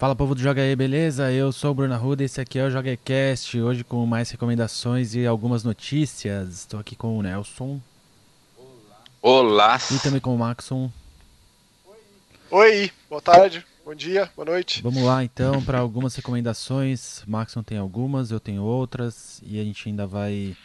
Fala 0.00 0.16
povo 0.16 0.34
do 0.34 0.40
Joga 0.40 0.62
aí, 0.62 0.74
beleza? 0.74 1.30
Eu 1.30 1.52
sou 1.52 1.72
o 1.72 1.74
Bruno 1.74 1.92
Arruda, 1.92 2.24
esse 2.24 2.40
aqui 2.40 2.58
é 2.58 2.64
o 2.64 2.70
JogaCast, 2.70 3.60
hoje 3.60 3.84
com 3.84 4.06
mais 4.06 4.30
recomendações 4.30 5.14
e 5.14 5.26
algumas 5.26 5.62
notícias. 5.62 6.60
Estou 6.60 6.80
aqui 6.80 6.96
com 6.96 7.18
o 7.18 7.22
Nelson. 7.22 7.78
Olá. 9.20 9.78
E 9.92 9.98
também 9.98 10.18
com 10.18 10.34
o 10.34 10.38
Maxon. 10.38 10.90
Oi, 12.50 12.90
boa 13.10 13.20
tarde, 13.20 13.62
bom 13.84 13.94
dia, 13.94 14.30
boa 14.34 14.46
noite. 14.46 14.80
Vamos 14.80 15.02
lá 15.02 15.22
então 15.22 15.62
para 15.62 15.80
algumas 15.80 16.14
recomendações. 16.14 17.22
Maxon 17.26 17.62
tem 17.62 17.76
algumas, 17.76 18.30
eu 18.30 18.40
tenho 18.40 18.62
outras 18.62 19.42
e 19.44 19.60
a 19.60 19.64
gente 19.64 19.86
ainda 19.86 20.06
vai 20.06 20.56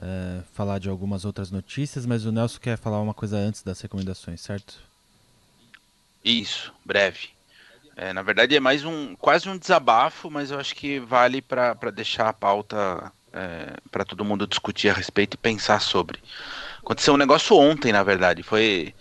é, 0.00 0.40
falar 0.52 0.78
de 0.78 0.88
algumas 0.88 1.24
outras 1.24 1.50
notícias, 1.50 2.06
mas 2.06 2.24
o 2.24 2.30
Nelson 2.30 2.60
quer 2.60 2.78
falar 2.78 3.00
uma 3.00 3.12
coisa 3.12 3.38
antes 3.38 3.60
das 3.60 3.80
recomendações, 3.80 4.40
certo? 4.40 4.80
Isso, 6.24 6.72
breve. 6.84 7.33
É, 7.96 8.12
na 8.12 8.22
verdade 8.22 8.56
é 8.56 8.60
mais 8.60 8.84
um 8.84 9.14
quase 9.14 9.48
um 9.48 9.56
desabafo, 9.56 10.30
mas 10.30 10.50
eu 10.50 10.58
acho 10.58 10.74
que 10.74 10.98
vale 10.98 11.40
para 11.40 11.74
deixar 11.92 12.28
a 12.28 12.32
pauta 12.32 13.12
é, 13.32 13.76
para 13.90 14.04
todo 14.04 14.24
mundo 14.24 14.46
discutir 14.46 14.88
a 14.88 14.94
respeito 14.94 15.34
e 15.34 15.38
pensar 15.38 15.80
sobre. 15.80 16.18
Aconteceu 16.78 17.14
um 17.14 17.18
negócio 17.18 17.56
ontem, 17.56 17.92
na 17.92 18.02
verdade, 18.02 18.42
foi 18.42 18.94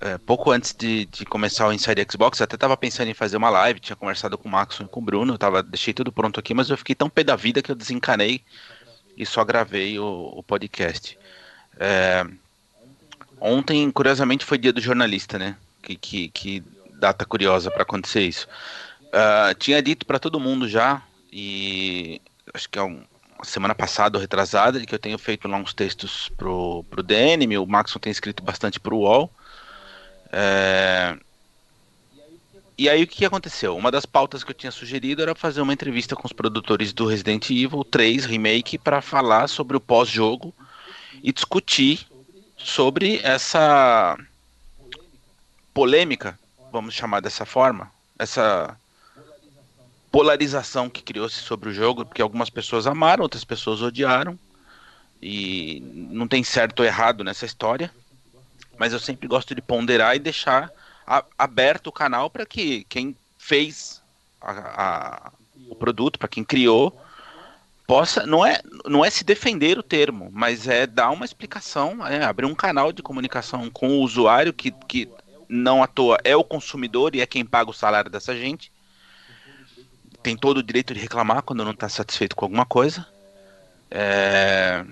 é, 0.00 0.18
pouco 0.18 0.50
antes 0.50 0.74
de, 0.74 1.06
de, 1.06 1.24
começar 1.24 1.66
o 1.66 1.72
Inside 1.72 2.06
Xbox, 2.10 2.40
até 2.40 2.56
estava 2.56 2.76
pensando 2.76 3.08
em 3.08 3.14
fazer 3.14 3.36
uma 3.38 3.48
live, 3.48 3.80
tinha 3.80 3.96
conversado 3.96 4.36
com 4.36 4.48
o 4.48 4.52
Max 4.52 4.78
e 4.80 4.84
com 4.84 5.00
o 5.00 5.02
Bruno, 5.02 5.38
tava, 5.38 5.62
deixei 5.62 5.94
tudo 5.94 6.12
pronto 6.12 6.38
aqui, 6.38 6.52
mas 6.52 6.68
eu 6.68 6.76
fiquei 6.76 6.94
tão 6.94 7.08
pé 7.08 7.24
da 7.24 7.36
vida 7.36 7.62
que 7.62 7.70
eu 7.70 7.74
desencanei 7.74 8.42
e 9.16 9.24
só 9.24 9.44
gravei 9.44 9.98
o, 9.98 10.32
o 10.36 10.42
podcast. 10.42 11.18
É, 11.78 12.26
ontem, 13.40 13.90
curiosamente, 13.90 14.44
foi 14.44 14.58
dia 14.58 14.72
do 14.72 14.80
jornalista, 14.80 15.38
né? 15.38 15.56
Que, 15.82 15.96
que, 15.96 16.28
que 16.28 16.62
data 16.98 17.24
curiosa 17.24 17.70
para 17.70 17.82
acontecer 17.82 18.22
isso. 18.22 18.48
Uh, 19.04 19.54
tinha 19.58 19.82
dito 19.82 20.04
para 20.04 20.18
todo 20.18 20.40
mundo 20.40 20.68
já, 20.68 21.02
e 21.32 22.20
acho 22.52 22.68
que 22.68 22.78
é 22.78 22.82
um, 22.82 23.02
semana 23.42 23.74
passada 23.74 24.16
ou 24.16 24.20
retrasada, 24.20 24.80
de 24.80 24.86
que 24.86 24.94
eu 24.94 24.98
tenho 24.98 25.18
feito 25.18 25.46
lá 25.48 25.56
uns 25.56 25.74
textos 25.74 26.28
pro, 26.36 26.84
pro 26.90 27.02
DN, 27.02 27.58
o 27.58 27.66
Maxon 27.66 27.98
tem 27.98 28.10
escrito 28.10 28.42
bastante 28.42 28.80
pro 28.80 28.96
UOL. 28.96 29.30
É... 30.32 31.16
E 32.78 32.90
aí 32.90 33.02
o 33.02 33.06
que 33.06 33.24
aconteceu? 33.24 33.74
Uma 33.74 33.90
das 33.90 34.04
pautas 34.04 34.44
que 34.44 34.50
eu 34.50 34.54
tinha 34.54 34.70
sugerido 34.70 35.22
era 35.22 35.34
fazer 35.34 35.62
uma 35.62 35.72
entrevista 35.72 36.14
com 36.14 36.26
os 36.26 36.32
produtores 36.32 36.92
do 36.92 37.06
Resident 37.06 37.48
Evil 37.48 37.82
3 37.84 38.26
Remake 38.26 38.76
para 38.76 39.00
falar 39.00 39.48
sobre 39.48 39.78
o 39.78 39.80
pós-jogo 39.80 40.54
e 41.22 41.32
discutir 41.32 42.06
sobre 42.58 43.18
essa 43.22 44.18
polêmica 45.72 46.38
vamos 46.76 46.94
chamar 46.94 47.20
dessa 47.20 47.46
forma, 47.46 47.90
essa 48.18 48.76
polarização 50.12 50.90
que 50.90 51.02
criou-se 51.02 51.36
sobre 51.36 51.70
o 51.70 51.72
jogo, 51.72 52.04
porque 52.04 52.20
algumas 52.20 52.50
pessoas 52.50 52.86
amaram, 52.86 53.22
outras 53.22 53.44
pessoas 53.44 53.80
odiaram, 53.80 54.38
e 55.22 55.80
não 56.12 56.28
tem 56.28 56.44
certo 56.44 56.80
ou 56.80 56.86
errado 56.86 57.24
nessa 57.24 57.46
história, 57.46 57.90
mas 58.78 58.92
eu 58.92 59.00
sempre 59.00 59.26
gosto 59.26 59.54
de 59.54 59.62
ponderar 59.62 60.16
e 60.16 60.18
deixar 60.18 60.70
a, 61.06 61.24
aberto 61.38 61.86
o 61.86 61.92
canal 61.92 62.28
para 62.28 62.44
que 62.44 62.84
quem 62.90 63.16
fez 63.38 64.02
a, 64.40 64.50
a, 64.50 65.32
o 65.70 65.74
produto, 65.74 66.18
para 66.18 66.28
quem 66.28 66.44
criou, 66.44 66.94
possa 67.86 68.26
não 68.26 68.44
é 68.44 68.60
não 68.84 69.02
é 69.02 69.08
se 69.08 69.24
defender 69.24 69.78
o 69.78 69.82
termo, 69.82 70.28
mas 70.30 70.68
é 70.68 70.86
dar 70.86 71.10
uma 71.10 71.24
explicação, 71.24 72.06
é 72.06 72.22
abrir 72.22 72.44
um 72.44 72.54
canal 72.54 72.92
de 72.92 73.02
comunicação 73.02 73.70
com 73.70 73.88
o 73.88 74.02
usuário 74.02 74.52
que, 74.52 74.70
que 74.70 75.08
não 75.48 75.82
à 75.82 75.86
toa 75.86 76.18
é 76.24 76.36
o 76.36 76.44
consumidor 76.44 77.14
e 77.14 77.20
é 77.20 77.26
quem 77.26 77.44
paga 77.44 77.70
o 77.70 77.74
salário 77.74 78.10
dessa 78.10 78.36
gente. 78.36 78.72
Tem 80.22 80.36
todo 80.36 80.58
o 80.58 80.62
direito 80.62 80.92
de 80.92 81.00
reclamar 81.00 81.42
quando 81.42 81.64
não 81.64 81.72
está 81.72 81.88
satisfeito 81.88 82.34
com 82.34 82.44
alguma 82.44 82.66
coisa. 82.66 83.06
É... 83.90 84.84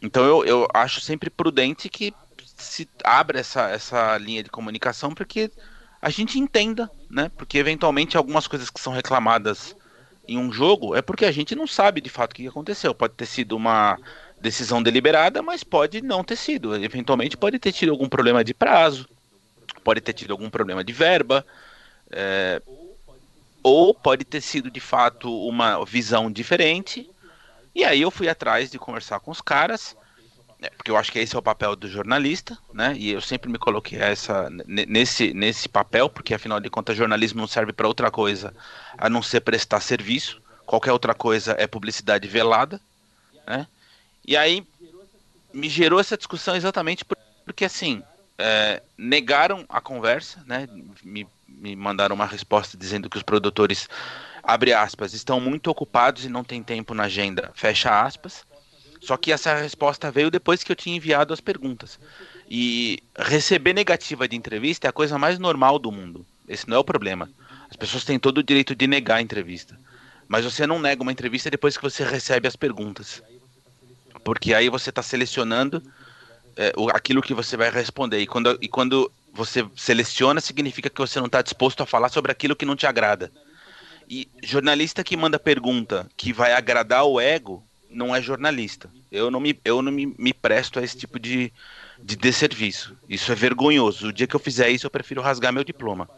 Então 0.00 0.24
eu, 0.24 0.44
eu 0.44 0.68
acho 0.72 1.00
sempre 1.00 1.28
prudente 1.30 1.88
que 1.88 2.14
se 2.56 2.88
abra 3.04 3.40
essa, 3.40 3.68
essa 3.68 4.16
linha 4.18 4.42
de 4.42 4.50
comunicação 4.50 5.14
para 5.14 5.24
que 5.24 5.50
a 6.00 6.10
gente 6.10 6.38
entenda, 6.38 6.90
né? 7.10 7.30
Porque 7.36 7.58
eventualmente 7.58 8.16
algumas 8.16 8.46
coisas 8.46 8.70
que 8.70 8.80
são 8.80 8.92
reclamadas 8.92 9.74
em 10.28 10.38
um 10.38 10.52
jogo 10.52 10.94
é 10.94 11.02
porque 11.02 11.24
a 11.24 11.32
gente 11.32 11.54
não 11.54 11.66
sabe 11.66 12.00
de 12.00 12.10
fato 12.10 12.32
o 12.32 12.34
que 12.34 12.46
aconteceu. 12.46 12.94
Pode 12.94 13.14
ter 13.14 13.26
sido 13.26 13.56
uma 13.56 13.98
decisão 14.40 14.82
deliberada, 14.82 15.42
mas 15.42 15.64
pode 15.64 16.02
não 16.02 16.22
ter 16.22 16.36
sido. 16.36 16.76
Eventualmente 16.76 17.36
pode 17.36 17.58
ter 17.58 17.72
tido 17.72 17.90
algum 17.90 18.08
problema 18.08 18.44
de 18.44 18.54
prazo, 18.54 19.08
pode 19.86 20.00
ter 20.00 20.14
tido 20.14 20.32
algum 20.32 20.50
problema 20.50 20.82
de 20.82 20.92
verba, 20.92 21.46
é, 22.10 22.60
ou 23.62 23.94
pode 23.94 24.24
ter 24.24 24.40
sido 24.40 24.68
de 24.68 24.80
fato 24.80 25.30
uma 25.46 25.84
visão 25.84 26.28
diferente. 26.28 27.08
E 27.72 27.84
aí 27.84 28.02
eu 28.02 28.10
fui 28.10 28.28
atrás 28.28 28.68
de 28.68 28.80
conversar 28.80 29.20
com 29.20 29.30
os 29.30 29.40
caras, 29.40 29.96
né, 30.58 30.70
porque 30.70 30.90
eu 30.90 30.96
acho 30.96 31.12
que 31.12 31.20
esse 31.20 31.36
é 31.36 31.38
o 31.38 31.42
papel 31.42 31.76
do 31.76 31.88
jornalista, 31.88 32.58
né? 32.74 32.96
E 32.98 33.12
eu 33.12 33.20
sempre 33.20 33.48
me 33.48 33.58
coloquei 33.58 33.96
essa, 34.00 34.50
nesse, 34.66 35.32
nesse 35.32 35.68
papel, 35.68 36.10
porque 36.10 36.34
afinal 36.34 36.58
de 36.58 36.68
contas 36.68 36.96
jornalismo 36.96 37.40
não 37.40 37.46
serve 37.46 37.72
para 37.72 37.86
outra 37.86 38.10
coisa 38.10 38.52
a 38.98 39.08
não 39.08 39.22
ser 39.22 39.40
prestar 39.42 39.78
serviço. 39.78 40.42
Qualquer 40.64 40.90
outra 40.90 41.14
coisa 41.14 41.54
é 41.60 41.66
publicidade 41.68 42.26
velada, 42.26 42.80
né? 43.46 43.68
E 44.26 44.36
aí 44.36 44.66
me 45.54 45.68
gerou 45.68 46.00
essa 46.00 46.16
discussão 46.16 46.56
exatamente 46.56 47.04
porque 47.44 47.64
assim, 47.64 48.02
é, 48.38 48.82
negaram 48.96 49.64
a 49.68 49.80
conversa, 49.80 50.42
né? 50.46 50.68
Me, 51.02 51.26
me 51.46 51.74
mandaram 51.74 52.14
uma 52.14 52.26
resposta 52.26 52.76
dizendo 52.76 53.08
que 53.08 53.16
os 53.16 53.22
produtores, 53.22 53.88
abre 54.42 54.72
aspas, 54.72 55.14
estão 55.14 55.40
muito 55.40 55.70
ocupados 55.70 56.24
e 56.24 56.28
não 56.28 56.44
tem 56.44 56.62
tempo 56.62 56.94
na 56.94 57.04
agenda, 57.04 57.50
fecha 57.54 58.02
aspas. 58.02 58.44
Só 59.00 59.16
que 59.16 59.30
essa 59.30 59.54
resposta 59.54 60.10
veio 60.10 60.30
depois 60.30 60.64
que 60.64 60.72
eu 60.72 60.76
tinha 60.76 60.96
enviado 60.96 61.32
as 61.32 61.40
perguntas. 61.40 61.98
E 62.48 63.02
receber 63.16 63.72
negativa 63.72 64.26
de 64.26 64.36
entrevista 64.36 64.88
é 64.88 64.90
a 64.90 64.92
coisa 64.92 65.18
mais 65.18 65.38
normal 65.38 65.78
do 65.78 65.92
mundo. 65.92 66.26
Esse 66.48 66.68
não 66.68 66.76
é 66.76 66.80
o 66.80 66.84
problema. 66.84 67.30
As 67.70 67.76
pessoas 67.76 68.04
têm 68.04 68.18
todo 68.18 68.38
o 68.38 68.42
direito 68.42 68.74
de 68.74 68.86
negar 68.86 69.16
a 69.16 69.22
entrevista. 69.22 69.78
Mas 70.26 70.44
você 70.44 70.66
não 70.66 70.80
nega 70.80 71.02
uma 71.02 71.12
entrevista 71.12 71.50
depois 71.50 71.76
que 71.76 71.82
você 71.82 72.04
recebe 72.04 72.48
as 72.48 72.56
perguntas. 72.56 73.22
Porque 74.24 74.54
aí 74.54 74.68
você 74.68 74.90
está 74.90 75.02
selecionando 75.02 75.82
é, 76.56 76.72
aquilo 76.92 77.22
que 77.22 77.34
você 77.34 77.56
vai 77.56 77.70
responder. 77.70 78.18
E 78.20 78.26
quando, 78.26 78.58
e 78.60 78.68
quando 78.68 79.10
você 79.32 79.66
seleciona, 79.76 80.40
significa 80.40 80.88
que 80.88 80.98
você 80.98 81.18
não 81.18 81.26
está 81.26 81.42
disposto 81.42 81.82
a 81.82 81.86
falar 81.86 82.08
sobre 82.08 82.32
aquilo 82.32 82.56
que 82.56 82.64
não 82.64 82.74
te 82.74 82.86
agrada. 82.86 83.30
E 84.08 84.28
jornalista 84.42 85.04
que 85.04 85.16
manda 85.16 85.38
pergunta 85.38 86.08
que 86.16 86.32
vai 86.32 86.52
agradar 86.52 87.04
o 87.04 87.20
ego 87.20 87.62
não 87.90 88.14
é 88.14 88.22
jornalista. 88.22 88.88
Eu 89.10 89.30
não 89.30 89.40
me, 89.40 89.58
eu 89.64 89.82
não 89.82 89.92
me, 89.92 90.14
me 90.18 90.32
presto 90.32 90.78
a 90.78 90.82
esse 90.82 90.96
tipo 90.96 91.18
de, 91.18 91.52
de 92.02 92.16
desserviço. 92.16 92.96
Isso 93.08 93.30
é 93.30 93.34
vergonhoso. 93.34 94.08
O 94.08 94.12
dia 94.12 94.26
que 94.26 94.36
eu 94.36 94.40
fizer 94.40 94.70
isso, 94.70 94.86
eu 94.86 94.90
prefiro 94.90 95.22
rasgar 95.22 95.52
meu 95.52 95.64
diploma. 95.64 96.08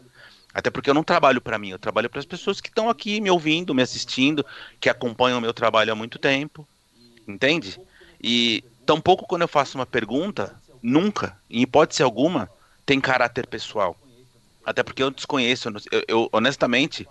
Até 0.53 0.69
porque 0.69 0.89
eu 0.89 0.93
não 0.93 1.03
trabalho 1.03 1.39
para 1.39 1.59
mim, 1.59 1.69
eu 1.69 1.79
trabalho 1.79 2.09
para 2.09 2.19
as 2.19 2.25
pessoas 2.25 2.59
que 2.59 2.69
estão 2.69 2.89
aqui 2.89 3.21
me 3.21 3.29
ouvindo, 3.29 3.73
me 3.73 3.83
assistindo, 3.83 4.45
que 4.79 4.89
acompanham 4.89 5.37
o 5.37 5.41
meu 5.41 5.53
trabalho 5.53 5.91
há 5.91 5.95
muito 5.95 6.17
tempo. 6.17 6.67
Entende? 7.27 7.79
E 8.21 8.63
Tampouco 8.89 9.27
quando 9.27 9.43
eu 9.43 9.47
faço 9.47 9.77
uma 9.77 9.85
pergunta, 9.85 10.59
nunca, 10.81 11.37
em 11.47 11.61
hipótese 11.61 12.01
alguma, 12.01 12.49
tem 12.87 12.99
caráter 12.99 13.45
pessoal. 13.45 13.95
Até 14.65 14.81
porque 14.81 15.03
eu 15.03 15.11
desconheço, 15.11 15.69
eu, 15.91 16.03
eu 16.07 16.29
honestamente 16.31 17.07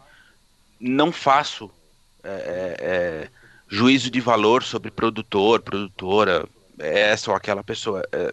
não 0.81 1.12
faço 1.12 1.71
é, 2.25 2.31
é, 2.31 2.77
é 2.81 3.28
juízo 3.69 4.11
de 4.11 4.21
valor 4.21 4.65
sobre 4.65 4.91
produtor, 4.91 5.61
produtora, 5.61 6.49
essa 6.81 7.31
ou 7.31 7.37
aquela 7.37 7.62
pessoa. 7.62 8.03
É, 8.10 8.33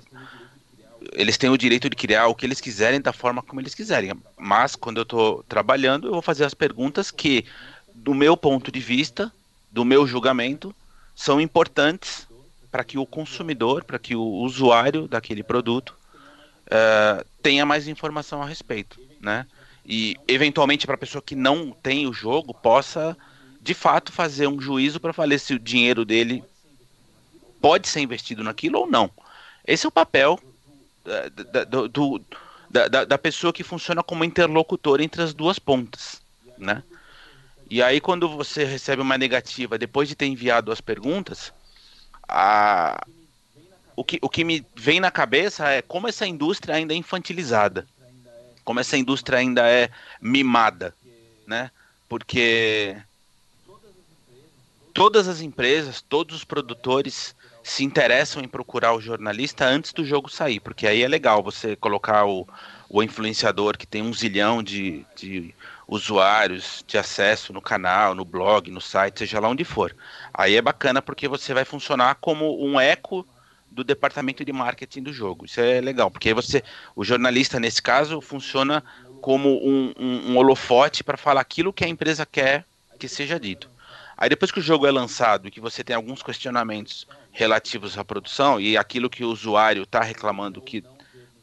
eles 1.12 1.38
têm 1.38 1.52
o 1.52 1.58
direito 1.58 1.88
de 1.88 1.96
criar 1.96 2.26
o 2.26 2.34
que 2.34 2.48
eles 2.48 2.60
quiserem 2.60 3.00
da 3.00 3.14
forma 3.14 3.44
como 3.44 3.62
eles 3.62 3.76
quiserem. 3.76 4.12
Mas 4.36 4.76
quando 4.76 4.98
eu 4.98 5.04
estou 5.04 5.44
trabalhando, 5.44 6.08
eu 6.08 6.14
vou 6.14 6.22
fazer 6.24 6.46
as 6.46 6.56
perguntas 6.56 7.12
que, 7.12 7.46
do 7.94 8.16
meu 8.16 8.36
ponto 8.36 8.72
de 8.72 8.80
vista, 8.80 9.32
do 9.70 9.86
meu 9.86 10.08
julgamento, 10.08 10.76
são 11.16 11.40
importantes 11.40 12.28
para 12.76 12.84
que 12.84 12.98
o 12.98 13.06
consumidor, 13.06 13.86
para 13.86 13.98
que 13.98 14.18
o 14.18 14.22
usuário 14.22 15.08
daquele 15.08 15.42
produto 15.42 15.96
uh, 16.66 17.26
tenha 17.42 17.66
mais 17.66 17.88
informação 17.88 18.44
a 18.44 18.46
respeito, 18.46 19.00
né? 19.22 19.48
E 19.86 20.18
eventualmente 20.28 20.86
para 20.86 20.96
a 20.96 20.98
pessoa 20.98 21.22
que 21.22 21.36
não 21.38 21.72
tem 21.72 22.06
o 22.06 22.12
jogo 22.12 22.54
possa 22.54 23.18
de 23.62 23.74
fato 23.74 24.12
fazer 24.12 24.48
um 24.48 24.60
juízo 24.60 25.00
para 25.00 25.14
valer 25.14 25.40
se 25.40 25.54
o 25.54 25.60
dinheiro 25.60 26.04
dele 26.04 26.44
pode 27.62 27.88
ser 27.88 28.02
investido 28.02 28.44
naquilo 28.44 28.80
ou 28.80 28.88
não. 28.88 29.10
Esse 29.66 29.86
é 29.86 29.88
o 29.88 29.92
papel 29.92 30.38
uh, 31.06 31.30
da, 31.30 31.64
do, 31.64 32.22
da, 32.70 33.06
da 33.06 33.18
pessoa 33.18 33.54
que 33.54 33.64
funciona 33.64 34.04
como 34.04 34.26
interlocutor 34.26 35.00
entre 35.00 35.22
as 35.22 35.34
duas 35.34 35.58
pontas, 35.58 36.22
né? 36.58 36.84
E 37.70 37.82
aí 37.82 38.02
quando 38.02 38.28
você 38.28 38.66
recebe 38.66 39.02
uma 39.02 39.18
negativa 39.18 39.78
depois 39.78 40.10
de 40.10 40.16
ter 40.16 40.26
enviado 40.26 40.74
as 40.74 40.82
perguntas, 40.82 41.54
a, 42.28 43.06
o, 43.96 44.04
que, 44.04 44.20
o 44.22 44.30
que 44.30 44.44
me 44.44 44.66
vem 44.76 45.00
na 45.00 45.12
cabeça 45.12 45.70
é 45.70 45.82
como 45.82 46.08
essa 46.08 46.26
indústria 46.26 46.76
ainda 46.76 46.94
é 46.94 46.98
infantilizada, 46.98 47.88
como 48.64 48.80
essa 48.80 48.98
indústria 48.98 49.40
ainda 49.40 49.68
é 49.70 49.90
mimada, 50.22 50.94
né? 51.46 51.72
porque 52.10 52.98
todas 54.94 55.28
as 55.28 55.42
empresas, 55.42 56.02
todos 56.02 56.38
os 56.38 56.44
produtores 56.44 57.36
se 57.64 57.84
interessam 57.84 58.44
em 58.44 58.48
procurar 58.48 58.94
o 58.94 59.02
jornalista 59.02 59.66
antes 59.66 59.92
do 59.92 60.06
jogo 60.06 60.30
sair, 60.30 60.60
porque 60.60 60.88
aí 60.88 61.02
é 61.02 61.08
legal 61.08 61.42
você 61.42 61.76
colocar 61.76 62.26
o, 62.26 62.48
o 62.90 63.02
influenciador 63.02 63.78
que 63.78 63.88
tem 63.88 64.02
um 64.02 64.14
zilhão 64.14 64.62
de, 64.62 65.06
de 65.16 65.54
usuários 65.88 66.84
de 66.88 66.98
acesso 66.98 67.54
no 67.54 67.62
canal, 67.62 68.16
no 68.16 68.26
blog, 68.26 68.72
no 68.72 68.82
site, 68.82 69.20
seja 69.20 69.40
lá 69.40 69.50
onde 69.50 69.64
for. 69.64 69.96
Aí 70.34 70.56
é 70.56 70.62
bacana 70.62 71.02
porque 71.02 71.28
você 71.28 71.54
vai 71.54 71.66
funcionar 71.66 72.16
como 72.16 72.64
um 72.64 72.80
eco 72.80 73.26
do 73.70 73.84
departamento 73.84 74.44
de 74.46 74.54
marketing 74.54 75.04
do 75.04 75.14
jogo. 75.14 75.46
Isso 75.46 75.60
é 75.60 75.82
legal, 75.82 76.10
porque 76.10 76.34
você, 76.34 76.64
o 76.96 77.04
jornalista 77.04 77.60
nesse 77.60 77.82
caso, 77.82 78.22
funciona 78.22 78.84
como 79.22 79.50
um, 79.50 79.94
um, 79.98 80.32
um 80.32 80.38
holofote 80.38 81.04
para 81.04 81.18
falar 81.18 81.42
aquilo 81.42 81.74
que 81.74 81.84
a 81.84 81.88
empresa 81.88 82.26
quer 82.26 82.66
que 82.98 83.08
seja 83.08 83.40
dito. 83.40 83.70
Aí 84.18 84.30
depois 84.30 84.50
que 84.50 84.60
o 84.60 84.64
jogo 84.64 84.88
é 84.88 84.92
lançado 84.92 85.48
e 85.48 85.52
que 85.52 85.60
você 85.60 85.84
tem 85.84 85.96
alguns 85.96 86.24
questionamentos 86.24 87.06
relativos 87.32 87.98
à 87.98 88.06
produção 88.06 88.62
e 88.62 88.78
aquilo 88.78 89.10
que 89.10 89.26
o 89.26 89.30
usuário 89.30 89.84
está 89.84 90.02
reclamando 90.02 90.62
que 90.62 90.84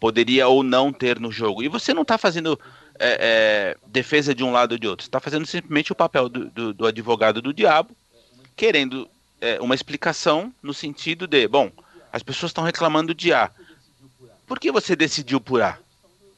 poderia 0.00 0.48
ou 0.48 0.62
não 0.62 0.92
ter 0.92 1.20
no 1.20 1.30
jogo, 1.30 1.62
e 1.62 1.68
você 1.68 1.94
não 1.94 2.02
está 2.02 2.18
fazendo 2.18 2.58
é, 2.98 3.74
é, 3.74 3.76
defesa 3.86 4.34
de 4.34 4.44
um 4.44 4.52
lado 4.52 4.72
ou 4.72 4.78
de 4.78 4.86
outro. 4.86 5.04
Está 5.04 5.20
fazendo 5.20 5.46
simplesmente 5.46 5.92
o 5.92 5.96
papel 5.96 6.28
do, 6.28 6.46
do, 6.50 6.74
do 6.74 6.86
advogado 6.86 7.40
do 7.40 7.52
diabo, 7.52 7.96
querendo 8.56 9.08
é, 9.40 9.60
uma 9.60 9.74
explicação 9.74 10.52
no 10.62 10.72
sentido 10.72 11.26
de, 11.26 11.48
bom, 11.48 11.70
as 12.12 12.22
pessoas 12.22 12.50
estão 12.50 12.64
reclamando 12.64 13.14
de 13.14 13.32
A. 13.32 13.50
Por 14.46 14.60
que 14.60 14.70
você 14.70 14.94
decidiu 14.94 15.40
por 15.40 15.62
A? 15.62 15.78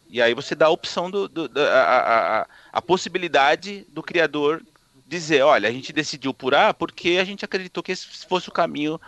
E 0.09 0.23
aí 0.23 0.33
você 0.33 0.55
dá 0.55 0.67
a 0.67 0.71
opção 0.71 1.11
do, 1.11 1.29
do 1.29 1.51
a, 1.59 2.43
a, 2.43 2.47
a, 2.73 2.83
possibilidade 2.83 3.85
do 3.89 4.03
criador 4.03 4.63
dizer, 5.07 5.43
olha, 5.43 5.69
a 5.69 5.73
gente 5.73 5.93
decidiu 5.93 6.33
por 6.33 6.55
A 6.55 6.73
porque 6.73 7.19
a 7.21 7.25
gente 7.25 7.45
acreditou 7.45 7.83
que 7.83 7.91
esse 7.91 8.07
fosse 8.27 8.49
o 8.49 8.53
caminho 8.53 9.01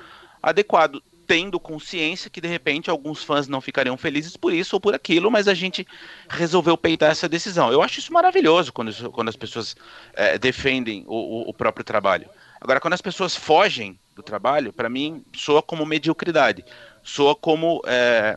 adequado 0.43 1.01
tendo 1.27 1.59
consciência 1.59 2.31
que 2.31 2.41
de 2.41 2.49
repente 2.49 2.89
alguns 2.89 3.23
fãs 3.25 3.49
não 3.49 3.61
ficariam 3.61 3.97
felizes 3.97 4.37
por 4.37 4.53
isso 4.53 4.77
ou 4.77 4.81
por 4.81 4.95
aquilo, 4.95 5.31
mas 5.31 5.49
a 5.49 5.55
gente 5.55 5.87
resolveu 6.29 6.77
peitar 6.77 7.11
essa 7.11 7.29
decisão. 7.29 7.73
Eu 7.73 7.83
acho 7.83 7.99
isso 7.99 8.13
maravilhoso 8.13 8.73
quando, 8.73 9.11
quando 9.11 9.29
as 9.29 9.37
pessoas 9.37 9.77
é, 10.15 10.39
defendem 10.39 11.05
o, 11.07 11.49
o, 11.49 11.55
próprio 11.55 11.85
trabalho. 11.85 12.29
Agora, 12.61 12.81
quando 12.81 12.95
as 12.95 13.03
pessoas 13.03 13.35
fogem 13.35 13.99
do 14.15 14.23
trabalho, 14.23 14.73
para 14.73 14.89
mim 14.89 15.25
soa 15.35 15.61
como 15.61 15.85
mediocridade, 15.85 16.65
soa 17.03 17.35
como 17.35 17.83
é, 17.87 18.37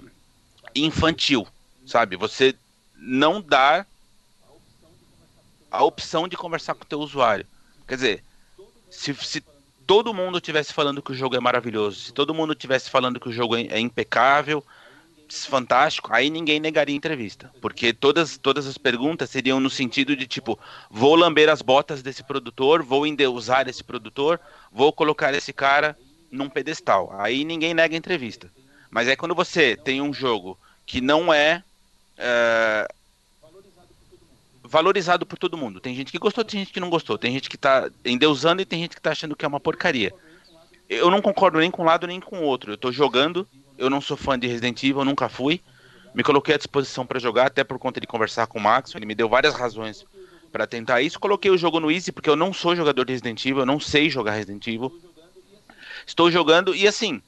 infantil, 0.75 1.47
sabe? 1.86 2.15
Você 2.15 2.56
não 2.97 3.41
dá 3.41 3.86
a 5.71 5.83
opção 5.83 6.27
de 6.27 6.36
conversar 6.36 6.74
com 6.74 6.83
o 6.83 6.88
teu 6.88 7.00
usuário. 7.00 7.45
Quer 7.88 7.95
dizer, 7.95 8.24
se, 8.89 9.13
se 9.13 9.44
todo 9.89 10.13
mundo 10.13 10.39
tivesse 10.39 10.71
falando 10.71 11.01
que 11.01 11.12
o 11.12 11.15
jogo 11.15 11.36
é 11.36 11.39
maravilhoso, 11.39 12.00
se 12.00 12.13
todo 12.13 12.31
mundo 12.31 12.53
tivesse 12.53 12.91
falando 12.91 13.19
que 13.19 13.27
o 13.27 13.31
jogo 13.31 13.57
é, 13.57 13.62
é 13.71 13.80
impecável, 13.80 14.63
fantástico, 15.47 16.09
aí 16.13 16.30
ninguém 16.30 16.59
negaria 16.59 16.95
entrevista. 16.95 17.51
Porque 17.59 17.91
todas, 17.91 18.38
todas 18.38 18.68
as 18.68 18.77
perguntas 18.77 19.31
seriam 19.31 19.59
no 19.59 19.68
sentido 19.68 20.15
de 20.15 20.27
tipo, 20.27 20.59
vou 20.91 21.15
lamber 21.15 21.50
as 21.50 21.63
botas 21.63 22.03
desse 22.03 22.24
produtor, 22.24 22.83
vou 22.83 23.07
endeusar 23.07 23.68
esse 23.68 23.83
produtor, 23.83 24.39
vou 24.71 24.94
colocar 24.94 25.33
esse 25.33 25.51
cara 25.51 25.97
num 26.31 26.50
pedestal. 26.50 27.12
Aí 27.18 27.44
ninguém 27.44 27.74
nega 27.74 27.95
entrevista. 27.95 28.47
Mas 28.91 29.07
é 29.07 29.15
quando 29.15 29.33
você 29.33 29.75
tem 29.75 30.03
um 30.03 30.13
jogo 30.13 30.56
que 30.86 31.01
não 31.01 31.33
é, 31.33 31.63
é 32.15 32.88
valorizado 34.69 35.25
por 35.25 35.38
todo 35.38 35.57
mundo. 35.57 35.80
Tem 35.80 35.95
gente 35.95 36.12
que 36.12 36.19
gostou, 36.19 36.45
tem 36.45 36.60
gente 36.60 36.71
que 36.71 36.80
não 36.80 36.89
gostou. 36.89 37.18
Tem 37.18 37.33
gente 37.33 37.50
que 37.50 37.57
tá 37.57 37.89
endeusando 38.06 38.62
e 38.62 38.66
tem 38.66 38.80
gente 38.80 38.95
que 38.95 39.01
tá 39.01 39.12
achando 39.12 39.36
que 39.36 39.44
é 39.44 39.48
uma 39.48 39.60
porcaria. 39.60 40.13
Eu 40.88 41.10
não 41.10 41.21
concordo 41.21 41.60
nem 41.60 41.71
com 41.71 41.81
um 41.81 41.86
lado 41.86 42.06
nem 42.06 42.19
com 42.19 42.39
o 42.39 42.44
outro. 42.44 42.74
Eu 42.74 42.77
tô 42.77 42.92
jogando, 42.92 43.48
eu 43.77 43.89
não 43.89 44.00
sou 44.00 44.16
fã 44.16 44.38
de 44.38 44.48
Resident 44.48 44.81
Evil, 44.83 45.04
nunca 45.04 45.27
fui. 45.27 45.60
Me 46.13 46.24
coloquei 46.24 46.54
à 46.54 46.57
disposição 46.57 47.06
para 47.06 47.19
jogar, 47.19 47.48
até 47.48 47.63
por 47.63 47.80
conta 47.80 48.00
de 48.00 48.07
conversar 48.07 48.45
com 48.48 48.60
o 48.60 48.62
Max. 48.62 48.94
Ele 48.94 49.06
me 49.06 49.16
deu 49.16 49.27
várias 49.27 49.56
razões 49.56 50.06
para 50.51 50.68
tentar 50.68 51.01
isso. 51.01 51.19
Coloquei 51.19 51.50
o 51.50 51.57
jogo 51.57 51.80
no 51.80 51.92
Easy 51.92 52.12
porque 52.12 52.30
eu 52.30 52.36
não 52.36 52.54
sou 52.54 52.75
jogador 52.75 53.06
de 53.06 53.13
Resident 53.13 53.44
Evil, 53.44 53.60
eu 53.60 53.65
não 53.65 53.80
sei 53.80 54.10
jogar 54.10 54.33
Resident 54.33 54.65
Evil. 54.68 54.95
Estou 56.06 56.31
jogando 56.31 56.75
e 56.75 56.88
assim, 56.88 57.22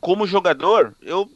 como 0.00 0.26
jogador, 0.26 0.94
eu 1.00 1.30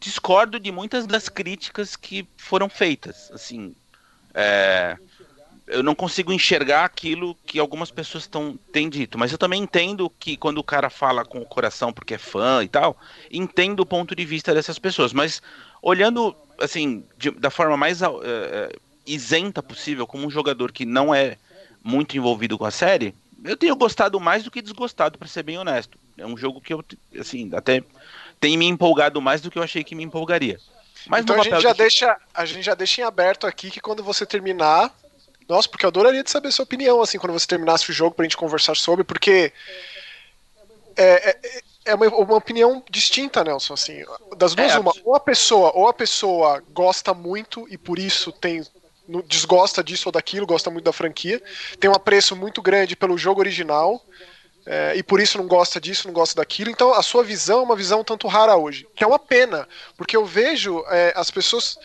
discordo 0.00 0.58
de 0.58 0.70
muitas 0.72 1.06
das 1.06 1.28
críticas 1.28 1.96
que 1.96 2.26
foram 2.36 2.68
feitas. 2.68 3.30
Assim, 3.32 3.74
é, 4.34 4.96
eu 5.66 5.82
não 5.82 5.94
consigo 5.94 6.32
enxergar 6.32 6.84
aquilo 6.84 7.36
que 7.46 7.58
algumas 7.58 7.90
pessoas 7.90 8.26
tão, 8.26 8.58
têm 8.72 8.88
dito, 8.88 9.18
mas 9.18 9.30
eu 9.30 9.38
também 9.38 9.62
entendo 9.62 10.10
que 10.18 10.36
quando 10.36 10.58
o 10.58 10.64
cara 10.64 10.90
fala 10.90 11.24
com 11.24 11.40
o 11.40 11.46
coração 11.46 11.92
porque 11.92 12.14
é 12.14 12.18
fã 12.18 12.62
e 12.64 12.68
tal, 12.68 12.96
entendo 13.30 13.80
o 13.80 13.86
ponto 13.86 14.14
de 14.14 14.24
vista 14.24 14.54
dessas 14.54 14.78
pessoas. 14.78 15.12
Mas 15.12 15.42
olhando 15.82 16.34
assim 16.58 17.04
de, 17.16 17.30
da 17.30 17.50
forma 17.50 17.76
mais 17.76 18.02
uh, 18.02 18.08
isenta 19.06 19.62
possível, 19.62 20.06
como 20.06 20.26
um 20.26 20.30
jogador 20.30 20.72
que 20.72 20.84
não 20.84 21.14
é 21.14 21.36
muito 21.82 22.16
envolvido 22.16 22.58
com 22.58 22.64
a 22.64 22.70
série, 22.70 23.14
eu 23.44 23.56
tenho 23.56 23.76
gostado 23.76 24.18
mais 24.18 24.42
do 24.42 24.50
que 24.50 24.60
desgostado, 24.60 25.18
para 25.18 25.28
ser 25.28 25.42
bem 25.42 25.58
honesto. 25.58 25.98
É 26.16 26.26
um 26.26 26.36
jogo 26.36 26.60
que 26.60 26.74
eu, 26.74 26.84
assim, 27.18 27.48
até 27.54 27.82
tem 28.40 28.56
me 28.56 28.66
empolgado 28.66 29.20
mais 29.20 29.40
do 29.40 29.50
que 29.50 29.58
eu 29.58 29.62
achei 29.62 29.84
que 29.84 29.94
me 29.94 30.04
empolgaria. 30.04 30.58
Mas 31.06 31.22
então 31.22 31.40
a 31.40 31.42
gente, 31.42 31.60
já 31.60 31.72
de... 31.72 31.78
deixa, 31.78 32.16
a 32.34 32.44
gente 32.44 32.62
já 32.62 32.74
deixa 32.74 33.00
em 33.00 33.04
aberto 33.04 33.46
aqui 33.46 33.70
que 33.70 33.80
quando 33.80 34.02
você 34.02 34.26
terminar. 34.26 34.94
Nossa, 35.48 35.68
porque 35.68 35.86
eu 35.86 35.88
adoraria 35.88 36.22
de 36.22 36.30
saber 36.30 36.48
a 36.48 36.52
sua 36.52 36.64
opinião, 36.64 37.00
assim, 37.00 37.18
quando 37.18 37.32
você 37.32 37.46
terminasse 37.46 37.88
o 37.90 37.92
jogo 37.92 38.14
pra 38.14 38.24
gente 38.24 38.36
conversar 38.36 38.76
sobre, 38.76 39.04
porque. 39.04 39.52
É, 40.94 41.30
é, 41.30 41.62
é 41.86 41.94
uma, 41.94 42.06
uma, 42.08 42.36
opinião 42.36 42.82
distinta, 42.90 43.42
Nelson, 43.42 43.72
assim. 43.72 44.04
Das 44.36 44.54
duas, 44.54 44.72
é, 44.72 44.78
uma. 44.78 44.92
Ou 45.04 45.14
a 45.14 45.20
pessoa, 45.20 45.72
ou 45.74 45.88
a 45.88 45.94
pessoa 45.94 46.62
gosta 46.70 47.14
muito 47.14 47.66
e 47.70 47.78
por 47.78 47.98
isso 47.98 48.30
tem. 48.30 48.62
Desgosta 49.26 49.82
disso 49.82 50.10
ou 50.10 50.12
daquilo, 50.12 50.46
gosta 50.46 50.70
muito 50.70 50.84
da 50.84 50.92
franquia, 50.92 51.42
tem 51.80 51.88
um 51.88 51.94
apreço 51.94 52.36
muito 52.36 52.60
grande 52.60 52.94
pelo 52.94 53.16
jogo 53.16 53.40
original, 53.40 54.04
é, 54.70 54.92
e 54.94 55.02
por 55.02 55.18
isso 55.18 55.38
não 55.38 55.46
gosta 55.46 55.80
disso, 55.80 56.06
não 56.06 56.12
gosta 56.12 56.36
daquilo. 56.36 56.70
Então 56.70 56.92
a 56.92 57.02
sua 57.02 57.24
visão 57.24 57.60
é 57.60 57.62
uma 57.62 57.74
visão 57.74 58.04
tanto 58.04 58.28
rara 58.28 58.54
hoje, 58.54 58.86
que 58.94 59.02
é 59.02 59.06
uma 59.06 59.18
pena, 59.18 59.66
porque 59.96 60.14
eu 60.14 60.26
vejo 60.26 60.84
é, 60.90 61.14
as 61.16 61.30
pessoas. 61.30 61.78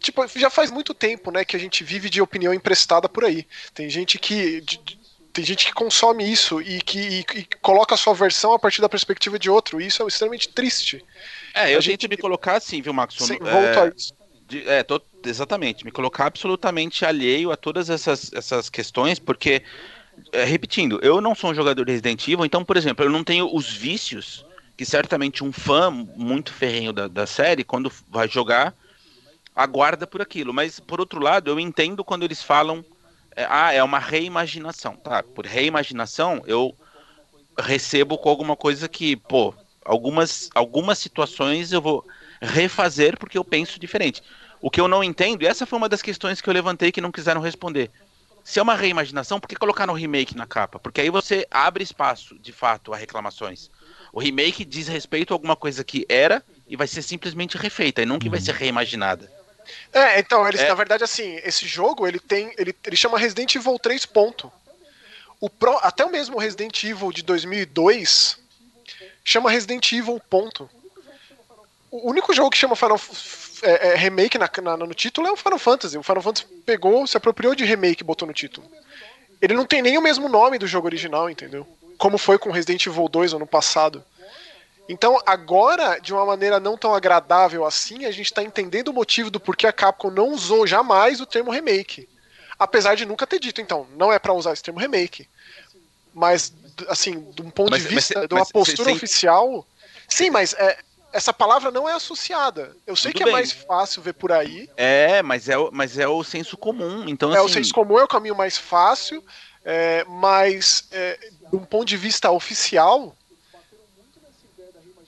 Tipo, 0.00 0.26
já 0.36 0.50
faz 0.50 0.70
muito 0.70 0.92
tempo, 0.92 1.30
né, 1.30 1.44
que 1.44 1.56
a 1.56 1.60
gente 1.60 1.84
vive 1.84 2.10
de 2.10 2.20
opinião 2.20 2.52
emprestada 2.52 3.08
por 3.08 3.24
aí. 3.24 3.46
Tem 3.72 3.88
gente 3.88 4.18
que. 4.18 4.60
De, 4.62 4.98
tem 5.32 5.44
gente 5.44 5.66
que 5.66 5.72
consome 5.72 6.28
isso 6.28 6.60
e 6.60 6.80
que 6.80 6.98
e, 6.98 7.20
e 7.20 7.44
coloca 7.62 7.94
a 7.94 7.98
sua 7.98 8.12
versão 8.14 8.52
a 8.52 8.58
partir 8.58 8.80
da 8.80 8.88
perspectiva 8.88 9.38
de 9.38 9.48
outro. 9.48 9.80
E 9.80 9.86
isso 9.86 10.02
é 10.02 10.06
extremamente 10.06 10.48
triste. 10.48 11.04
É, 11.54 11.72
eu 11.72 11.78
a 11.78 11.80
gente 11.80 12.08
me 12.08 12.16
colocar 12.16 12.56
assim, 12.56 12.82
viu, 12.82 12.92
Max? 12.92 13.14
A 13.30 13.94
isso. 13.96 14.12
De, 14.48 14.68
é, 14.68 14.82
tô, 14.82 15.00
exatamente. 15.24 15.84
Me 15.84 15.92
colocar 15.92 16.26
absolutamente 16.26 17.04
alheio 17.04 17.52
a 17.52 17.56
todas 17.56 17.88
essas, 17.88 18.32
essas 18.32 18.68
questões, 18.68 19.20
porque 19.20 19.62
é, 20.32 20.44
repetindo, 20.44 20.98
eu 21.02 21.20
não 21.20 21.34
sou 21.34 21.50
um 21.50 21.54
jogador 21.54 21.84
de 21.84 21.92
Resident 21.92 22.26
Evil, 22.26 22.44
então, 22.44 22.64
por 22.64 22.76
exemplo, 22.76 23.04
eu 23.04 23.10
não 23.10 23.24
tenho 23.24 23.54
os 23.54 23.72
vícios 23.72 24.44
que 24.76 24.84
certamente 24.84 25.42
um 25.42 25.52
fã 25.52 25.90
muito 25.90 26.52
ferrenho 26.52 26.92
da, 26.92 27.08
da 27.08 27.26
série, 27.26 27.64
quando 27.64 27.90
vai 28.08 28.28
jogar, 28.28 28.72
aguarda 29.54 30.06
por 30.06 30.22
aquilo. 30.22 30.54
Mas, 30.54 30.78
por 30.78 31.00
outro 31.00 31.20
lado, 31.20 31.50
eu 31.50 31.58
entendo 31.58 32.04
quando 32.04 32.22
eles 32.22 32.42
falam, 32.42 32.84
é, 33.34 33.44
ah, 33.50 33.72
é 33.72 33.82
uma 33.82 33.98
reimaginação. 33.98 34.94
Tá, 34.94 35.22
por 35.22 35.44
reimaginação, 35.44 36.42
eu 36.46 36.76
recebo 37.58 38.16
com 38.18 38.28
alguma 38.28 38.54
coisa 38.54 38.88
que, 38.88 39.16
pô, 39.16 39.52
algumas, 39.84 40.48
algumas 40.54 40.98
situações 40.98 41.72
eu 41.72 41.82
vou 41.82 42.06
refazer 42.40 43.18
porque 43.18 43.36
eu 43.36 43.44
penso 43.44 43.80
diferente. 43.80 44.22
O 44.60 44.70
que 44.70 44.80
eu 44.80 44.86
não 44.86 45.02
entendo, 45.02 45.42
e 45.42 45.46
essa 45.46 45.66
foi 45.66 45.76
uma 45.76 45.88
das 45.88 46.02
questões 46.02 46.40
que 46.40 46.48
eu 46.48 46.54
levantei 46.54 46.92
que 46.92 47.00
não 47.00 47.10
quiseram 47.10 47.40
responder 47.40 47.90
se 48.48 48.58
é 48.58 48.62
uma 48.62 48.74
reimaginação, 48.74 49.38
por 49.38 49.46
que 49.46 49.54
colocar 49.54 49.86
no 49.86 49.92
remake 49.92 50.34
na 50.34 50.46
capa? 50.46 50.78
Porque 50.78 51.02
aí 51.02 51.10
você 51.10 51.46
abre 51.50 51.84
espaço, 51.84 52.34
de 52.38 52.50
fato, 52.50 52.94
a 52.94 52.96
reclamações. 52.96 53.68
O 54.10 54.18
remake 54.18 54.64
diz 54.64 54.88
respeito 54.88 55.34
a 55.34 55.36
alguma 55.36 55.54
coisa 55.54 55.84
que 55.84 56.06
era 56.08 56.42
e 56.66 56.74
vai 56.74 56.86
ser 56.86 57.02
simplesmente 57.02 57.58
refeita, 57.58 58.00
e 58.00 58.06
nunca 58.06 58.24
uhum. 58.24 58.30
vai 58.30 58.40
ser 58.40 58.54
reimaginada. 58.54 59.30
É, 59.92 60.18
então, 60.18 60.48
eles, 60.48 60.62
é. 60.62 60.68
na 60.68 60.74
verdade, 60.74 61.04
assim, 61.04 61.38
esse 61.44 61.66
jogo, 61.66 62.08
ele 62.08 62.18
tem. 62.18 62.54
Ele, 62.56 62.74
ele 62.86 62.96
chama 62.96 63.18
Resident 63.18 63.54
Evil 63.54 63.78
3. 63.78 64.06
Ponto. 64.06 64.50
O 65.38 65.50
Pro, 65.50 65.76
até 65.82 66.02
o 66.02 66.10
mesmo 66.10 66.38
Resident 66.38 66.82
Evil 66.84 67.12
de 67.12 67.22
2002 67.22 68.38
chama 69.22 69.50
Resident 69.50 69.92
Evil. 69.92 70.18
Ponto. 70.30 70.70
O 71.90 72.08
único 72.08 72.32
jogo 72.32 72.48
que 72.48 72.56
chama 72.56 72.74
Final 72.74 72.98
é, 73.62 73.88
é, 73.88 73.94
remake 73.96 74.38
na, 74.38 74.50
na, 74.62 74.76
no 74.76 74.94
título 74.94 75.26
é 75.26 75.32
o 75.32 75.36
Final 75.36 75.58
Fantasy. 75.58 75.96
O 75.98 76.02
Final 76.02 76.22
Fantasy 76.22 76.46
pegou, 76.64 77.06
se 77.06 77.16
apropriou 77.16 77.54
de 77.54 77.64
remake 77.64 78.02
e 78.02 78.06
botou 78.06 78.26
no 78.28 78.34
título. 78.34 78.66
Ele 79.40 79.54
não 79.54 79.64
tem 79.64 79.82
nem 79.82 79.96
o 79.96 80.02
mesmo 80.02 80.28
nome 80.28 80.58
do 80.58 80.66
jogo 80.66 80.86
original, 80.86 81.28
entendeu? 81.30 81.66
Como 81.96 82.18
foi 82.18 82.38
com 82.38 82.50
Resident 82.50 82.86
Evil 82.86 83.08
2 83.08 83.34
ano 83.34 83.46
passado. 83.46 84.04
Então, 84.88 85.20
agora, 85.26 85.98
de 85.98 86.12
uma 86.14 86.24
maneira 86.24 86.58
não 86.58 86.76
tão 86.76 86.94
agradável 86.94 87.64
assim, 87.66 88.04
a 88.06 88.10
gente 88.10 88.26
está 88.26 88.42
entendendo 88.42 88.88
o 88.88 88.92
motivo 88.94 89.30
do 89.30 89.38
porquê 89.38 89.66
a 89.66 89.72
Capcom 89.72 90.10
não 90.10 90.28
usou 90.30 90.66
jamais 90.66 91.20
o 91.20 91.26
termo 91.26 91.50
remake. 91.50 92.08
Apesar 92.58 92.94
de 92.96 93.04
nunca 93.04 93.26
ter 93.26 93.38
dito, 93.38 93.60
então, 93.60 93.86
não 93.96 94.12
é 94.12 94.18
para 94.18 94.32
usar 94.32 94.52
extremo 94.54 94.78
remake. 94.80 95.28
Mas, 96.14 96.52
assim, 96.88 97.20
de 97.32 97.42
um 97.42 97.50
ponto 97.50 97.70
Mas- 97.70 97.82
de 97.82 97.94
mas 97.94 97.94
vista, 97.94 98.20
cê- 98.22 98.26
de 98.26 98.34
uma 98.34 98.40
mas 98.40 98.48
cê- 98.48 98.52
postura 98.52 98.90
cê- 98.90 98.96
oficial. 98.96 99.66
Sim, 100.08 100.30
mas 100.30 100.54
é, 100.54 100.78
essa 101.12 101.32
palavra 101.32 101.70
não 101.70 101.88
é 101.88 101.92
associada. 101.94 102.76
Eu 102.86 102.94
sei 102.96 103.10
Tudo 103.12 103.16
que 103.18 103.22
é 103.22 103.26
bem. 103.26 103.32
mais 103.32 103.52
fácil 103.52 104.02
ver 104.02 104.12
por 104.14 104.30
aí. 104.32 104.68
É, 104.76 105.22
mas 105.22 105.48
é, 105.48 105.56
o- 105.56 105.70
mas 105.72 105.98
é 105.98 106.06
o 106.06 106.22
senso 106.22 106.56
comum. 106.56 107.08
Então, 107.08 107.34
É, 107.34 107.40
o 107.40 107.44
assim, 107.46 107.54
senso 107.54 107.72
comum 107.74 107.98
é 107.98 108.04
o 108.04 108.08
caminho 108.08 108.36
mais 108.36 108.56
fácil, 108.58 109.24
é, 109.64 110.04
mas 110.04 110.86
é, 110.90 111.18
de 111.50 111.56
um 111.56 111.64
ponto 111.64 111.86
de 111.86 111.96
vista 111.96 112.30
oficial, 112.30 113.16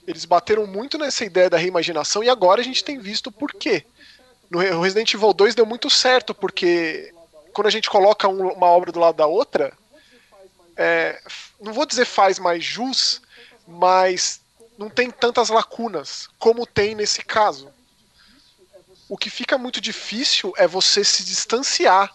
eles 0.07 0.25
bateram 0.25 0.67
muito 0.67 0.99
nessa 0.99 1.25
ideia 1.25 1.49
da 1.51 1.57
reimaginação 1.59 2.23
e 2.25 2.29
agora 2.29 2.61
a 2.61 2.65
gente 2.65 2.83
tem 2.83 2.99
visto 2.99 3.31
por 3.31 3.53
quê. 3.53 3.85
No 4.51 4.59
Re- 4.59 4.71
o 4.73 4.81
Resident 4.81 5.13
Evil 5.15 5.33
2 5.33 5.55
deu 5.55 5.65
muito 5.67 5.89
certo, 5.89 6.35
porque 6.35 7.13
quando 7.53 7.69
a 7.69 7.71
gente 7.71 7.89
coloca 7.89 8.27
um- 8.27 8.49
uma 8.53 8.67
obra 8.67 8.91
do 8.91 8.99
lado 8.99 9.17
da 9.17 9.27
outra, 9.27 9.73
é, 10.77 11.21
não 11.61 11.73
vou 11.73 11.87
dizer 11.87 12.05
faz 12.07 12.39
mais 12.39 12.65
jus, 12.65 13.21
mas 13.69 14.41
não 14.81 14.89
tem 14.89 15.11
tantas 15.11 15.51
lacunas 15.51 16.27
como 16.39 16.65
tem 16.65 16.95
nesse 16.95 17.23
caso. 17.23 17.69
O 19.11 19.19
que 19.19 19.29
fica 19.29 19.59
muito 19.59 19.79
difícil 19.79 20.55
é 20.57 20.67
você 20.67 21.05
se 21.05 21.23
distanciar. 21.23 22.11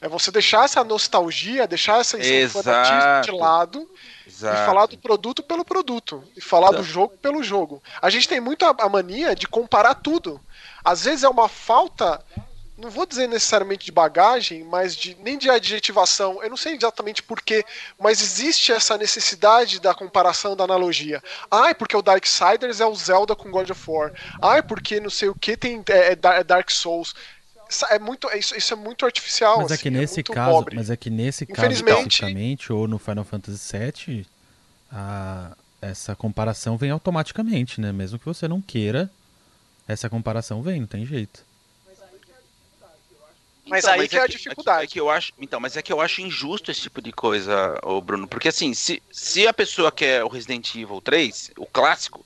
É 0.00 0.08
você 0.08 0.30
deixar 0.30 0.64
essa 0.64 0.82
nostalgia, 0.82 1.66
deixar 1.66 2.00
essa 2.00 2.16
fanatismo 2.48 3.22
de 3.22 3.30
lado 3.38 3.90
exato. 4.26 4.62
e 4.62 4.66
falar 4.66 4.86
do 4.86 4.96
produto 4.96 5.42
pelo 5.42 5.62
produto. 5.62 6.24
E 6.34 6.40
falar 6.40 6.68
do 6.70 6.76
Exato. 6.76 6.88
jogo 6.88 7.18
pelo 7.18 7.42
jogo. 7.42 7.82
A 8.00 8.08
gente 8.08 8.28
tem 8.28 8.40
muito 8.40 8.64
a 8.64 8.88
mania 8.88 9.36
de 9.36 9.46
comparar 9.46 9.94
tudo. 9.94 10.40
Às 10.82 11.04
vezes 11.04 11.22
é 11.22 11.28
uma 11.28 11.50
falta, 11.50 12.24
não 12.76 12.90
vou 12.90 13.06
dizer 13.06 13.28
necessariamente 13.28 13.84
de 13.86 13.92
bagagem, 13.92 14.64
mas 14.64 14.96
de, 14.96 15.16
nem 15.20 15.38
de 15.38 15.48
adjetivação. 15.48 16.42
Eu 16.42 16.50
não 16.50 16.56
sei 16.56 16.74
exatamente 16.74 17.22
porquê, 17.22 17.64
mas 17.98 18.20
existe 18.20 18.72
essa 18.72 18.98
necessidade 18.98 19.80
da 19.80 19.94
comparação, 19.94 20.56
da 20.56 20.64
analogia. 20.64 21.22
Ai, 21.50 21.74
porque 21.74 21.96
o 21.96 22.02
Darksiders 22.02 22.80
é 22.80 22.86
o 22.86 22.94
Zelda 22.94 23.36
com 23.36 23.50
God 23.50 23.70
of 23.70 23.90
War. 23.90 24.12
Ai, 24.42 24.62
porque 24.62 24.98
não 24.98 25.10
sei 25.10 25.28
o 25.28 25.34
que 25.34 25.56
tem 25.56 25.82
é, 25.88 26.12
é 26.12 26.18
é 26.24 26.44
Dark 26.44 26.70
Souls. 26.70 27.14
Isso 27.68 27.86
é 27.86 27.98
muito, 27.98 28.28
é 28.28 28.38
isso, 28.38 28.56
isso 28.56 28.74
é 28.74 28.76
muito 28.76 29.06
artificial. 29.06 29.58
Mas 29.62 29.70
é 29.70 29.74
assim, 29.74 29.82
que 29.84 29.90
nesse 29.90 30.14
muito 30.16 30.32
caso, 30.32 30.50
pobre. 30.50 30.76
mas 30.76 30.90
é 30.90 30.96
que 30.96 31.10
nesse 31.10 31.46
caso 31.46 31.84
ou 32.70 32.88
no 32.88 32.98
Final 32.98 33.24
Fantasy 33.24 33.76
VII, 33.78 34.26
a- 34.92 35.56
essa 35.80 36.14
comparação 36.16 36.76
vem 36.76 36.90
automaticamente, 36.90 37.80
né? 37.80 37.92
Mesmo 37.92 38.18
que 38.18 38.24
você 38.24 38.48
não 38.48 38.60
queira, 38.60 39.10
essa 39.86 40.08
comparação 40.08 40.62
vem, 40.62 40.80
não 40.80 40.86
tem 40.86 41.04
jeito. 41.06 41.42
Mas 43.66 43.84
aí 43.86 44.06
que 44.08 44.16
é 44.16 44.22
a 44.22 44.26
dificuldade. 44.26 44.84
É 44.84 44.86
que 44.86 45.00
eu 45.00 45.08
acho, 45.10 45.32
então, 45.40 45.58
mas 45.58 45.76
é 45.76 45.82
que 45.82 45.92
eu 45.92 46.00
acho 46.00 46.20
injusto 46.20 46.70
esse 46.70 46.82
tipo 46.82 47.00
de 47.00 47.12
coisa, 47.12 47.78
ô 47.82 48.00
Bruno. 48.00 48.28
Porque 48.28 48.48
assim, 48.48 48.74
se, 48.74 49.02
se 49.10 49.46
a 49.46 49.52
pessoa 49.54 49.90
quer 49.90 50.22
o 50.24 50.28
Resident 50.28 50.74
Evil 50.74 51.00
3, 51.00 51.52
o 51.56 51.66
clássico, 51.66 52.24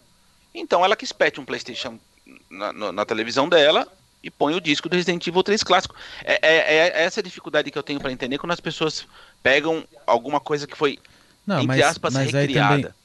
então 0.55 0.85
ela 0.85 0.97
que 0.97 1.05
espete 1.05 1.41
um 1.41 1.45
Playstation 1.45 1.99
na, 2.51 2.73
na- 2.73 2.93
na 2.93 3.05
televisão 3.05 3.49
dela 3.49 3.87
e 4.23 4.31
põe 4.31 4.55
o 4.55 4.61
disco 4.61 4.89
do 4.89 4.97
Resident 4.97 5.25
Evil 5.27 5.43
3 5.45 5.63
clássico. 5.63 5.95
É, 6.25 6.39
é- 6.43 6.89
é 6.89 7.03
essa 7.05 7.21
a 7.21 7.23
dificuldade 7.23 7.71
que 7.71 7.79
eu 7.79 7.83
tenho 7.85 8.01
pra 8.01 8.11
entender 8.11 8.39
quando 8.39 8.53
as 8.53 8.61
pessoas 8.61 9.07
pegam 9.43 9.87
alguma 10.07 10.41
coisa 10.41 10.67
que 10.67 10.77
foi, 10.77 10.99
Não, 11.47 11.57
entre 11.59 11.67
mas, 11.69 11.81
aspas, 11.87 12.15
mas 12.15 12.35
aí 12.35 12.47
recriada. 12.47 12.97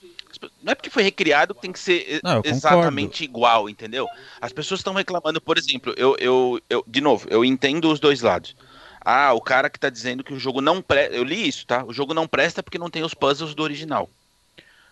Também. 0.49 0.63
Não 0.63 0.71
é 0.71 0.75
porque 0.75 0.89
foi 0.89 1.03
recriado 1.03 1.53
que 1.53 1.61
tem 1.61 1.71
que 1.71 1.79
ser 1.79 2.19
Não, 2.23 2.41
exatamente 2.43 3.23
igual, 3.23 3.69
entendeu? 3.69 4.07
As 4.39 4.51
pessoas 4.51 4.79
estão 4.79 4.93
reclamando, 4.93 5.41
por 5.41 5.57
exemplo, 5.57 5.93
eu, 5.97 6.15
eu, 6.19 6.61
eu, 6.69 6.83
de 6.87 7.01
novo, 7.01 7.27
eu 7.29 7.43
entendo 7.43 7.91
os 7.91 7.99
dois 7.99 8.21
lados. 8.21 8.55
Ah, 9.01 9.33
o 9.33 9.41
cara 9.41 9.69
que 9.69 9.79
tá 9.79 9.89
dizendo 9.89 10.23
que 10.23 10.33
o 10.33 10.39
jogo 10.39 10.61
não 10.61 10.81
presta. 10.81 11.15
Eu 11.15 11.23
li 11.23 11.47
isso, 11.47 11.65
tá? 11.65 11.83
O 11.83 11.93
jogo 11.93 12.13
não 12.13 12.27
presta 12.27 12.63
porque 12.63 12.77
não 12.77 12.89
tem 12.89 13.03
os 13.03 13.13
puzzles 13.13 13.53
do 13.53 13.63
original. 13.63 14.09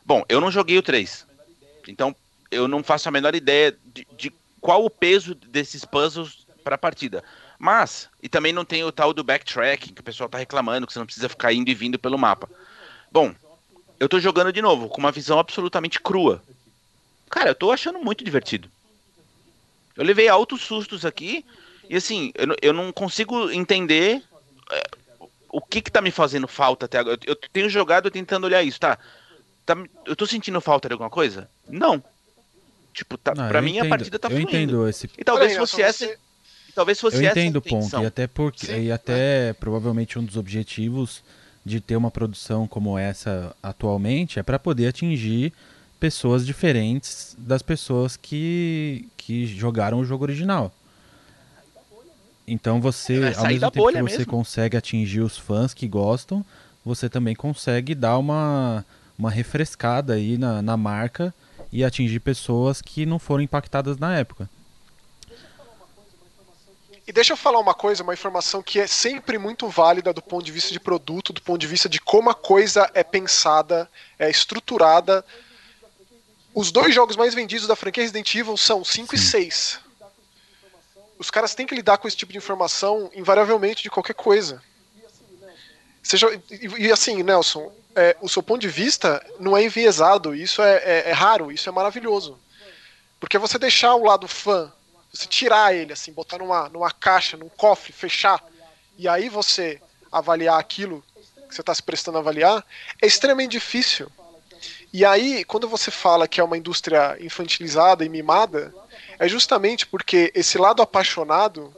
Bom, 0.06 0.24
eu 0.28 0.42
não 0.42 0.52
joguei 0.52 0.78
o 0.78 0.84
3. 0.84 1.26
Então, 1.88 2.16
eu 2.50 2.68
não 2.68 2.84
faço 2.84 3.08
a 3.08 3.12
menor 3.12 3.34
ideia 3.36 3.76
de, 3.94 4.06
de 4.18 4.34
qual 4.60 4.84
o 4.84 4.90
peso 4.90 5.34
desses 5.34 5.86
puzzles 5.86 6.46
pra 6.64 6.78
partida. 6.78 7.24
Mas, 7.58 8.10
e 8.22 8.28
também 8.28 8.52
não 8.52 8.66
tem 8.66 8.84
o 8.84 8.92
tal 8.92 9.14
do 9.14 9.24
backtracking, 9.24 9.94
que 9.94 10.02
o 10.02 10.04
pessoal 10.04 10.28
tá 10.28 10.38
reclamando, 10.38 10.86
que 10.86 10.94
você 10.94 11.00
não 11.00 11.06
precisa 11.06 11.30
ficar 11.30 11.54
indo 11.54 11.70
e 11.70 11.76
vindo 11.76 11.98
pelo 11.98 12.18
mapa. 12.18 12.50
Bom, 13.12 13.34
eu 14.02 14.10
tô 14.10 14.20
jogando 14.20 14.52
de 14.52 14.62
novo, 14.64 14.90
com 14.90 15.00
uma 15.00 15.12
visão 15.12 15.38
absolutamente 15.38 16.00
crua. 16.02 16.42
Cara, 17.30 17.52
eu 17.52 17.56
tô 17.56 17.72
achando 17.72 18.00
muito 18.00 18.24
divertido. 18.24 18.68
Eu 19.96 20.04
levei 20.04 20.28
altos 20.28 20.62
sustos 20.62 21.06
aqui, 21.06 21.46
e 21.88 21.96
assim, 21.96 22.32
eu, 22.36 22.48
não- 22.48 22.56
eu 22.64 22.74
não 22.74 22.92
consigo 22.92 23.52
entender 23.52 24.22
é, 24.72 24.84
o 25.50 25.62
que 25.62 25.82
que 25.82 25.92
tá 25.92 26.02
me 26.02 26.10
fazendo 26.10 26.48
falta 26.48 26.86
até 26.88 26.98
agora. 26.98 27.20
Eu, 27.26 27.34
eu 27.34 27.50
tenho 27.54 27.70
jogado 27.70 28.10
tentando 28.10 28.46
olhar 28.46 28.64
isso, 28.64 28.80
tá? 28.80 28.98
Tá 29.66 29.78
eu 30.06 30.16
tô 30.16 30.26
sentindo 30.26 30.60
falta 30.60 30.88
de 30.90 30.94
alguma 30.94 31.10
coisa? 31.10 31.48
Não. 31.70 32.04
Tipo, 32.94 33.18
tá, 33.20 33.36
Não, 33.36 33.48
pra 33.50 33.60
eu 33.60 33.64
mim 33.64 33.74
a 33.74 33.80
entendo, 33.82 33.90
partida 33.90 34.18
tá 34.20 34.28
Eu 34.30 34.32
fluindo. 34.32 34.50
entendo 34.50 34.90
esse 34.90 35.10
E 35.16 35.24
talvez 35.24 35.52
Porém, 35.52 35.60
fosse 35.68 35.82
essa, 35.84 36.06
você- 36.08 36.18
e 36.70 36.72
talvez 36.74 37.00
fosse 37.00 37.18
Eu 37.18 37.22
essa 37.22 37.40
a 37.40 37.42
entendo 37.44 37.58
o 37.58 37.62
ponto, 37.62 38.02
e 38.02 38.06
até 38.06 38.26
porque 38.26 38.66
Sim. 38.66 38.82
e 38.86 38.92
até 38.92 39.54
provavelmente 39.54 40.18
um 40.18 40.24
dos 40.24 40.38
objetivos 40.38 41.22
de 41.66 41.80
ter 41.80 41.96
uma 41.96 42.10
produção 42.12 42.68
como 42.68 42.98
essa 42.98 43.56
atualmente 43.62 44.40
é 44.40 44.44
para 44.44 44.58
poder 44.58 44.88
atingir 44.88 45.54
pessoas 46.00 46.46
diferentes 46.46 47.36
das 47.38 47.62
pessoas 47.62 48.18
que, 48.18 49.08
que 49.16 49.46
jogaram 49.46 50.00
o 50.00 50.06
jogo 50.06 50.24
original. 50.24 50.72
Então 52.48 52.82
você, 52.82 53.20
É, 53.20 53.28
ao 53.28 53.34
sair 53.36 53.54
mesmo 53.54 53.72
tempo 53.72 53.88
que 53.88 54.02
você 54.02 54.18
mesmo. 54.18 54.26
consegue 54.26 54.76
atingir 54.76 55.22
os 55.22 55.38
fãs 55.38 55.74
que 55.74 55.88
gostam, 55.88 56.44
você 56.84 57.08
também 57.08 57.36
consegue 57.36 57.94
dar 57.94 58.18
uma, 58.18 58.84
uma 59.18 59.30
refrescada 59.30 60.14
aí 60.14 60.38
na, 60.38 60.62
na 60.62 60.76
marca 60.76 61.34
e 61.72 61.84
atingir 61.84 62.20
pessoas 62.20 62.82
que 62.82 63.06
não 63.06 63.20
foram 63.20 63.44
impactadas 63.44 63.98
na 63.98 64.18
época. 64.18 64.50
E 67.12 67.14
deixa 67.14 67.34
eu 67.34 67.38
falar 67.38 67.60
uma 67.60 67.74
coisa, 67.74 68.04
uma 68.04 68.14
informação 68.14 68.64
que 68.64 68.80
é 68.80 68.88
sempre 68.88 69.38
muito 69.38 69.68
válida 69.68 70.14
do 70.14 70.22
ponto 70.22 70.46
de 70.46 70.52
vista 70.54 70.72
de 70.72 70.80
produto, 70.80 71.34
do 71.34 71.42
ponto 71.42 71.60
de 71.60 71.68
vista 71.68 71.90
de 71.90 72.00
como 72.00 72.30
a 72.30 72.34
coisa 72.34 72.90
é 72.94 73.04
pensada, 73.04 73.92
é 74.18 74.30
estruturada. 74.30 75.26
Os 76.56 76.72
dois 76.72 76.96
jogos 76.96 77.18
mais 77.18 77.34
vendidos 77.34 77.68
da 77.68 77.76
franquia 77.76 78.02
Resident 78.02 78.34
Evil 78.34 78.56
são 78.56 78.82
5 78.86 79.14
e 79.14 79.18
6. 79.18 79.82
Os 81.20 81.30
caras 81.30 81.54
têm 81.54 81.68
que 81.68 81.76
lidar 81.76 81.98
com 81.98 82.08
esse 82.08 82.16
tipo 82.16 82.32
de 82.32 82.38
informação 82.38 83.12
invariavelmente 83.14 83.84
de 83.84 83.90
qualquer 83.90 84.16
coisa. 84.16 84.64
Seja, 86.02 86.30
e, 86.50 86.86
e 86.86 86.92
assim, 86.94 87.22
Nelson, 87.24 87.74
é, 87.94 88.16
o 88.22 88.30
seu 88.30 88.42
ponto 88.42 88.62
de 88.62 88.70
vista 88.70 89.22
não 89.38 89.58
é 89.58 89.66
enviesado, 89.66 90.34
isso 90.34 90.62
é, 90.62 90.78
é- 90.78 91.10
é 91.10 91.12
raro, 91.12 91.52
isso 91.52 91.68
é 91.68 91.74
maravilhoso. 91.74 92.40
Porque 93.20 93.38
você 93.38 93.60
deixar 93.60 93.96
o 93.96 94.06
lado 94.06 94.30
fã, 94.30 94.72
você 95.14 95.26
tirar 95.28 95.76
ele, 95.76 95.94
assim, 95.94 96.12
botar 96.14 96.38
numa, 96.38 96.70
numa 96.70 96.92
caixa, 96.92 97.36
num 97.38 97.50
cofre, 97.50 97.92
fechar, 97.92 98.44
e 98.98 99.08
aí 99.08 99.30
você 99.30 99.82
avaliar 100.12 100.60
aquilo 100.60 101.04
que 101.48 101.56
você 101.56 101.62
está 101.62 101.74
se 101.76 101.84
prestando 101.84 102.18
a 102.18 102.22
avaliar, 102.22 102.66
é 103.02 103.06
extremamente 103.08 103.52
difícil. 103.52 104.10
E 104.94 105.04
aí, 105.06 105.44
quando 105.46 105.68
você 105.68 105.90
fala 105.92 106.28
que 106.28 106.40
é 106.40 106.44
uma 106.44 106.58
indústria 106.58 107.18
infantilizada 107.20 108.06
e 108.06 108.10
mimada, 108.10 108.74
é 109.20 109.28
justamente 109.28 109.86
porque 109.86 110.32
esse 110.36 110.58
lado 110.58 110.82
apaixonado, 110.82 111.74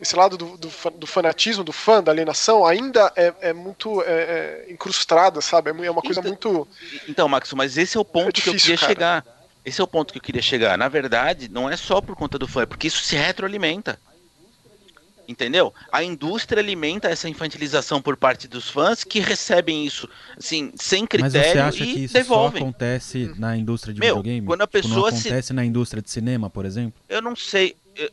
esse 0.00 0.14
lado 0.14 0.36
do, 0.36 0.56
do, 0.56 0.70
do 0.94 1.06
fanatismo, 1.06 1.64
do 1.64 1.72
fã, 1.72 2.02
da 2.02 2.12
alienação, 2.12 2.64
ainda 2.66 3.12
é, 3.16 3.32
é 3.40 3.52
muito 3.52 4.02
é, 4.02 4.06
é, 4.06 4.66
incrustada, 4.72 5.40
sabe? 5.40 5.70
É 5.70 5.86
É 5.86 5.90
uma 5.90 6.02
coisa 6.02 6.20
Então- 6.20 6.30
muito. 6.52 6.68
Então, 7.08 7.28
Max, 7.28 7.52
mas 7.52 7.76
esse 7.76 7.96
é 7.96 8.00
o 8.00 8.04
ponto 8.04 8.40
que 8.40 8.48
eu 8.48 8.54
difícil, 8.54 8.76
queria 8.76 8.78
cara. 8.78 9.22
chegar. 9.24 9.35
Esse 9.66 9.80
é 9.80 9.84
o 9.84 9.88
ponto 9.88 10.12
que 10.12 10.18
eu 10.18 10.22
queria 10.22 10.40
chegar. 10.40 10.78
Na 10.78 10.88
verdade, 10.88 11.48
não 11.50 11.68
é 11.68 11.76
só 11.76 12.00
por 12.00 12.14
conta 12.14 12.38
do 12.38 12.46
fã, 12.46 12.62
é 12.62 12.66
porque 12.66 12.86
isso 12.86 13.02
se 13.02 13.16
retroalimenta. 13.16 13.98
Entendeu? 15.28 15.74
A 15.90 16.04
indústria 16.04 16.62
alimenta 16.62 17.08
essa 17.08 17.28
infantilização 17.28 18.00
por 18.00 18.16
parte 18.16 18.46
dos 18.46 18.70
fãs 18.70 19.02
que 19.02 19.18
recebem 19.18 19.84
isso, 19.84 20.08
assim, 20.36 20.70
sem 20.76 21.00
Mas 21.02 21.32
você 21.32 21.38
critério 21.40 21.62
acha 21.62 21.82
e 21.84 21.94
que 21.94 21.98
isso 22.04 22.14
devolvem. 22.14 22.52
só 22.52 22.68
acontece 22.68 23.34
na 23.36 23.56
indústria 23.56 23.92
de 23.92 24.00
Meu, 24.00 24.14
videogame? 24.18 24.46
quando 24.46 24.62
a 24.62 24.66
Tipo, 24.68 24.86
não 24.86 24.94
pessoa 24.94 25.10
se- 25.10 25.18
acontece 25.18 25.52
na 25.52 25.64
indústria 25.64 26.00
de 26.00 26.10
cinema, 26.10 26.48
por 26.48 26.64
exemplo? 26.64 27.02
Eu 27.08 27.20
não 27.20 27.34
sei. 27.34 27.74
Eu, 27.96 28.08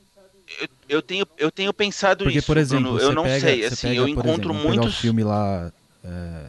eu, 0.59 0.67
eu 0.89 1.01
tenho, 1.03 1.27
eu 1.37 1.51
tenho 1.51 1.71
pensado 1.71 2.23
Porque, 2.23 2.39
isso, 2.39 2.47
por 2.47 2.57
exemplo, 2.57 2.97
Eu 2.97 3.13
não 3.13 3.25
pega, 3.25 3.39
sei. 3.39 3.65
Assim, 3.65 3.89
pega, 3.89 4.01
eu 4.01 4.07
encontro 4.07 4.51
exemplo, 4.51 4.53
muitos. 4.67 4.95
filme 4.95 5.23
lá, 5.23 5.71
é, 6.03 6.47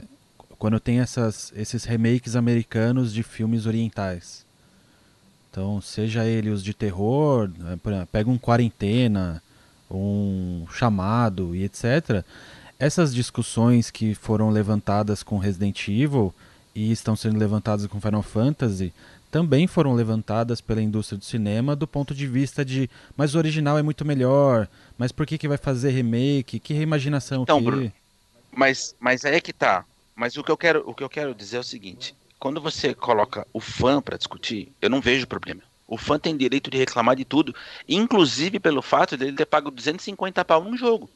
quando 0.59 0.81
tem 0.81 1.01
essas, 1.01 1.53
esses 1.55 1.85
remakes 1.85 2.35
americanos 2.37 3.13
de 3.13 3.23
filmes 3.23 3.67
orientais. 3.67 4.44
Então, 5.55 5.81
seja 5.81 6.27
ele 6.27 6.51
os 6.51 6.65
de 6.65 6.75
terror, 6.75 7.49
né, 7.57 7.79
pega 8.11 8.29
um 8.29 8.37
Quarentena, 8.37 9.41
um 9.89 10.67
Chamado 10.69 11.55
e 11.55 11.63
etc. 11.63 12.25
Essas 12.77 13.15
discussões 13.15 13.89
que 13.89 14.17
foram 14.17 14.51
levantadas 14.51 15.23
com 15.23 15.39
Resident 15.39 15.87
Evil 15.87 16.35
e 16.75 16.91
estão 16.91 17.15
sendo 17.15 17.39
levantadas 17.39 17.87
com 17.87 18.01
Final 18.01 18.21
Fantasy 18.21 18.93
também 19.31 19.69
foram 19.69 19.95
levantadas 19.95 20.61
pela 20.61 20.83
indústria 20.83 21.17
do 21.17 21.25
cinema 21.25 21.77
do 21.77 21.87
ponto 21.87 22.13
de 22.13 22.27
vista 22.27 22.65
de, 22.65 22.91
mas 23.17 23.37
o 23.37 23.39
original 23.39 23.79
é 23.79 23.83
muito 23.83 24.05
melhor, 24.05 24.69
mas 24.99 25.13
por 25.13 25.25
que, 25.25 25.39
que 25.39 25.47
vai 25.47 25.57
fazer 25.57 25.91
remake? 25.91 26.59
Que 26.59 26.75
reimaginação 26.75 27.45
então, 27.45 27.61
que... 27.61 27.65
Bruno, 27.65 27.93
mas, 28.51 28.97
mas 28.99 29.25
aí 29.25 29.37
é 29.37 29.41
que 29.41 29.53
tá. 29.53 29.85
Mas 30.17 30.37
o 30.37 30.43
que 30.43 30.51
eu 30.51 30.57
quero, 30.57 30.83
o 30.85 30.93
que 30.93 31.05
eu 31.05 31.09
quero 31.09 31.33
dizer 31.33 31.59
é 31.59 31.61
o 31.61 31.65
seguinte: 31.65 32.13
quando 32.39 32.61
você 32.61 32.95
coloca 32.95 33.47
o 33.53 33.61
fã 33.61 34.01
para 34.01 34.17
discutir, 34.17 34.73
eu 34.81 34.91
não 34.91 35.01
vejo 35.01 35.27
problema. 35.27 35.63
O 35.87 35.97
fã 35.97 36.19
tem 36.19 36.37
direito 36.37 36.71
de 36.71 36.79
reclamar 36.79 37.17
de 37.17 37.25
tudo, 37.25 37.55
inclusive 37.89 38.59
pelo 38.59 38.83
fato 38.83 39.17
dele 39.17 39.37
ter 39.37 39.47
pago 39.47 39.71
250 39.71 40.45
pau 40.45 40.65
num 40.65 40.77
jogo. 40.77 41.11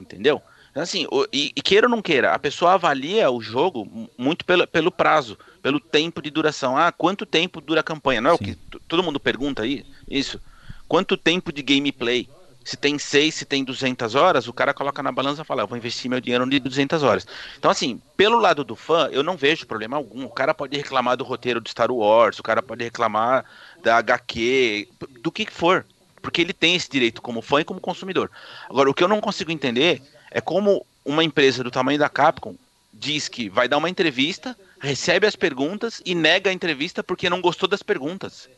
Entendeu? 0.00 0.42
Então, 0.70 0.82
assim, 0.82 1.06
e, 1.32 1.52
e, 1.56 1.62
queira 1.62 1.86
ou 1.86 1.90
não 1.90 2.02
queira, 2.02 2.34
a 2.34 2.38
pessoa 2.38 2.74
avalia 2.74 3.30
o 3.30 3.40
jogo 3.40 4.08
muito 4.18 4.44
pelo, 4.44 4.66
pelo 4.66 4.90
prazo, 4.90 5.38
pelo 5.62 5.80
tempo 5.80 6.20
de 6.20 6.30
duração. 6.30 6.76
Ah, 6.76 6.92
quanto 6.92 7.24
tempo 7.24 7.62
dura 7.62 7.80
a 7.80 7.82
campanha? 7.82 8.20
Não 8.20 8.30
é 8.32 8.36
Sim. 8.36 8.42
o 8.42 8.44
que 8.44 8.56
todo 8.86 9.02
mundo 9.02 9.18
pergunta 9.18 9.62
aí? 9.62 9.86
Isso. 10.06 10.38
Quanto 10.86 11.16
tempo 11.16 11.50
de 11.50 11.62
gameplay? 11.62 12.28
Se 12.66 12.76
tem 12.76 12.98
6, 12.98 13.32
se 13.32 13.44
tem 13.44 13.62
200 13.62 14.16
horas, 14.16 14.48
o 14.48 14.52
cara 14.52 14.74
coloca 14.74 15.00
na 15.00 15.12
balança 15.12 15.42
e 15.42 15.44
fala, 15.44 15.62
eu 15.62 15.68
vou 15.68 15.78
investir 15.78 16.10
meu 16.10 16.20
dinheiro 16.20 16.44
de 16.50 16.58
200 16.58 17.00
horas. 17.04 17.24
Então, 17.56 17.70
assim, 17.70 18.02
pelo 18.16 18.40
lado 18.40 18.64
do 18.64 18.74
fã, 18.74 19.08
eu 19.12 19.22
não 19.22 19.36
vejo 19.36 19.68
problema 19.68 19.96
algum. 19.96 20.24
O 20.24 20.30
cara 20.30 20.52
pode 20.52 20.76
reclamar 20.76 21.16
do 21.16 21.22
roteiro 21.22 21.60
do 21.60 21.68
Star 21.68 21.92
Wars, 21.92 22.40
o 22.40 22.42
cara 22.42 22.60
pode 22.60 22.82
reclamar 22.82 23.44
da 23.84 23.98
HQ, 23.98 24.88
do 25.20 25.30
que 25.30 25.46
for. 25.48 25.86
Porque 26.20 26.40
ele 26.40 26.52
tem 26.52 26.74
esse 26.74 26.90
direito 26.90 27.22
como 27.22 27.40
fã 27.40 27.60
e 27.60 27.64
como 27.64 27.78
consumidor. 27.78 28.28
Agora, 28.68 28.90
o 28.90 28.94
que 28.94 29.04
eu 29.04 29.06
não 29.06 29.20
consigo 29.20 29.52
entender 29.52 30.02
é 30.28 30.40
como 30.40 30.84
uma 31.04 31.22
empresa 31.22 31.62
do 31.62 31.70
tamanho 31.70 32.00
da 32.00 32.08
Capcom 32.08 32.56
diz 32.92 33.28
que 33.28 33.48
vai 33.48 33.68
dar 33.68 33.76
uma 33.78 33.88
entrevista, 33.88 34.58
recebe 34.80 35.24
as 35.24 35.36
perguntas 35.36 36.02
e 36.04 36.16
nega 36.16 36.50
a 36.50 36.52
entrevista 36.52 37.00
porque 37.04 37.30
não 37.30 37.40
gostou 37.40 37.68
das 37.68 37.82
perguntas. 37.82 38.48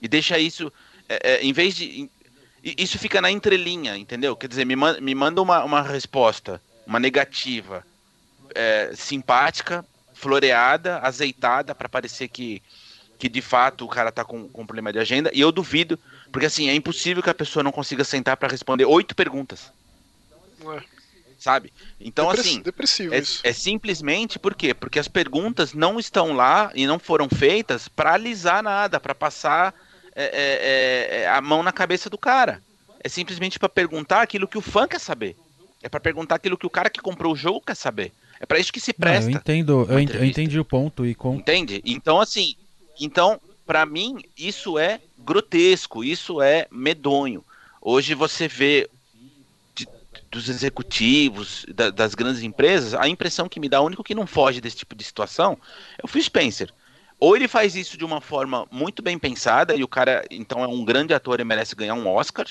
E 0.00 0.08
deixa 0.08 0.36
isso, 0.36 0.72
é, 1.08 1.34
é, 1.34 1.42
em 1.44 1.52
vez 1.52 1.76
de. 1.76 2.10
Isso 2.62 2.98
fica 2.98 3.20
na 3.20 3.30
entrelinha, 3.30 3.96
entendeu? 3.96 4.36
Quer 4.36 4.46
dizer, 4.46 4.64
me, 4.64 4.76
man, 4.76 5.00
me 5.00 5.14
manda 5.14 5.42
uma, 5.42 5.64
uma 5.64 5.82
resposta, 5.82 6.62
uma 6.86 7.00
negativa, 7.00 7.84
é, 8.54 8.92
simpática, 8.94 9.84
floreada, 10.14 11.00
azeitada, 11.00 11.74
para 11.74 11.88
parecer 11.88 12.28
que, 12.28 12.62
que 13.18 13.28
de 13.28 13.42
fato 13.42 13.84
o 13.84 13.88
cara 13.88 14.12
tá 14.12 14.24
com, 14.24 14.48
com 14.48 14.64
problema 14.64 14.92
de 14.92 15.00
agenda. 15.00 15.30
E 15.34 15.40
eu 15.40 15.50
duvido, 15.50 15.98
porque 16.30 16.46
assim, 16.46 16.68
é 16.68 16.74
impossível 16.74 17.22
que 17.22 17.30
a 17.30 17.34
pessoa 17.34 17.64
não 17.64 17.72
consiga 17.72 18.04
sentar 18.04 18.36
para 18.36 18.48
responder 18.48 18.84
oito 18.84 19.14
perguntas. 19.16 19.72
Ué 20.64 20.82
sabe? 21.42 21.72
Então, 22.00 22.30
assim, 22.30 22.62
Depressivo 22.62 23.12
é, 23.12 23.18
é, 23.18 23.52
simplesmente 23.52 24.38
por 24.38 24.54
quê? 24.54 24.72
Porque 24.72 25.00
as 25.00 25.08
perguntas 25.08 25.74
não 25.74 25.98
estão 25.98 26.32
lá 26.34 26.70
e 26.72 26.86
não 26.86 27.00
foram 27.00 27.28
feitas 27.28 27.88
para 27.88 28.14
alisar 28.14 28.62
nada, 28.62 29.00
para 29.00 29.14
passar 29.14 29.74
é, 30.14 30.24
é, 30.24 31.20
é, 31.22 31.28
a 31.28 31.40
mão 31.40 31.62
na 31.62 31.72
cabeça 31.72 32.10
do 32.10 32.18
cara. 32.18 32.62
É 33.02 33.08
simplesmente 33.08 33.58
para 33.58 33.68
perguntar 33.68 34.22
aquilo 34.22 34.46
que 34.46 34.58
o 34.58 34.62
fã 34.62 34.86
quer 34.86 35.00
saber. 35.00 35.36
É 35.82 35.88
para 35.88 36.00
perguntar 36.00 36.36
aquilo 36.36 36.56
que 36.56 36.66
o 36.66 36.70
cara 36.70 36.88
que 36.88 37.00
comprou 37.00 37.32
o 37.32 37.36
jogo 37.36 37.60
quer 37.60 37.74
saber. 37.74 38.12
É 38.38 38.46
para 38.46 38.58
isso 38.58 38.72
que 38.72 38.80
se 38.80 38.92
presta. 38.92 39.26
Não, 39.26 39.32
eu 39.32 39.40
entendo, 39.40 39.86
eu, 39.88 39.98
eu, 39.98 40.24
entendi 40.24 40.58
o 40.58 40.64
ponto 40.64 41.04
e 41.04 41.14
com... 41.14 41.34
entende. 41.34 41.82
Então 41.84 42.20
assim, 42.20 42.54
então 43.00 43.40
para 43.66 43.84
mim 43.86 44.24
isso 44.36 44.78
é 44.78 45.00
grotesco, 45.18 46.04
isso 46.04 46.40
é 46.40 46.66
medonho. 46.70 47.44
Hoje 47.80 48.14
você 48.14 48.46
vê 48.46 48.88
dos 50.30 50.48
executivos 50.48 51.66
da, 51.68 51.90
das 51.90 52.14
grandes 52.14 52.42
empresas, 52.42 52.94
a 52.94 53.06
impressão 53.06 53.48
que 53.48 53.60
me 53.60 53.68
dá, 53.68 53.80
o 53.80 53.86
único 53.86 54.02
que 54.02 54.14
não 54.14 54.26
foge 54.26 54.60
desse 54.60 54.76
tipo 54.76 54.94
de 54.94 55.04
situação 55.04 55.58
é 55.98 56.04
o 56.04 56.08
Phil 56.08 56.22
Spencer. 56.22 56.72
Ou 57.22 57.36
ele 57.36 57.46
faz 57.46 57.76
isso 57.76 57.96
de 57.96 58.04
uma 58.04 58.20
forma 58.20 58.66
muito 58.68 59.00
bem 59.00 59.16
pensada, 59.16 59.76
e 59.76 59.84
o 59.84 59.86
cara 59.86 60.24
então 60.28 60.64
é 60.64 60.66
um 60.66 60.84
grande 60.84 61.14
ator 61.14 61.38
e 61.38 61.44
merece 61.44 61.76
ganhar 61.76 61.94
um 61.94 62.08
Oscar, 62.08 62.44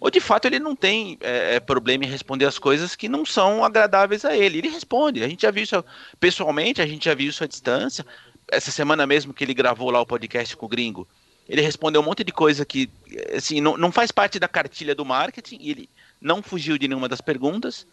ou 0.00 0.10
de 0.10 0.18
fato 0.18 0.46
ele 0.46 0.58
não 0.58 0.74
tem 0.74 1.16
é, 1.20 1.54
é 1.54 1.60
problema 1.60 2.04
em 2.04 2.08
responder 2.08 2.44
as 2.44 2.58
coisas 2.58 2.96
que 2.96 3.08
não 3.08 3.24
são 3.24 3.64
agradáveis 3.64 4.24
a 4.24 4.36
ele. 4.36 4.58
Ele 4.58 4.68
responde. 4.68 5.22
A 5.22 5.28
gente 5.28 5.42
já 5.42 5.52
viu 5.52 5.62
isso 5.62 5.84
pessoalmente, 6.18 6.82
a 6.82 6.86
gente 6.88 7.04
já 7.04 7.14
viu 7.14 7.28
isso 7.28 7.44
à 7.44 7.46
distância. 7.46 8.04
Essa 8.50 8.72
semana 8.72 9.06
mesmo 9.06 9.32
que 9.32 9.44
ele 9.44 9.54
gravou 9.54 9.92
lá 9.92 10.00
o 10.00 10.06
podcast 10.06 10.56
com 10.56 10.66
o 10.66 10.68
Gringo, 10.68 11.06
ele 11.48 11.60
respondeu 11.60 12.00
um 12.00 12.04
monte 12.04 12.24
de 12.24 12.32
coisa 12.32 12.66
que 12.66 12.90
assim 13.32 13.60
não, 13.60 13.76
não 13.76 13.92
faz 13.92 14.10
parte 14.10 14.40
da 14.40 14.48
cartilha 14.48 14.92
do 14.92 15.04
marketing. 15.04 15.58
E 15.60 15.70
ele 15.70 15.88
não 16.20 16.42
fugiu 16.42 16.76
de 16.76 16.88
nenhuma 16.88 17.08
das 17.08 17.20
perguntas. 17.20 17.86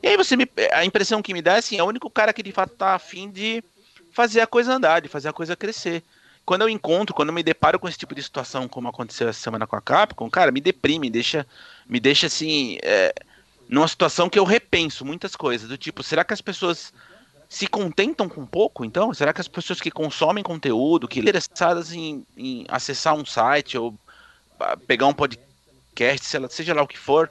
E 0.00 0.06
aí 0.06 0.16
você 0.16 0.36
me, 0.36 0.48
a 0.72 0.84
impressão 0.84 1.20
que 1.20 1.32
me 1.32 1.42
dá 1.42 1.54
é 1.54 1.58
assim, 1.58 1.78
é 1.78 1.82
o 1.82 1.88
único 1.88 2.08
cara 2.08 2.32
que 2.32 2.44
de 2.44 2.52
fato 2.52 2.76
tá 2.76 2.94
afim 2.94 3.28
de 3.28 3.60
fazer 4.14 4.40
a 4.40 4.46
coisa 4.46 4.72
andar, 4.72 5.00
de 5.00 5.08
fazer 5.08 5.28
a 5.28 5.32
coisa 5.32 5.56
crescer. 5.56 6.02
Quando 6.46 6.62
eu 6.62 6.68
encontro, 6.68 7.14
quando 7.14 7.30
eu 7.30 7.34
me 7.34 7.42
deparo 7.42 7.80
com 7.80 7.88
esse 7.88 7.98
tipo 7.98 8.14
de 8.14 8.22
situação, 8.22 8.68
como 8.68 8.88
aconteceu 8.88 9.28
essa 9.28 9.40
semana 9.40 9.66
com 9.66 9.74
a 9.74 9.80
Capcom, 9.80 10.30
cara, 10.30 10.52
me 10.52 10.60
deprime, 10.60 11.10
deixa, 11.10 11.44
me 11.86 11.98
deixa 11.98 12.28
assim, 12.28 12.78
é, 12.82 13.12
numa 13.68 13.88
situação 13.88 14.30
que 14.30 14.38
eu 14.38 14.44
repenso 14.44 15.04
muitas 15.04 15.34
coisas, 15.34 15.68
do 15.68 15.76
tipo, 15.76 16.02
será 16.02 16.22
que 16.22 16.32
as 16.32 16.40
pessoas 16.40 16.92
se 17.48 17.66
contentam 17.66 18.28
com 18.28 18.46
pouco, 18.46 18.84
então? 18.84 19.12
Será 19.12 19.32
que 19.32 19.40
as 19.40 19.48
pessoas 19.48 19.80
que 19.80 19.90
consomem 19.90 20.44
conteúdo, 20.44 21.08
que 21.08 21.18
interessadas 21.18 21.92
em, 21.92 22.24
em 22.36 22.64
acessar 22.68 23.14
um 23.14 23.24
site 23.24 23.76
ou 23.76 23.94
ah, 24.60 24.76
pegar 24.76 25.06
um 25.06 25.14
podcast, 25.14 26.26
seja 26.50 26.74
lá 26.74 26.82
o 26.82 26.88
que 26.88 26.98
for, 26.98 27.30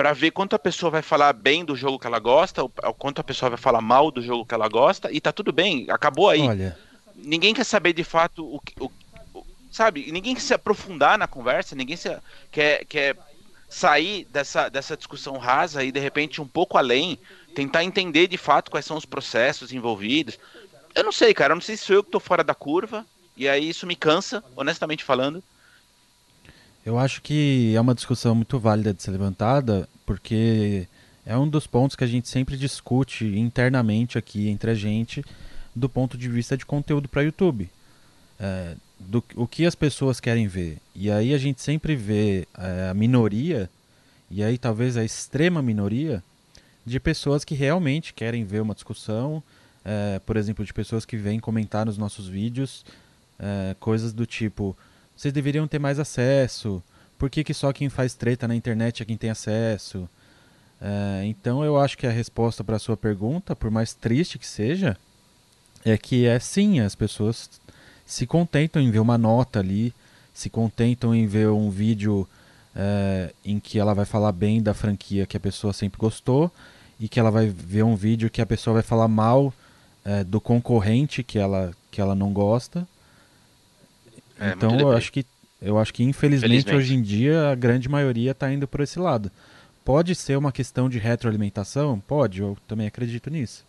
para 0.00 0.14
ver 0.14 0.30
quanto 0.30 0.56
a 0.56 0.58
pessoa 0.58 0.88
vai 0.88 1.02
falar 1.02 1.30
bem 1.34 1.62
do 1.62 1.76
jogo 1.76 1.98
que 1.98 2.06
ela 2.06 2.18
gosta, 2.18 2.62
ou, 2.62 2.72
ou 2.84 2.94
quanto 2.94 3.20
a 3.20 3.24
pessoa 3.24 3.50
vai 3.50 3.58
falar 3.58 3.82
mal 3.82 4.10
do 4.10 4.22
jogo 4.22 4.46
que 4.46 4.54
ela 4.54 4.66
gosta, 4.66 5.12
e 5.12 5.20
tá 5.20 5.30
tudo 5.30 5.52
bem, 5.52 5.84
acabou 5.90 6.30
aí. 6.30 6.40
Olha. 6.40 6.74
Ninguém 7.14 7.52
quer 7.52 7.64
saber 7.64 7.92
de 7.92 8.02
fato 8.02 8.42
o, 8.42 8.62
o, 8.80 8.90
o 9.34 9.46
sabe, 9.70 10.10
ninguém 10.10 10.34
quer 10.34 10.40
se 10.40 10.54
aprofundar 10.54 11.18
na 11.18 11.26
conversa, 11.26 11.76
ninguém 11.76 11.98
se, 11.98 12.16
quer, 12.50 12.86
quer 12.86 13.14
sair 13.68 14.26
dessa, 14.32 14.70
dessa 14.70 14.96
discussão 14.96 15.36
rasa 15.36 15.84
e 15.84 15.92
de 15.92 16.00
repente 16.00 16.40
um 16.40 16.48
pouco 16.48 16.78
além, 16.78 17.18
tentar 17.54 17.84
entender 17.84 18.26
de 18.26 18.38
fato 18.38 18.70
quais 18.70 18.86
são 18.86 18.96
os 18.96 19.04
processos 19.04 19.70
envolvidos. 19.70 20.38
Eu 20.94 21.04
não 21.04 21.12
sei, 21.12 21.34
cara, 21.34 21.52
eu 21.52 21.56
não 21.56 21.62
sei 21.62 21.76
se 21.76 21.84
sou 21.84 21.96
eu 21.96 22.02
que 22.02 22.10
tô 22.10 22.18
fora 22.18 22.42
da 22.42 22.54
curva, 22.54 23.04
e 23.36 23.46
aí 23.46 23.68
isso 23.68 23.86
me 23.86 23.94
cansa, 23.94 24.42
honestamente 24.56 25.04
falando. 25.04 25.44
Eu 26.84 26.98
acho 26.98 27.20
que 27.20 27.74
é 27.76 27.80
uma 27.80 27.94
discussão 27.94 28.34
muito 28.34 28.58
válida 28.58 28.94
de 28.94 29.02
ser 29.02 29.10
levantada, 29.10 29.88
porque 30.10 30.88
é 31.24 31.38
um 31.38 31.48
dos 31.48 31.68
pontos 31.68 31.94
que 31.94 32.02
a 32.02 32.06
gente 32.06 32.28
sempre 32.28 32.56
discute 32.56 33.24
internamente 33.38 34.18
aqui 34.18 34.48
entre 34.48 34.72
a 34.72 34.74
gente, 34.74 35.24
do 35.72 35.88
ponto 35.88 36.18
de 36.18 36.28
vista 36.28 36.56
de 36.56 36.66
conteúdo 36.66 37.08
para 37.08 37.22
YouTube. 37.22 37.70
É, 38.40 38.74
do 38.98 39.22
o 39.36 39.46
que 39.46 39.64
as 39.64 39.76
pessoas 39.76 40.18
querem 40.18 40.48
ver. 40.48 40.78
E 40.96 41.12
aí 41.12 41.32
a 41.32 41.38
gente 41.38 41.62
sempre 41.62 41.94
vê 41.94 42.48
é, 42.58 42.88
a 42.90 42.94
minoria, 42.94 43.70
e 44.28 44.42
aí 44.42 44.58
talvez 44.58 44.96
a 44.96 45.04
extrema 45.04 45.62
minoria, 45.62 46.24
de 46.84 46.98
pessoas 46.98 47.44
que 47.44 47.54
realmente 47.54 48.12
querem 48.12 48.42
ver 48.42 48.62
uma 48.62 48.74
discussão, 48.74 49.40
é, 49.84 50.18
por 50.26 50.36
exemplo, 50.36 50.64
de 50.64 50.72
pessoas 50.72 51.04
que 51.04 51.16
vêm 51.16 51.38
comentar 51.38 51.86
nos 51.86 51.96
nossos 51.96 52.26
vídeos 52.26 52.84
é, 53.38 53.76
coisas 53.78 54.12
do 54.12 54.26
tipo 54.26 54.76
vocês 55.20 55.34
deveriam 55.34 55.68
ter 55.68 55.78
mais 55.78 55.98
acesso. 55.98 56.82
Por 57.20 57.28
que, 57.28 57.44
que 57.44 57.52
só 57.52 57.70
quem 57.70 57.90
faz 57.90 58.14
treta 58.14 58.48
na 58.48 58.56
internet 58.56 59.02
é 59.02 59.04
quem 59.04 59.14
tem 59.14 59.28
acesso? 59.28 60.08
É, 60.80 61.20
então 61.26 61.62
eu 61.62 61.78
acho 61.78 61.98
que 61.98 62.06
a 62.06 62.10
resposta 62.10 62.64
para 62.64 62.76
a 62.76 62.78
sua 62.78 62.96
pergunta, 62.96 63.54
por 63.54 63.70
mais 63.70 63.92
triste 63.92 64.38
que 64.38 64.46
seja, 64.46 64.96
é 65.84 65.98
que 65.98 66.24
é 66.24 66.38
sim, 66.38 66.80
as 66.80 66.94
pessoas 66.94 67.50
se 68.06 68.26
contentam 68.26 68.80
em 68.80 68.90
ver 68.90 69.00
uma 69.00 69.18
nota 69.18 69.58
ali, 69.58 69.92
se 70.32 70.48
contentam 70.48 71.14
em 71.14 71.26
ver 71.26 71.50
um 71.50 71.68
vídeo 71.68 72.26
é, 72.74 73.34
em 73.44 73.60
que 73.60 73.78
ela 73.78 73.92
vai 73.92 74.06
falar 74.06 74.32
bem 74.32 74.62
da 74.62 74.72
franquia 74.72 75.26
que 75.26 75.36
a 75.36 75.40
pessoa 75.40 75.74
sempre 75.74 75.98
gostou 75.98 76.50
e 76.98 77.06
que 77.06 77.20
ela 77.20 77.30
vai 77.30 77.48
ver 77.48 77.82
um 77.82 77.96
vídeo 77.96 78.30
que 78.30 78.40
a 78.40 78.46
pessoa 78.46 78.72
vai 78.72 78.82
falar 78.82 79.08
mal 79.08 79.52
é, 80.06 80.24
do 80.24 80.40
concorrente 80.40 81.22
que 81.22 81.38
ela, 81.38 81.70
que 81.90 82.00
ela 82.00 82.14
não 82.14 82.32
gosta. 82.32 82.88
É, 84.38 84.52
então 84.52 84.80
eu 84.80 84.90
acho 84.92 85.12
que 85.12 85.26
eu 85.60 85.78
acho 85.78 85.92
que 85.92 86.02
infelizmente 86.02 86.64
Felizmente. 86.64 86.76
hoje 86.76 86.94
em 86.94 87.02
dia 87.02 87.50
a 87.50 87.54
grande 87.54 87.88
maioria 87.88 88.30
está 88.30 88.52
indo 88.52 88.66
por 88.66 88.80
esse 88.80 88.98
lado. 88.98 89.30
Pode 89.84 90.14
ser 90.14 90.36
uma 90.36 90.52
questão 90.52 90.88
de 90.88 90.98
retroalimentação? 90.98 92.00
Pode, 92.00 92.40
eu 92.40 92.56
também 92.66 92.86
acredito 92.86 93.30
nisso. 93.30 93.64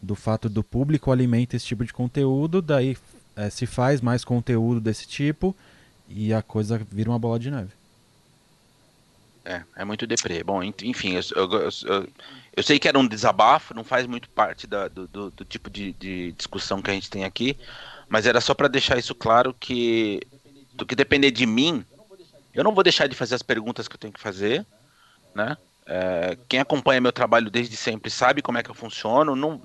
Do 0.00 0.14
fato 0.14 0.48
do 0.48 0.62
público 0.62 1.10
alimenta 1.10 1.56
esse 1.56 1.66
tipo 1.66 1.84
de 1.84 1.92
conteúdo, 1.92 2.62
daí 2.62 2.96
é, 3.36 3.50
se 3.50 3.66
faz 3.66 4.00
mais 4.00 4.24
conteúdo 4.24 4.80
desse 4.80 5.06
tipo 5.06 5.54
e 6.08 6.32
a 6.32 6.42
coisa 6.42 6.80
vira 6.90 7.10
uma 7.10 7.18
bola 7.18 7.38
de 7.38 7.50
neve. 7.50 7.70
É, 9.44 9.62
é 9.76 9.84
muito 9.84 10.06
deprê. 10.06 10.42
Bom, 10.44 10.62
enfim, 10.62 11.14
eu, 11.14 11.22
eu, 11.34 11.70
eu, 11.86 12.08
eu, 12.56 12.62
sei 12.62 12.78
que 12.78 12.86
era 12.86 12.98
um 12.98 13.06
desabafo, 13.06 13.74
não 13.74 13.84
faz 13.84 14.06
muito 14.06 14.28
parte 14.28 14.66
da, 14.66 14.88
do, 14.88 15.06
do, 15.06 15.30
do, 15.30 15.44
tipo 15.44 15.70
de, 15.70 15.92
de 15.94 16.32
discussão 16.32 16.82
que 16.82 16.90
a 16.90 16.94
gente 16.94 17.08
tem 17.08 17.24
aqui, 17.24 17.56
mas 18.08 18.26
era 18.26 18.40
só 18.40 18.54
para 18.54 18.68
deixar 18.68 18.98
isso 18.98 19.14
claro 19.14 19.54
que 19.58 20.20
do 20.78 20.86
que 20.86 20.94
depender 20.94 21.32
de 21.32 21.44
mim, 21.44 21.84
eu 22.54 22.62
não 22.62 22.72
vou 22.72 22.84
deixar 22.84 23.08
de 23.08 23.16
fazer 23.16 23.34
as 23.34 23.42
perguntas 23.42 23.88
que 23.88 23.96
eu 23.96 23.98
tenho 23.98 24.12
que 24.12 24.20
fazer, 24.20 24.64
né? 25.34 25.56
É, 25.84 26.38
quem 26.48 26.60
acompanha 26.60 27.00
meu 27.00 27.12
trabalho 27.12 27.50
desde 27.50 27.76
sempre 27.76 28.10
sabe 28.10 28.42
como 28.42 28.58
é 28.58 28.62
que 28.62 28.70
eu 28.70 28.74
funciono. 28.74 29.34
Não, 29.34 29.60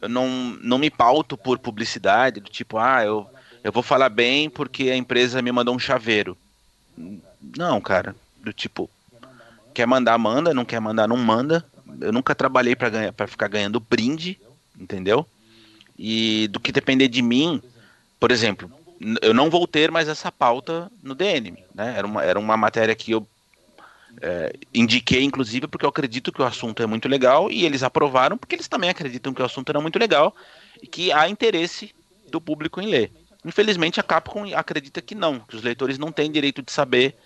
eu 0.00 0.08
não, 0.08 0.28
não 0.62 0.76
me 0.76 0.90
pauto 0.90 1.38
por 1.38 1.58
publicidade, 1.58 2.40
do 2.40 2.50
tipo, 2.50 2.76
ah, 2.76 3.02
eu, 3.02 3.26
eu 3.64 3.72
vou 3.72 3.82
falar 3.82 4.10
bem 4.10 4.50
porque 4.50 4.90
a 4.90 4.96
empresa 4.96 5.40
me 5.40 5.50
mandou 5.50 5.74
um 5.74 5.78
chaveiro. 5.78 6.36
Não, 7.56 7.80
cara, 7.80 8.14
do 8.42 8.52
tipo, 8.52 8.90
quer 9.72 9.86
mandar, 9.86 10.18
manda, 10.18 10.52
não 10.52 10.64
quer 10.64 10.80
mandar, 10.80 11.08
não 11.08 11.16
manda. 11.16 11.64
Eu 12.00 12.12
nunca 12.12 12.34
trabalhei 12.34 12.76
para 12.76 12.90
ganhar 12.90 13.12
para 13.12 13.26
ficar 13.26 13.48
ganhando 13.48 13.80
brinde, 13.80 14.38
entendeu? 14.78 15.26
E 15.98 16.48
do 16.48 16.60
que 16.60 16.72
depender 16.72 17.08
de 17.08 17.22
mim, 17.22 17.62
por 18.20 18.30
exemplo, 18.30 18.70
eu 19.22 19.32
não 19.32 19.48
vou 19.48 19.66
ter 19.66 19.90
mais 19.90 20.08
essa 20.08 20.30
pauta 20.30 20.90
no 21.02 21.14
DN, 21.14 21.56
né? 21.74 21.94
Era 21.96 22.06
uma, 22.06 22.24
era 22.24 22.38
uma 22.38 22.56
matéria 22.56 22.94
que 22.94 23.12
eu 23.12 23.26
é, 24.20 24.52
indiquei, 24.74 25.22
inclusive, 25.22 25.68
porque 25.68 25.84
eu 25.84 25.90
acredito 25.90 26.32
que 26.32 26.42
o 26.42 26.44
assunto 26.44 26.82
é 26.82 26.86
muito 26.86 27.08
legal 27.08 27.50
e 27.50 27.64
eles 27.64 27.82
aprovaram 27.82 28.36
porque 28.36 28.56
eles 28.56 28.66
também 28.66 28.90
acreditam 28.90 29.32
que 29.32 29.40
o 29.40 29.44
assunto 29.44 29.68
era 29.68 29.80
muito 29.80 29.98
legal 29.98 30.34
e 30.82 30.86
que 30.86 31.12
há 31.12 31.28
interesse 31.28 31.94
do 32.28 32.40
público 32.40 32.80
em 32.80 32.88
ler. 32.88 33.12
Infelizmente, 33.44 34.00
a 34.00 34.02
Capcom 34.02 34.52
acredita 34.54 35.00
que 35.00 35.14
não, 35.14 35.38
que 35.40 35.54
os 35.54 35.62
leitores 35.62 35.96
não 35.96 36.10
têm 36.10 36.30
direito 36.30 36.60
de 36.60 36.72
saber 36.72 37.16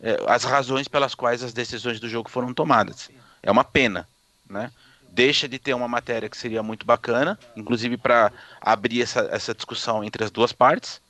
é, 0.00 0.16
as 0.28 0.44
razões 0.44 0.86
pelas 0.86 1.14
quais 1.14 1.42
as 1.42 1.52
decisões 1.52 1.98
do 1.98 2.08
jogo 2.08 2.30
foram 2.30 2.54
tomadas. 2.54 3.10
É 3.42 3.50
uma 3.50 3.64
pena, 3.64 4.08
né? 4.48 4.70
Deixa 5.10 5.48
de 5.48 5.58
ter 5.58 5.74
uma 5.74 5.88
matéria 5.88 6.28
que 6.28 6.36
seria 6.36 6.62
muito 6.62 6.86
bacana, 6.86 7.38
inclusive 7.56 7.96
para 7.96 8.30
abrir 8.60 9.02
essa, 9.02 9.28
essa 9.32 9.54
discussão 9.54 10.04
entre 10.04 10.22
as 10.22 10.30
duas 10.30 10.52
partes 10.52 11.00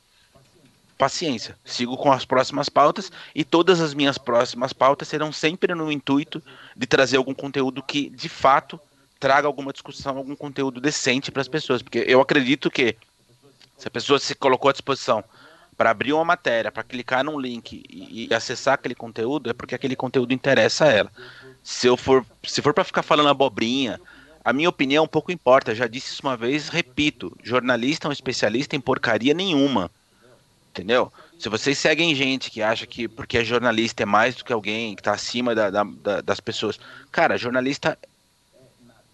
paciência, 0.96 1.56
sigo 1.64 1.96
com 1.96 2.10
as 2.10 2.24
próximas 2.24 2.68
pautas 2.68 3.12
e 3.34 3.44
todas 3.44 3.80
as 3.80 3.92
minhas 3.92 4.16
próximas 4.16 4.72
pautas 4.72 5.08
serão 5.08 5.30
sempre 5.32 5.74
no 5.74 5.92
intuito 5.92 6.42
de 6.74 6.86
trazer 6.86 7.16
algum 7.16 7.34
conteúdo 7.34 7.82
que 7.82 8.08
de 8.10 8.28
fato 8.28 8.80
traga 9.18 9.46
alguma 9.46 9.72
discussão, 9.72 10.16
algum 10.16 10.34
conteúdo 10.34 10.80
decente 10.80 11.30
para 11.30 11.42
as 11.42 11.48
pessoas, 11.48 11.82
porque 11.82 12.04
eu 12.06 12.20
acredito 12.20 12.70
que 12.70 12.96
se 13.76 13.88
a 13.88 13.90
pessoa 13.90 14.18
se 14.18 14.34
colocou 14.34 14.68
à 14.68 14.72
disposição 14.72 15.22
para 15.76 15.90
abrir 15.90 16.12
uma 16.12 16.24
matéria, 16.24 16.72
para 16.72 16.82
clicar 16.82 17.22
num 17.22 17.38
link 17.38 17.84
e, 17.90 18.28
e, 18.30 18.34
acessar 18.34 18.74
aquele 18.74 18.94
conteúdo, 18.94 19.50
é 19.50 19.52
porque 19.52 19.74
aquele 19.74 19.94
conteúdo 19.94 20.32
interessa 20.32 20.86
a 20.86 20.92
ela. 20.92 21.12
Se 21.62 21.86
eu 21.86 21.96
for, 21.96 22.24
se 22.42 22.62
for 22.62 22.72
para 22.72 22.84
ficar 22.84 23.02
falando 23.02 23.28
abobrinha, 23.28 24.00
a 24.42 24.52
minha 24.52 24.68
opinião 24.68 25.06
pouco 25.06 25.32
importa. 25.32 25.74
Já 25.74 25.86
disse 25.86 26.12
isso 26.12 26.22
uma 26.22 26.36
vez, 26.36 26.68
repito: 26.68 27.36
jornalista 27.42 28.06
é 28.06 28.08
um 28.08 28.12
especialista 28.12 28.76
em 28.76 28.80
porcaria 28.80 29.34
nenhuma. 29.34 29.90
Entendeu? 30.76 31.10
Se 31.38 31.48
vocês 31.48 31.78
seguem 31.78 32.14
gente 32.14 32.50
que 32.50 32.60
acha 32.60 32.86
que 32.86 33.08
porque 33.08 33.38
é 33.38 33.44
jornalista 33.44 34.02
é 34.02 34.06
mais 34.06 34.34
do 34.34 34.44
que 34.44 34.52
alguém 34.52 34.94
que 34.94 35.00
está 35.00 35.12
acima 35.12 35.54
da, 35.54 35.70
da, 35.70 35.84
da, 35.84 36.20
das 36.20 36.38
pessoas. 36.38 36.78
Cara, 37.10 37.38
jornalista 37.38 37.98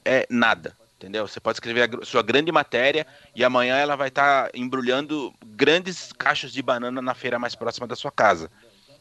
é 0.05 0.27
nada. 0.29 0.77
Entendeu? 0.98 1.27
Você 1.27 1.38
pode 1.38 1.57
escrever 1.57 1.88
a 2.03 2.05
sua 2.05 2.20
grande 2.20 2.51
matéria 2.51 3.07
e 3.35 3.44
amanhã 3.44 3.77
ela 3.77 3.94
vai 3.94 4.09
estar 4.09 4.46
tá 4.46 4.51
embrulhando 4.59 5.33
grandes 5.44 6.12
caixas 6.12 6.53
de 6.53 6.61
banana 6.61 7.01
na 7.01 7.14
feira 7.14 7.38
mais 7.38 7.55
próxima 7.55 7.87
da 7.87 7.94
sua 7.94 8.11
casa. 8.11 8.51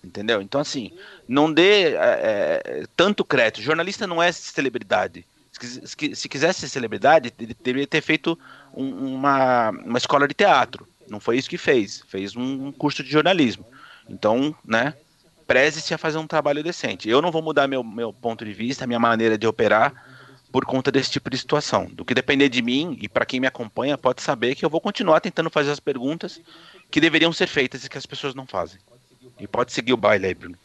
Entendeu? 0.03 0.39
Então, 0.39 0.61
assim, 0.61 0.91
não 1.27 1.51
dê 1.51 1.95
é, 1.95 2.61
é 2.63 2.83
tanto 2.95 3.25
crédito. 3.25 3.63
Jornalista 3.63 4.05
não 4.05 4.21
é 4.21 4.31
celebridade. 4.31 5.25
Se, 5.51 6.15
se 6.15 6.29
quisesse 6.29 6.61
ser 6.61 6.69
celebridade, 6.69 7.33
ele 7.39 7.55
deveria 7.63 7.87
ter 7.87 8.01
feito 8.01 8.37
um, 8.71 9.15
uma, 9.15 9.71
uma 9.71 9.97
escola 9.97 10.27
de 10.27 10.35
teatro. 10.35 10.87
Não 11.11 11.19
foi 11.19 11.37
isso 11.37 11.49
que 11.49 11.57
fez. 11.57 12.01
Fez 12.07 12.37
um 12.37 12.71
curso 12.71 13.03
de 13.03 13.11
jornalismo. 13.11 13.65
Então, 14.09 14.55
né? 14.65 14.93
Preze-se 15.45 15.93
a 15.93 15.97
fazer 15.97 16.17
um 16.17 16.25
trabalho 16.25 16.63
decente. 16.63 17.09
Eu 17.09 17.21
não 17.21 17.29
vou 17.29 17.41
mudar 17.41 17.67
meu, 17.67 17.83
meu 17.83 18.13
ponto 18.13 18.45
de 18.45 18.53
vista, 18.53 18.87
minha 18.87 18.99
maneira 18.99 19.37
de 19.37 19.45
operar 19.45 19.93
por 20.49 20.65
conta 20.65 20.89
desse 20.89 21.11
tipo 21.11 21.29
de 21.29 21.37
situação. 21.37 21.87
Do 21.91 22.05
que 22.05 22.13
depender 22.13 22.47
de 22.47 22.61
mim 22.61 22.97
e 23.01 23.09
para 23.09 23.25
quem 23.25 23.41
me 23.41 23.47
acompanha, 23.47 23.97
pode 23.97 24.21
saber 24.21 24.55
que 24.55 24.63
eu 24.63 24.69
vou 24.69 24.79
continuar 24.79 25.19
tentando 25.19 25.49
fazer 25.49 25.71
as 25.71 25.81
perguntas 25.81 26.39
que 26.89 27.01
deveriam 27.01 27.33
ser 27.33 27.47
feitas 27.47 27.83
e 27.83 27.89
que 27.89 27.97
as 27.97 28.05
pessoas 28.05 28.33
não 28.33 28.47
fazem. 28.47 28.79
E 29.37 29.45
pode 29.45 29.73
seguir 29.73 29.91
o 29.91 29.97
baile 29.97 30.27
aí, 30.27 30.33
Bruno. 30.33 30.57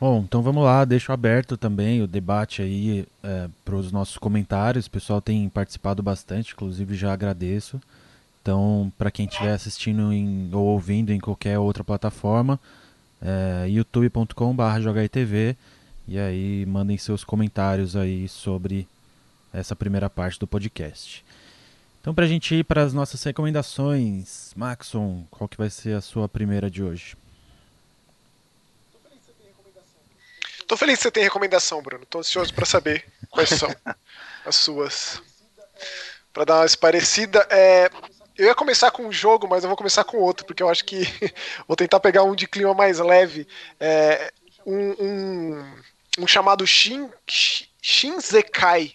Bom, 0.00 0.22
então 0.26 0.40
vamos 0.42 0.64
lá, 0.64 0.86
deixo 0.86 1.12
aberto 1.12 1.56
também 1.56 2.02
o 2.02 2.06
debate 2.06 2.62
aí 2.62 3.06
é, 3.22 3.48
para 3.62 3.76
os 3.76 3.92
nossos 3.92 4.16
comentários. 4.16 4.86
O 4.86 4.90
pessoal 4.90 5.20
tem 5.20 5.46
participado 5.50 6.02
bastante, 6.02 6.54
inclusive 6.54 6.94
já 6.94 7.12
agradeço. 7.12 7.78
Então, 8.46 8.92
para 8.96 9.10
quem 9.10 9.26
estiver 9.26 9.50
assistindo 9.50 10.12
em, 10.12 10.48
ou 10.54 10.66
ouvindo 10.66 11.12
em 11.12 11.18
qualquer 11.18 11.58
outra 11.58 11.82
plataforma, 11.82 12.60
é, 13.20 13.68
youtube.com.br 13.68 14.80
jogaitv 14.80 15.56
e 16.06 16.16
aí 16.16 16.64
mandem 16.64 16.96
seus 16.96 17.24
comentários 17.24 17.96
aí 17.96 18.28
sobre 18.28 18.86
essa 19.52 19.74
primeira 19.74 20.08
parte 20.08 20.38
do 20.38 20.46
podcast. 20.46 21.24
Então, 22.00 22.14
para 22.14 22.24
a 22.24 22.28
gente 22.28 22.54
ir 22.54 22.62
para 22.62 22.84
as 22.84 22.92
nossas 22.92 23.20
recomendações, 23.24 24.52
Maxon, 24.54 25.26
qual 25.28 25.48
que 25.48 25.56
vai 25.56 25.68
ser 25.68 25.96
a 25.96 26.00
sua 26.00 26.28
primeira 26.28 26.70
de 26.70 26.84
hoje? 26.84 27.16
Tô 30.68 30.76
feliz 30.76 30.98
que 30.98 31.02
você 31.02 31.10
tem 31.10 31.24
recomendação, 31.24 31.82
Bruno. 31.82 32.06
Tô 32.06 32.20
ansioso 32.20 32.54
para 32.54 32.64
saber 32.64 33.06
quais 33.28 33.48
são 33.48 33.68
as 34.46 34.54
suas. 34.54 35.20
Para 36.32 36.44
dar 36.44 36.60
uma 36.60 36.76
parecida, 36.78 37.44
é, 37.50 37.90
eu 38.38 38.46
ia 38.46 38.54
começar 38.54 38.90
com 38.90 39.06
um 39.06 39.12
jogo, 39.12 39.48
mas 39.48 39.62
eu 39.62 39.68
vou 39.68 39.76
começar 39.76 40.04
com 40.04 40.18
outro, 40.18 40.44
porque 40.44 40.62
eu 40.62 40.68
acho 40.68 40.84
que 40.84 41.02
vou 41.66 41.76
tentar 41.76 42.00
pegar 42.00 42.22
um 42.22 42.34
de 42.34 42.46
clima 42.46 42.74
mais 42.74 42.98
leve. 42.98 43.46
É, 43.80 44.32
um, 44.64 44.90
um, 45.02 45.74
um, 46.18 46.26
chamado 46.26 46.66
Shin, 46.66 47.08
Shinzekai 47.80 48.94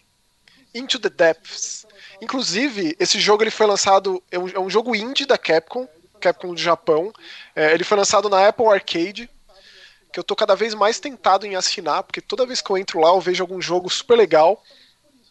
Into 0.73 0.99
the 0.99 1.09
Depths. 1.09 1.85
Inclusive, 2.21 2.95
esse 2.99 3.19
jogo 3.19 3.43
ele 3.43 3.51
foi 3.51 3.65
lançado. 3.65 4.21
É 4.31 4.37
um, 4.37 4.49
é 4.49 4.59
um 4.59 4.69
jogo 4.69 4.95
indie 4.95 5.25
da 5.25 5.37
Capcom, 5.37 5.87
Capcom 6.19 6.53
do 6.53 6.61
Japão. 6.61 7.11
É, 7.55 7.73
ele 7.73 7.83
foi 7.83 7.97
lançado 7.97 8.29
na 8.29 8.47
Apple 8.47 8.67
Arcade. 8.67 9.29
Que 10.13 10.19
eu 10.19 10.23
tô 10.25 10.35
cada 10.35 10.55
vez 10.55 10.73
mais 10.73 10.99
tentado 10.99 11.45
em 11.45 11.55
assinar, 11.55 12.03
porque 12.03 12.19
toda 12.19 12.45
vez 12.45 12.61
que 12.61 12.69
eu 12.69 12.77
entro 12.77 12.99
lá 12.99 13.09
eu 13.09 13.21
vejo 13.21 13.41
algum 13.41 13.61
jogo 13.61 13.89
super 13.89 14.17
legal. 14.17 14.61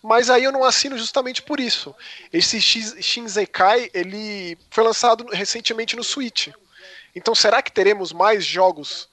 Mas 0.02 0.30
aí 0.30 0.44
eu 0.44 0.52
não 0.52 0.64
assino 0.64 0.96
justamente 0.96 1.42
por 1.42 1.60
isso. 1.60 1.94
Esse 2.32 2.60
Shinsekai, 2.60 3.90
ele 3.92 4.56
foi 4.70 4.82
lançado 4.82 5.26
recentemente 5.30 5.94
no 5.94 6.02
Switch. 6.02 6.48
Então 7.14 7.34
será 7.34 7.60
que 7.60 7.72
teremos 7.72 8.12
mais 8.12 8.44
jogos 8.44 9.08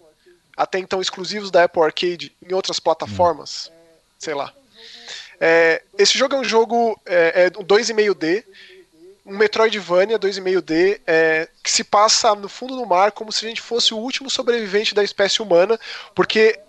até 0.56 0.80
então 0.80 1.02
exclusivos 1.02 1.52
da 1.52 1.66
Apple 1.66 1.84
Arcade 1.84 2.36
em 2.42 2.54
outras 2.54 2.80
plataformas? 2.80 3.72
Sei 4.18 4.34
lá. 4.34 4.54
É, 5.40 5.84
esse 5.98 6.18
jogo 6.18 6.36
é 6.36 6.40
um 6.40 6.44
jogo 6.44 7.00
é, 7.06 7.46
é 7.46 7.60
um 7.60 7.64
2,5D, 7.64 8.44
um 9.26 9.38
Metroidvania 9.38 10.18
2,5D, 10.18 11.02
é, 11.06 11.50
que 11.62 11.70
se 11.70 11.84
passa 11.84 12.34
no 12.34 12.48
fundo 12.48 12.76
do 12.76 12.86
mar 12.86 13.12
como 13.12 13.32
se 13.32 13.46
a 13.46 13.50
gente 13.50 13.62
fosse 13.62 13.94
o 13.94 13.98
último 13.98 14.30
sobrevivente 14.30 14.96
da 14.96 15.04
espécie 15.04 15.42
humana, 15.42 15.80
porque 16.16 16.60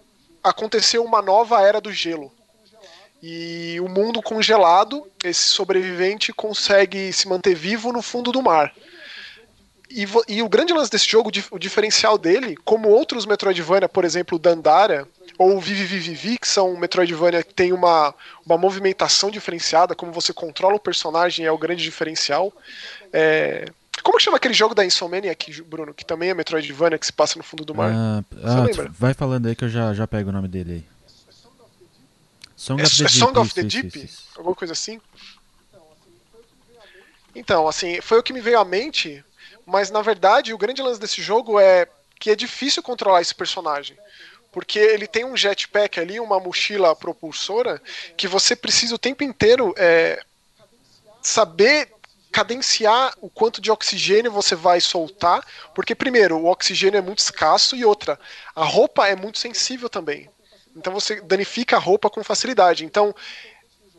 aconteceu 0.42 1.04
uma 1.04 1.22
nova 1.22 1.62
era 1.62 1.80
do 1.80 1.92
gelo. 1.92 2.32
E 3.22 3.80
o 3.80 3.88
mundo 3.88 4.22
congelado, 4.22 5.06
esse 5.24 5.50
sobrevivente 5.50 6.32
consegue 6.32 7.12
se 7.12 7.28
manter 7.28 7.54
vivo 7.54 7.92
no 7.92 8.00
fundo 8.00 8.30
do 8.30 8.42
mar. 8.42 8.72
E, 9.90 10.06
e, 10.28 10.42
o 10.42 10.48
grande 10.48 10.72
lance 10.72 10.90
desse 10.90 11.08
jogo, 11.08 11.30
o 11.50 11.58
diferencial 11.58 12.18
dele, 12.18 12.56
como 12.64 12.90
outros 12.90 13.24
Metroidvania, 13.24 13.88
por 13.88 14.04
exemplo, 14.04 14.36
o 14.36 14.38
Dandara 14.38 15.08
ou 15.38 15.58
Vivi 15.58 15.84
Vivi 15.84 16.14
Vivi, 16.14 16.38
que 16.38 16.46
são 16.46 16.76
Metroidvania 16.76 17.42
que 17.42 17.54
tem 17.54 17.72
uma, 17.72 18.14
uma 18.44 18.58
movimentação 18.58 19.30
diferenciada, 19.30 19.94
como 19.94 20.12
você 20.12 20.32
controla 20.32 20.76
o 20.76 20.80
personagem 20.80 21.46
é 21.46 21.50
o 21.50 21.58
grande 21.58 21.82
diferencial. 21.82 22.52
É... 23.12 23.64
Como 24.02 24.20
chama 24.20 24.36
aquele 24.36 24.54
jogo 24.54 24.74
da 24.74 24.84
Insomniac, 24.84 25.62
Bruno, 25.62 25.92
que 25.94 26.04
também 26.04 26.30
é 26.30 26.34
Metroidvania, 26.34 26.98
que 26.98 27.06
se 27.06 27.12
passa 27.12 27.38
no 27.38 27.42
fundo 27.42 27.64
do 27.64 27.74
mar? 27.74 27.90
Ah, 27.92 28.24
ah 28.44 28.66
vai 28.90 29.14
falando 29.14 29.46
aí 29.46 29.56
que 29.56 29.64
eu 29.64 29.68
já, 29.68 29.92
já 29.94 30.06
pego 30.06 30.28
o 30.28 30.32
nome 30.32 30.48
dele 30.48 30.72
aí. 30.72 30.97
Song 32.58 32.82
é, 32.82 32.84
of 32.84 32.96
the 32.96 33.04
é 33.04 33.06
Deep. 33.06 33.18
Song 33.18 33.38
of 33.38 33.54
the 33.54 33.60
isso, 33.60 33.68
Deep? 33.68 33.98
Isso, 33.98 34.06
isso. 34.06 34.28
Alguma 34.36 34.56
coisa 34.56 34.72
assim? 34.72 35.00
Então, 37.32 37.68
assim, 37.68 38.00
foi 38.00 38.18
o 38.18 38.22
que 38.22 38.32
me 38.32 38.40
veio 38.40 38.58
à 38.58 38.64
mente, 38.64 39.24
mas 39.64 39.90
na 39.90 40.02
verdade 40.02 40.52
o 40.52 40.58
grande 40.58 40.82
lance 40.82 41.00
desse 41.00 41.22
jogo 41.22 41.60
é 41.60 41.86
que 42.18 42.32
é 42.32 42.34
difícil 42.34 42.82
controlar 42.82 43.20
esse 43.22 43.32
personagem. 43.32 43.96
Porque 44.50 44.76
ele 44.76 45.06
tem 45.06 45.24
um 45.24 45.36
jetpack 45.36 46.00
ali, 46.00 46.18
uma 46.18 46.40
mochila 46.40 46.96
propulsora, 46.96 47.80
que 48.16 48.26
você 48.26 48.56
precisa 48.56 48.96
o 48.96 48.98
tempo 48.98 49.22
inteiro 49.22 49.72
é, 49.76 50.20
saber 51.22 51.92
cadenciar 52.32 53.14
o 53.20 53.30
quanto 53.30 53.60
de 53.60 53.70
oxigênio 53.70 54.32
você 54.32 54.56
vai 54.56 54.80
soltar, 54.80 55.46
porque 55.74 55.94
primeiro, 55.94 56.38
o 56.38 56.46
oxigênio 56.46 56.98
é 56.98 57.00
muito 57.00 57.20
escasso 57.20 57.76
e 57.76 57.84
outra, 57.84 58.18
a 58.54 58.64
roupa 58.64 59.06
é 59.06 59.14
muito 59.14 59.38
sensível 59.38 59.88
também. 59.88 60.28
Então 60.78 60.92
você 60.92 61.20
danifica 61.20 61.76
a 61.76 61.78
roupa 61.78 62.08
com 62.08 62.22
facilidade. 62.24 62.84
Então, 62.84 63.14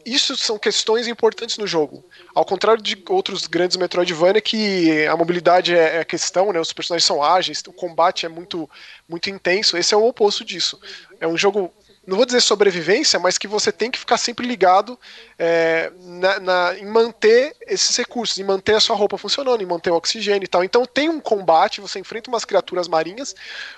isso 0.05 0.35
são 0.37 0.57
questões 0.57 1.07
importantes 1.07 1.57
no 1.57 1.67
jogo. 1.67 2.03
Ao 2.33 2.45
contrário 2.45 2.81
de 2.81 3.01
outros 3.09 3.45
grandes 3.47 3.77
Metroidvania, 3.77 4.41
que 4.41 5.05
a 5.05 5.15
mobilidade 5.15 5.75
é 5.75 5.99
a 5.99 6.05
questão, 6.05 6.51
né? 6.53 6.59
Os 6.59 6.73
personagens 6.73 7.05
são 7.05 7.21
ágeis, 7.21 7.61
o 7.67 7.73
combate 7.73 8.25
é 8.25 8.29
muito, 8.29 8.69
muito 9.07 9.29
intenso. 9.29 9.77
Esse 9.77 9.93
é 9.93 9.97
o 9.97 10.07
oposto 10.07 10.45
disso. 10.45 10.79
É 11.19 11.27
um 11.27 11.37
jogo 11.37 11.71
não 12.07 12.17
vou 12.17 12.25
dizer 12.25 12.41
sobrevivência, 12.41 13.19
mas 13.19 13.37
que 13.37 13.47
você 13.47 13.71
tem 13.71 13.91
que 13.91 13.99
ficar 13.99 14.17
sempre 14.17 14.47
ligado 14.47 14.99
é, 15.37 15.91
na, 16.01 16.39
na, 16.39 16.75
em 16.79 16.85
manter 16.85 17.55
esses 17.67 17.95
recursos, 17.95 18.35
em 18.39 18.43
manter 18.43 18.73
a 18.73 18.79
sua 18.79 18.95
roupa 18.95 19.15
funcionando, 19.15 19.61
em 19.61 19.65
manter 19.65 19.91
o 19.91 19.95
oxigênio 19.95 20.43
e 20.43 20.47
tal. 20.47 20.63
Então 20.63 20.85
tem 20.87 21.07
um 21.07 21.19
combate, 21.19 21.81
você 21.81 21.99
enfrenta 21.99 22.31
umas 22.31 22.43
criaturas 22.43 22.87
marinhas, 22.87 23.35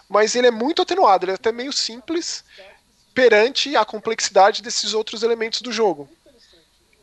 mas 0.07 0.33
ele 0.33 0.47
é 0.47 0.51
muito 0.51 0.81
atenuado, 0.81 1.25
ele 1.25 1.33
é 1.33 1.35
até 1.35 1.51
meio 1.51 1.73
simples 1.73 2.45
perante 3.13 3.75
a 3.75 3.85
complexidade 3.85 4.61
desses 4.61 4.93
outros 4.93 5.23
elementos 5.23 5.61
do 5.61 5.71
jogo. 5.71 6.09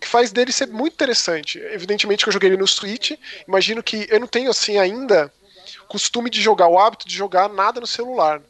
Que 0.01 0.07
faz 0.07 0.31
dele 0.31 0.53
ser 0.53 0.69
muito 0.69 0.95
interessante. 0.95 1.59
Evidentemente 1.59 2.25
que 2.25 2.29
eu 2.29 2.33
joguei 2.33 2.51
ele 2.51 2.57
no 2.57 2.69
Switch, 2.69 3.13
imagino 3.47 3.83
que 3.83 4.07
eu 4.11 4.21
não 4.21 4.27
tenho 4.27 4.51
assim 4.51 4.79
ainda 4.79 5.33
costume 5.89 6.31
de 6.31 6.41
jogar, 6.41 6.69
o 6.69 6.79
hábito 6.79 7.09
de 7.09 7.17
jogar 7.17 7.49
nada 7.49 7.81
no 7.81 7.87
celular. 7.87 8.41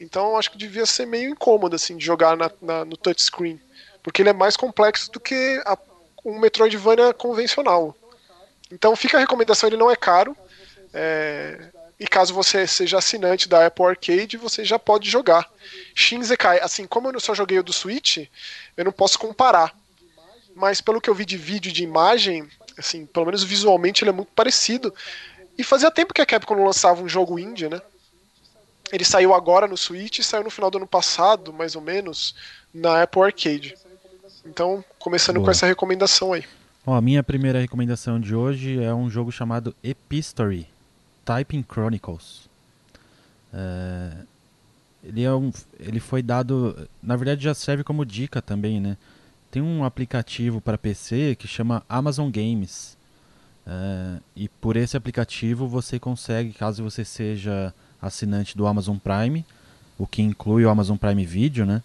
Então 0.00 0.36
acho 0.36 0.50
que 0.50 0.58
devia 0.58 0.84
ser 0.84 1.06
meio 1.06 1.30
incômodo 1.30 1.76
assim 1.76 1.96
de 1.96 2.04
jogar 2.04 2.36
na, 2.36 2.50
na, 2.60 2.84
no 2.84 2.96
touchscreen, 2.96 3.60
porque 4.02 4.20
ele 4.20 4.30
é 4.30 4.34
mais 4.34 4.56
complexo 4.56 5.10
do 5.12 5.20
que 5.20 5.62
a, 5.64 5.78
um 6.24 6.38
Metroidvania 6.38 7.14
convencional. 7.14 7.96
Então 8.70 8.96
fica 8.96 9.16
a 9.16 9.20
recomendação, 9.20 9.68
ele 9.68 9.76
não 9.76 9.90
é 9.90 9.96
caro. 9.96 10.36
É, 10.92 11.70
e 12.02 12.06
caso 12.08 12.34
você 12.34 12.66
seja 12.66 12.98
assinante 12.98 13.48
da 13.48 13.64
Apple 13.64 13.86
Arcade, 13.86 14.36
você 14.36 14.64
já 14.64 14.76
pode 14.76 15.08
jogar. 15.08 15.48
Shin 15.94 16.20
Zekai, 16.20 16.58
assim, 16.58 16.84
como 16.84 17.08
eu 17.08 17.20
só 17.20 17.32
joguei 17.32 17.60
o 17.60 17.62
do 17.62 17.72
Switch, 17.72 18.26
eu 18.76 18.84
não 18.84 18.90
posso 18.90 19.16
comparar. 19.16 19.72
Mas 20.52 20.80
pelo 20.80 21.00
que 21.00 21.08
eu 21.08 21.14
vi 21.14 21.24
de 21.24 21.36
vídeo 21.36 21.70
e 21.70 21.72
de 21.72 21.84
imagem, 21.84 22.48
assim, 22.76 23.06
pelo 23.06 23.26
menos 23.26 23.44
visualmente 23.44 24.02
ele 24.02 24.10
é 24.10 24.12
muito 24.12 24.32
parecido. 24.34 24.92
E 25.56 25.62
fazia 25.62 25.92
tempo 25.92 26.12
que 26.12 26.20
a 26.20 26.26
Capcom 26.26 26.56
não 26.56 26.64
lançava 26.64 27.00
um 27.00 27.08
jogo 27.08 27.38
indie, 27.38 27.68
né? 27.68 27.80
Ele 28.90 29.04
saiu 29.04 29.32
agora 29.32 29.68
no 29.68 29.76
Switch 29.76 30.18
e 30.18 30.24
saiu 30.24 30.42
no 30.42 30.50
final 30.50 30.72
do 30.72 30.78
ano 30.78 30.88
passado, 30.88 31.52
mais 31.52 31.76
ou 31.76 31.82
menos, 31.82 32.34
na 32.74 33.04
Apple 33.04 33.22
Arcade. 33.22 33.76
Então, 34.44 34.84
começando 34.98 35.36
Boa. 35.36 35.44
com 35.44 35.50
essa 35.52 35.66
recomendação 35.66 36.32
aí. 36.32 36.42
Ó, 36.84 36.94
a 36.96 37.00
minha 37.00 37.22
primeira 37.22 37.60
recomendação 37.60 38.18
de 38.18 38.34
hoje 38.34 38.82
é 38.82 38.92
um 38.92 39.08
jogo 39.08 39.30
chamado 39.30 39.72
Epistory 39.84 40.71
Typing 41.24 41.64
Chronicles. 41.70 42.48
É, 43.52 44.12
ele, 45.04 45.22
é 45.22 45.32
um, 45.32 45.52
ele 45.78 46.00
foi 46.00 46.22
dado. 46.22 46.88
Na 47.02 47.16
verdade, 47.16 47.44
já 47.44 47.54
serve 47.54 47.84
como 47.84 48.04
dica 48.04 48.40
também, 48.40 48.80
né? 48.80 48.96
Tem 49.50 49.62
um 49.62 49.84
aplicativo 49.84 50.60
para 50.60 50.78
PC 50.78 51.36
que 51.38 51.46
chama 51.46 51.82
Amazon 51.88 52.30
Games. 52.30 52.96
É, 53.66 54.18
e 54.34 54.48
por 54.48 54.76
esse 54.76 54.96
aplicativo 54.96 55.68
você 55.68 55.98
consegue, 55.98 56.52
caso 56.52 56.82
você 56.82 57.04
seja 57.04 57.72
assinante 58.00 58.56
do 58.56 58.66
Amazon 58.66 58.96
Prime, 58.96 59.44
o 59.98 60.06
que 60.06 60.22
inclui 60.22 60.64
o 60.64 60.70
Amazon 60.70 60.96
Prime 60.96 61.24
Video, 61.24 61.64
né? 61.64 61.82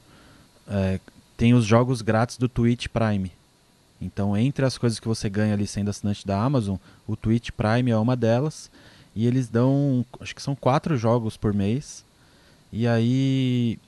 É, 0.68 1.00
tem 1.36 1.54
os 1.54 1.66
jogos 1.66 2.02
grátis 2.02 2.38
do 2.38 2.50
Twitch 2.50 2.88
Prime. 2.88 3.32
Então, 4.02 4.36
entre 4.38 4.66
as 4.66 4.78
coisas 4.78 5.00
que 5.00 5.08
você 5.08 5.30
ganha 5.30 5.54
ali 5.54 5.68
sendo 5.68 5.90
assinante 5.90 6.26
da 6.26 6.42
Amazon, 6.42 6.78
o 7.08 7.16
Twitch 7.16 7.50
Prime 7.52 7.92
é 7.92 7.98
uma 7.98 8.16
delas. 8.16 8.70
E 9.18 9.26
eles 9.26 9.50
dão, 9.50 10.06
acho 10.20 10.36
que 10.36 10.42
são 10.44 10.56
quatro 10.56 10.96
jogos 10.96 11.36
por 11.36 11.52
mês. 11.52 12.06
E 12.72 12.88
aí, 12.88 13.80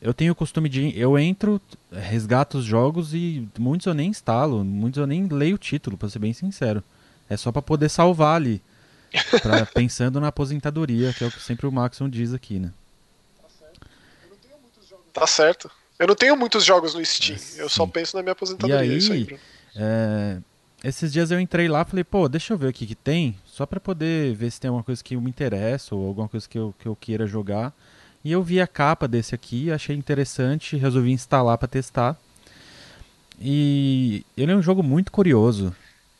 eu 0.00 0.14
tenho 0.14 0.32
o 0.32 0.34
costume 0.34 0.66
de. 0.66 0.98
Eu 0.98 1.18
entro, 1.18 1.60
resgato 1.92 2.56
os 2.56 2.64
jogos 2.64 3.12
e 3.12 3.46
muitos 3.58 3.86
eu 3.86 3.92
nem 3.92 4.08
instalo, 4.08 4.64
muitos 4.64 4.98
eu 4.98 5.06
nem 5.06 5.26
leio 5.26 5.56
o 5.56 5.58
título, 5.58 5.98
pra 5.98 6.08
ser 6.08 6.20
bem 6.20 6.32
sincero. 6.32 6.82
É 7.28 7.36
só 7.36 7.52
para 7.52 7.60
poder 7.60 7.90
salvar 7.90 8.36
ali. 8.36 8.62
Pra, 9.42 9.66
pensando 9.66 10.18
na 10.18 10.28
aposentadoria, 10.28 11.12
que 11.12 11.22
é 11.22 11.26
o 11.26 11.30
que 11.30 11.42
sempre 11.42 11.66
o 11.66 11.72
Maxon 11.72 12.08
diz 12.08 12.32
aqui, 12.32 12.58
né? 12.58 12.72
Tá 15.12 15.26
certo. 15.26 15.70
Eu 15.98 16.06
não 16.06 16.14
tenho 16.14 16.34
muitos 16.34 16.64
jogos 16.64 16.94
no 16.94 17.04
Steam. 17.04 17.38
eu 17.58 17.68
só 17.68 17.86
penso 17.86 18.16
na 18.16 18.22
minha 18.22 18.32
aposentadoria. 18.32 18.86
E 18.86 19.12
aí, 19.12 19.28
aí 19.30 19.38
é, 19.76 20.38
esses 20.84 21.12
dias 21.12 21.30
eu 21.30 21.40
entrei 21.40 21.68
lá 21.68 21.84
falei, 21.84 22.04
pô, 22.04 22.28
deixa 22.28 22.52
eu 22.52 22.58
ver 22.58 22.68
o 22.68 22.72
que, 22.72 22.86
que 22.86 22.94
tem, 22.94 23.36
só 23.46 23.64
para 23.64 23.78
poder 23.78 24.34
ver 24.34 24.50
se 24.50 24.60
tem 24.60 24.68
alguma 24.68 24.82
coisa 24.82 25.02
que 25.02 25.16
me 25.16 25.30
interessa 25.30 25.94
ou 25.94 26.06
alguma 26.06 26.28
coisa 26.28 26.48
que 26.48 26.58
eu, 26.58 26.74
que 26.78 26.86
eu 26.86 26.96
queira 26.96 27.26
jogar. 27.26 27.72
E 28.24 28.30
eu 28.30 28.42
vi 28.42 28.60
a 28.60 28.66
capa 28.66 29.08
desse 29.08 29.34
aqui, 29.34 29.70
achei 29.70 29.96
interessante, 29.96 30.76
resolvi 30.76 31.10
instalar 31.10 31.58
para 31.58 31.68
testar. 31.68 32.16
E 33.40 34.24
ele 34.36 34.52
é 34.52 34.56
um 34.56 34.62
jogo 34.62 34.82
muito 34.82 35.10
curioso, 35.10 35.74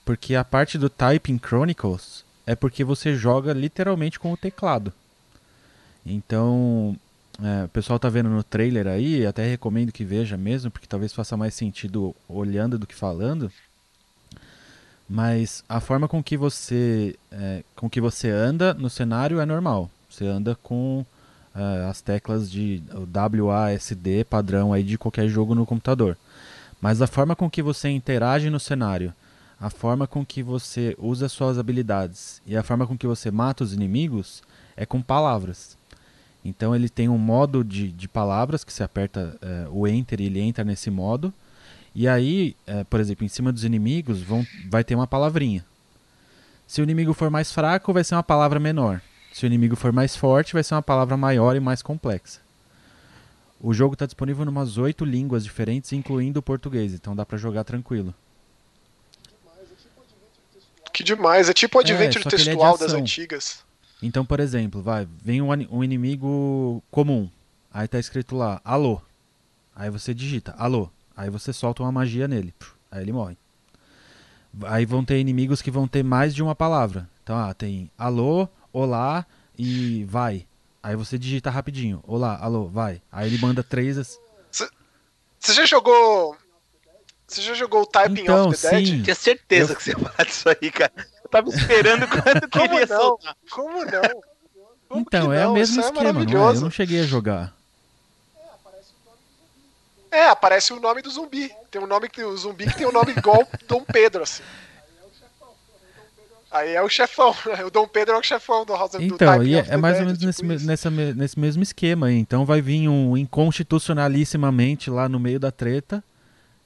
porque 0.05 0.35
a 0.35 0.45
parte 0.45 0.77
do 0.77 0.91
Typing 0.91 1.39
Chronicles 1.39 2.25
é 2.47 2.57
porque 2.57 2.83
você 2.83 3.15
joga 3.15 3.53
literalmente 3.53 4.19
com 4.19 4.33
o 4.33 4.37
teclado. 4.37 4.93
Então, 6.05 6.97
é, 7.41 7.65
o 7.65 7.69
pessoal 7.69 7.99
tá 7.99 8.09
vendo 8.09 8.29
no 8.29 8.43
trailer 8.43 8.89
aí, 8.89 9.25
até 9.25 9.47
recomendo 9.47 9.93
que 9.93 10.05
veja 10.05 10.37
mesmo, 10.37 10.71
porque 10.71 10.87
talvez 10.87 11.13
faça 11.13 11.37
mais 11.37 11.55
sentido 11.55 12.15
olhando 12.29 12.79
do 12.79 12.87
que 12.87 12.95
falando. 12.95 13.51
Mas 15.09 15.63
a 15.69 15.81
forma 15.81 16.09
com 16.09 16.23
que 16.23 16.37
você 16.37 17.17
é, 17.31 17.63
com 17.77 17.89
que 17.89 18.01
você 18.01 18.31
anda 18.31 18.73
no 18.75 18.89
cenário 18.89 19.41
é 19.41 19.47
normal. 19.47 19.91
Você 20.09 20.27
anda 20.27 20.57
com 20.63 21.05
é, 21.55 21.87
as 21.89 22.01
teclas 22.01 22.51
de 22.51 22.83
WASD 22.95 24.25
padrão 24.25 24.73
aí 24.73 24.83
de 24.83 24.97
qualquer 24.97 25.29
jogo 25.29 25.55
no 25.55 25.67
computador. 25.67 26.17
Mas 26.81 27.03
a 27.03 27.07
forma 27.07 27.37
com 27.37 27.51
que 27.51 27.63
você 27.63 27.89
interage 27.89 28.51
no 28.51 28.59
cenário 28.59 29.13
a 29.63 29.71
forma 29.71 30.09
com 30.09 30.27
que 30.27 30.43
você 30.43 30.97
usa 30.99 31.29
suas 31.29 31.57
habilidades 31.57 32.43
e 32.45 32.57
a 32.57 32.65
forma 32.65 32.85
com 32.85 32.99
que 32.99 33.07
você 33.07 33.31
mata 33.31 33.63
os 33.63 33.73
inimigos 33.73 34.43
é 34.77 34.85
com 34.85 35.01
palavras. 35.01 35.77
Então 36.45 36.75
ele 36.75 36.89
tem 36.89 37.09
um 37.09 37.17
modo 37.17 37.63
de, 37.63 37.93
de 37.93 38.09
palavras 38.09 38.65
que 38.65 38.73
você 38.73 38.83
aperta 38.83 39.39
é, 39.41 39.69
o 39.71 39.87
Enter 39.87 40.21
e 40.21 40.25
ele 40.25 40.41
entra 40.41 40.65
nesse 40.65 40.91
modo. 40.91 41.33
E 41.95 42.09
aí, 42.09 42.57
é, 42.67 42.85
por 42.85 43.01
exemplo, 43.01 43.25
em 43.25 43.29
cima 43.29 43.53
dos 43.53 43.65
inimigos 43.65 44.23
vão, 44.23 44.47
vai 44.69 44.83
ter 44.83 44.95
uma 44.95 45.07
palavrinha. 45.07 45.65
Se 46.67 46.81
o 46.81 46.85
inimigo 46.85 47.13
for 47.13 47.31
mais 47.31 47.53
fraco, 47.53 47.93
vai 47.93 48.03
ser 48.03 48.15
uma 48.15 48.23
palavra 48.23 48.59
menor. 48.59 49.03
Se 49.33 49.45
o 49.45 49.47
inimigo 49.47 49.77
for 49.77 49.93
mais 49.93 50.17
forte, 50.17 50.55
vai 50.55 50.63
ser 50.63 50.75
uma 50.75 50.83
palavra 50.83 51.17
maior 51.17 51.55
e 51.57 51.61
mais 51.61 51.83
complexa. 51.83 52.41
O 53.61 53.73
jogo 53.73 53.95
está 53.95 54.07
disponível 54.07 54.45
em 54.45 54.49
umas 54.49 54.77
oito 54.77 55.05
línguas 55.05 55.45
diferentes, 55.45 55.93
incluindo 55.93 56.41
o 56.41 56.43
português, 56.43 56.95
então 56.95 57.15
dá 57.15 57.25
para 57.25 57.39
jogar 57.39 57.63
tranquilo. 57.65 58.15
Que 60.93 61.03
demais, 61.03 61.49
é 61.49 61.55
tipo 61.55 61.79
o 61.79 61.81
adventure 61.81 62.27
é, 62.27 62.31
textual 62.31 62.75
é 62.75 62.79
das 62.79 62.93
antigas. 62.93 63.63
Então, 64.03 64.25
por 64.25 64.41
exemplo, 64.41 64.83
vai, 64.83 65.07
vem 65.25 65.41
um, 65.41 65.49
um 65.71 65.85
inimigo 65.85 66.83
comum. 66.91 67.31
Aí 67.73 67.87
tá 67.87 67.99
escrito 67.99 68.37
lá, 68.37 68.61
alô. 68.65 69.01
Aí 69.75 69.89
você 69.89 70.13
digita, 70.13 70.55
alô. 70.59 70.91
Aí 71.17 71.31
você 71.31 71.53
solta 71.53 71.83
uma 71.83 71.93
magia 71.93 72.27
nele. 72.27 72.55
Aí 72.91 73.03
ele 73.03 73.13
morre. 73.13 73.37
Aí 74.65 74.85
vão 74.85 75.05
ter 75.05 75.19
inimigos 75.19 75.63
que 75.63 75.71
vão 75.71 75.89
ter 75.89 76.03
mais 76.03 76.35
de 76.35 76.43
uma 76.43 76.55
palavra. 76.55 77.09
Então, 77.23 77.37
ah, 77.37 77.55
tem 77.55 77.91
alô, 77.97 78.49
olá 78.73 79.25
e 79.59 80.05
vai. 80.05 80.47
Aí 80.83 80.97
você 80.97 81.17
digita 81.19 81.51
rapidinho. 81.51 82.03
Olá, 82.07 82.39
alô, 82.41 82.67
vai. 82.67 83.01
Aí 83.11 83.29
ele 83.29 83.39
manda 83.39 83.63
três. 83.63 84.19
Você 84.51 85.55
já 85.55 85.65
jogou 85.65 86.37
você 87.33 87.41
já 87.41 87.55
jogou 87.55 87.83
o 87.83 87.87
Typing 87.87 88.21
então, 88.21 88.49
of 88.49 88.61
the 88.61 88.69
sim. 88.69 88.85
Dead? 88.85 89.05
Tinha 89.05 89.15
certeza 89.15 89.73
eu... 89.73 89.77
que 89.77 89.83
você 89.83 89.91
ia 89.93 89.99
falar 89.99 90.25
disso 90.27 90.49
aí, 90.49 90.71
cara. 90.71 90.93
Eu 91.25 91.31
tava 91.31 91.49
esperando 91.49 92.07
quando 92.07 92.49
Como 92.53 92.69
queria 92.69 92.87
não? 92.87 93.01
soltar. 93.01 93.37
Como 93.51 93.85
não? 93.85 94.23
Como 94.87 95.01
então, 95.01 95.33
é 95.33 95.47
o 95.47 95.55
mesmo 95.55 95.81
Isso 95.81 95.81
é 95.81 95.85
esquema, 95.85 96.21
é 96.21 96.27
não 96.27 96.51
é? 96.51 96.57
Eu 96.57 96.61
não 96.61 96.71
cheguei 96.71 97.01
a 97.01 97.05
jogar. 97.05 97.57
É, 100.13 100.27
aparece 100.27 100.75
o 100.75 100.79
nome 100.79 101.01
do 101.01 101.11
zumbi. 101.11 101.51
Tem 101.71 101.81
um 101.81 101.87
nome 101.87 102.07
que 102.07 102.23
o 102.23 102.37
zumbi 102.37 102.67
que 102.67 102.77
tem 102.77 102.87
um 102.87 102.93
nome 102.93 103.13
igual 103.13 103.49
Dom 103.67 103.83
Pedro, 103.83 104.23
assim. 104.23 104.43
Aí 106.51 106.75
é 106.75 106.83
o 106.83 106.89
chefão, 106.89 107.35
né? 107.47 107.65
O 107.65 107.71
Dom 107.71 107.89
Pedro 107.89 108.15
é 108.15 108.19
o 108.19 108.23
chefão 108.23 108.67
do 108.67 108.75
House 108.75 108.93
of 108.93 109.03
Então, 109.03 109.39
do 109.39 109.57
é, 109.57 109.65
é 109.71 109.77
mais 109.79 109.99
ou 109.99 110.05
menos 110.05 110.19
tipo 110.19 110.45
nesse, 110.45 110.67
nessa, 110.67 110.91
nesse 110.91 111.41
mesmo 111.41 111.63
esquema 111.63 112.09
aí. 112.09 112.17
Então 112.19 112.45
vai 112.45 112.61
vir 112.61 112.87
um 112.89 113.17
inconstitucionalissimamente 113.17 114.91
lá 114.91 115.09
no 115.09 115.19
meio 115.19 115.41
da 115.41 115.51
treta 115.51 116.05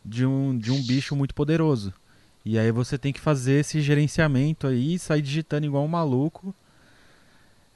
de 0.05 0.27
um, 0.27 0.59
de 0.59 0.73
um 0.73 0.83
bicho 0.83 1.15
muito 1.15 1.33
poderoso. 1.33 1.95
E 2.45 2.59
aí 2.59 2.73
você 2.73 2.99
tem 2.99 3.13
que 3.13 3.21
fazer 3.21 3.61
esse 3.61 3.81
gerenciamento 3.81 4.67
aí, 4.67 4.99
sair 4.99 5.23
digitando 5.23 5.67
igual 5.67 5.85
um 5.85 5.89
maluco. 5.89 6.53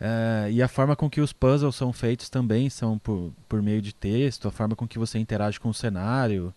É, 0.01 0.49
e 0.51 0.63
a 0.63 0.69
forma 0.69 0.97
com 0.97 1.11
que 1.11 1.21
os 1.21 1.33
puzzles 1.33 1.77
são 1.77 1.93
feitos 1.93 2.31
também 2.31 2.71
são 2.71 2.99
por, 2.99 3.31
por 3.47 3.61
meio 3.61 3.83
de 3.83 3.93
texto, 3.95 4.49
a 4.49 4.51
forma 4.51 4.75
com 4.75 4.89
que 4.89 4.99
você 4.99 5.19
interage 5.19 5.61
com 5.61 5.69
o 5.69 5.75
cenário. 5.75 6.55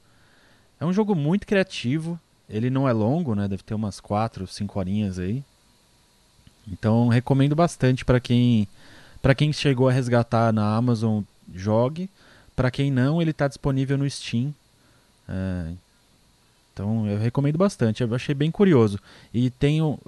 É 0.80 0.86
um 0.86 0.94
jogo 0.94 1.14
muito 1.14 1.46
criativo. 1.46 2.20
Ele 2.50 2.70
não 2.70 2.88
é 2.88 2.94
longo, 2.94 3.36
né? 3.36 3.48
Deve 3.48 3.64
ter 3.64 3.74
umas 3.74 4.00
4, 4.00 4.48
5 4.48 4.80
horinhas 4.80 5.20
aí. 5.20 5.44
Então 6.68 7.10
recomendo 7.10 7.56
bastante 7.56 8.06
para 8.06 8.20
quem 8.20 8.68
para 9.22 9.36
quem 9.36 9.54
chegou 9.54 9.88
a 9.88 9.92
resgatar 9.92 10.52
na 10.54 10.76
Amazon, 10.76 11.24
jogue. 11.54 12.10
Para 12.56 12.70
quem 12.70 12.92
não, 12.92 13.22
ele 13.22 13.32
está 13.32 13.48
disponível 13.48 13.98
no 13.98 14.10
Steam. 14.10 14.54
É, 15.28 15.74
então 16.74 17.08
eu 17.08 17.20
recomendo 17.20 17.58
bastante, 17.58 18.02
eu 18.02 18.16
achei 18.16 18.34
bem 18.34 18.50
curioso. 18.50 19.00
E 19.32 19.52
tem 19.52 19.82
uh, 19.82 20.00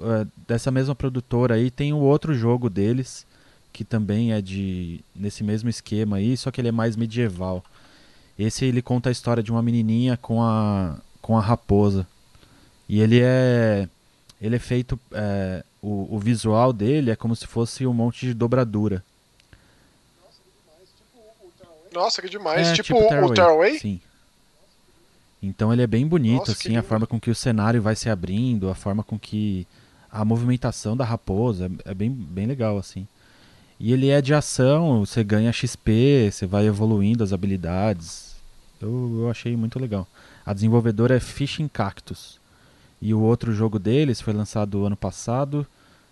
dessa 0.48 0.70
mesma 0.70 0.94
produtora 0.94 1.54
aí, 1.54 1.70
tem 1.70 1.92
o 1.92 1.98
outro 1.98 2.34
jogo 2.34 2.68
deles, 2.68 3.24
que 3.72 3.84
também 3.84 4.32
é 4.32 4.42
de 4.42 5.00
nesse 5.14 5.44
mesmo 5.44 5.70
esquema 5.70 6.16
aí, 6.16 6.36
só 6.36 6.50
que 6.50 6.60
ele 6.60 6.68
é 6.68 6.72
mais 6.72 6.96
medieval. 6.96 7.62
Esse 8.38 8.64
ele 8.64 8.82
conta 8.82 9.08
a 9.08 9.12
história 9.12 9.42
de 9.42 9.50
uma 9.50 9.62
menininha 9.62 10.16
com 10.16 10.42
a, 10.42 10.98
com 11.22 11.38
a 11.38 11.40
raposa. 11.40 12.06
E 12.88 13.00
ele 13.00 13.20
é. 13.22 13.88
Ele 14.40 14.56
é 14.56 14.58
feito. 14.58 14.98
É, 15.12 15.64
o, 15.80 16.16
o 16.16 16.18
visual 16.18 16.72
dele 16.72 17.10
é 17.10 17.16
como 17.16 17.34
se 17.34 17.46
fosse 17.46 17.86
um 17.86 17.94
monte 17.94 18.26
de 18.26 18.34
dobradura. 18.34 19.02
Nossa, 21.92 22.20
que 22.20 22.28
demais. 22.28 22.68
É, 22.68 22.72
tipo, 22.74 22.94
tipo 22.94 23.24
o 23.24 23.32
Tearaway? 23.32 23.78
Sim. 23.78 24.00
Então 25.46 25.72
ele 25.72 25.82
é 25.82 25.86
bem 25.86 26.06
bonito, 26.06 26.38
Nossa, 26.38 26.52
assim, 26.52 26.76
a 26.76 26.82
forma 26.82 27.06
com 27.06 27.20
que 27.20 27.30
o 27.30 27.34
cenário 27.34 27.80
vai 27.80 27.94
se 27.94 28.10
abrindo, 28.10 28.68
a 28.68 28.74
forma 28.74 29.02
com 29.02 29.18
que 29.18 29.66
a 30.10 30.24
movimentação 30.24 30.96
da 30.96 31.04
raposa 31.04 31.70
é, 31.84 31.94
bem, 31.94 32.10
bem 32.10 32.46
legal, 32.46 32.76
assim. 32.78 33.06
E 33.78 33.92
ele 33.92 34.08
é 34.08 34.20
de 34.20 34.34
ação, 34.34 35.04
você 35.04 35.22
ganha 35.22 35.52
XP, 35.52 36.30
você 36.32 36.46
vai 36.46 36.66
evoluindo 36.66 37.22
as 37.22 37.32
habilidades. 37.32 38.34
Eu, 38.80 39.20
eu 39.20 39.30
achei 39.30 39.56
muito 39.56 39.78
legal. 39.78 40.06
A 40.44 40.52
desenvolvedora 40.52 41.16
é 41.16 41.20
Fishing 41.20 41.68
Cactus. 41.68 42.40
E 43.00 43.12
o 43.12 43.20
outro 43.20 43.52
jogo 43.52 43.78
deles 43.78 44.20
foi 44.20 44.32
lançado 44.32 44.84
ano 44.84 44.96
passado, 44.96 45.66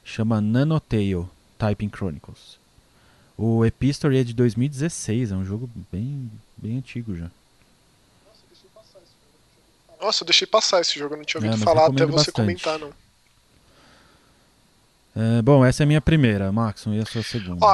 chama 0.05 0.41
Nanotale 0.41 1.27
Typing 1.59 1.89
Chronicles. 1.89 2.59
O 3.37 3.65
Epistory 3.65 4.19
é 4.19 4.25
de 4.25 4.35
2016, 4.35 5.33
é 5.33 5.37
um 5.37 5.45
jogo 5.45 5.69
bem, 5.91 6.31
bem 6.57 6.79
antigo 6.79 7.17
já. 7.17 7.31
Nossa, 10.05 10.23
eu 10.23 10.27
deixei 10.27 10.47
passar 10.47 10.83
esse 10.83 10.99
jogo, 10.99 11.15
eu 11.15 11.19
não 11.19 11.25
tinha 11.25 11.41
ouvido 11.41 11.57
é, 11.57 11.65
falar 11.65 11.87
até 11.87 12.05
você 12.05 12.31
bastante. 12.31 12.35
comentar, 12.35 12.79
não. 12.79 12.93
É, 15.17 15.41
bom, 15.41 15.65
essa 15.65 15.83
é 15.83 15.85
a 15.85 15.87
minha 15.87 16.01
primeira, 16.01 16.53
Maxon, 16.53 16.93
e 16.93 17.01
a 17.01 17.07
sua 17.07 17.23
segunda? 17.23 17.65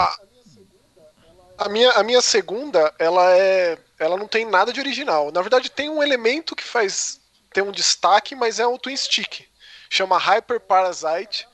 A 1.59 1.69
minha, 1.69 1.91
a 1.91 2.05
minha 2.05 2.21
segunda, 2.21 2.95
ela 3.01 3.37
é. 3.37 3.77
Ela 3.99 4.17
não 4.17 4.29
tem 4.29 4.49
nada 4.49 4.73
de 4.73 4.79
original. 4.79 5.33
Na 5.33 5.43
verdade, 5.43 5.71
tem 5.71 5.91
um 5.91 6.01
elemento 6.01 6.55
que 6.55 6.63
faz 6.63 7.21
ter 7.53 7.63
um 7.63 7.73
destaque, 7.73 8.37
mas 8.37 8.61
é 8.61 8.67
o 8.67 8.79
Twin 8.79 8.97
Stick. 8.97 9.47
Chama 9.91 10.17
Hyper 10.17 10.61
Parasite. 10.61 11.49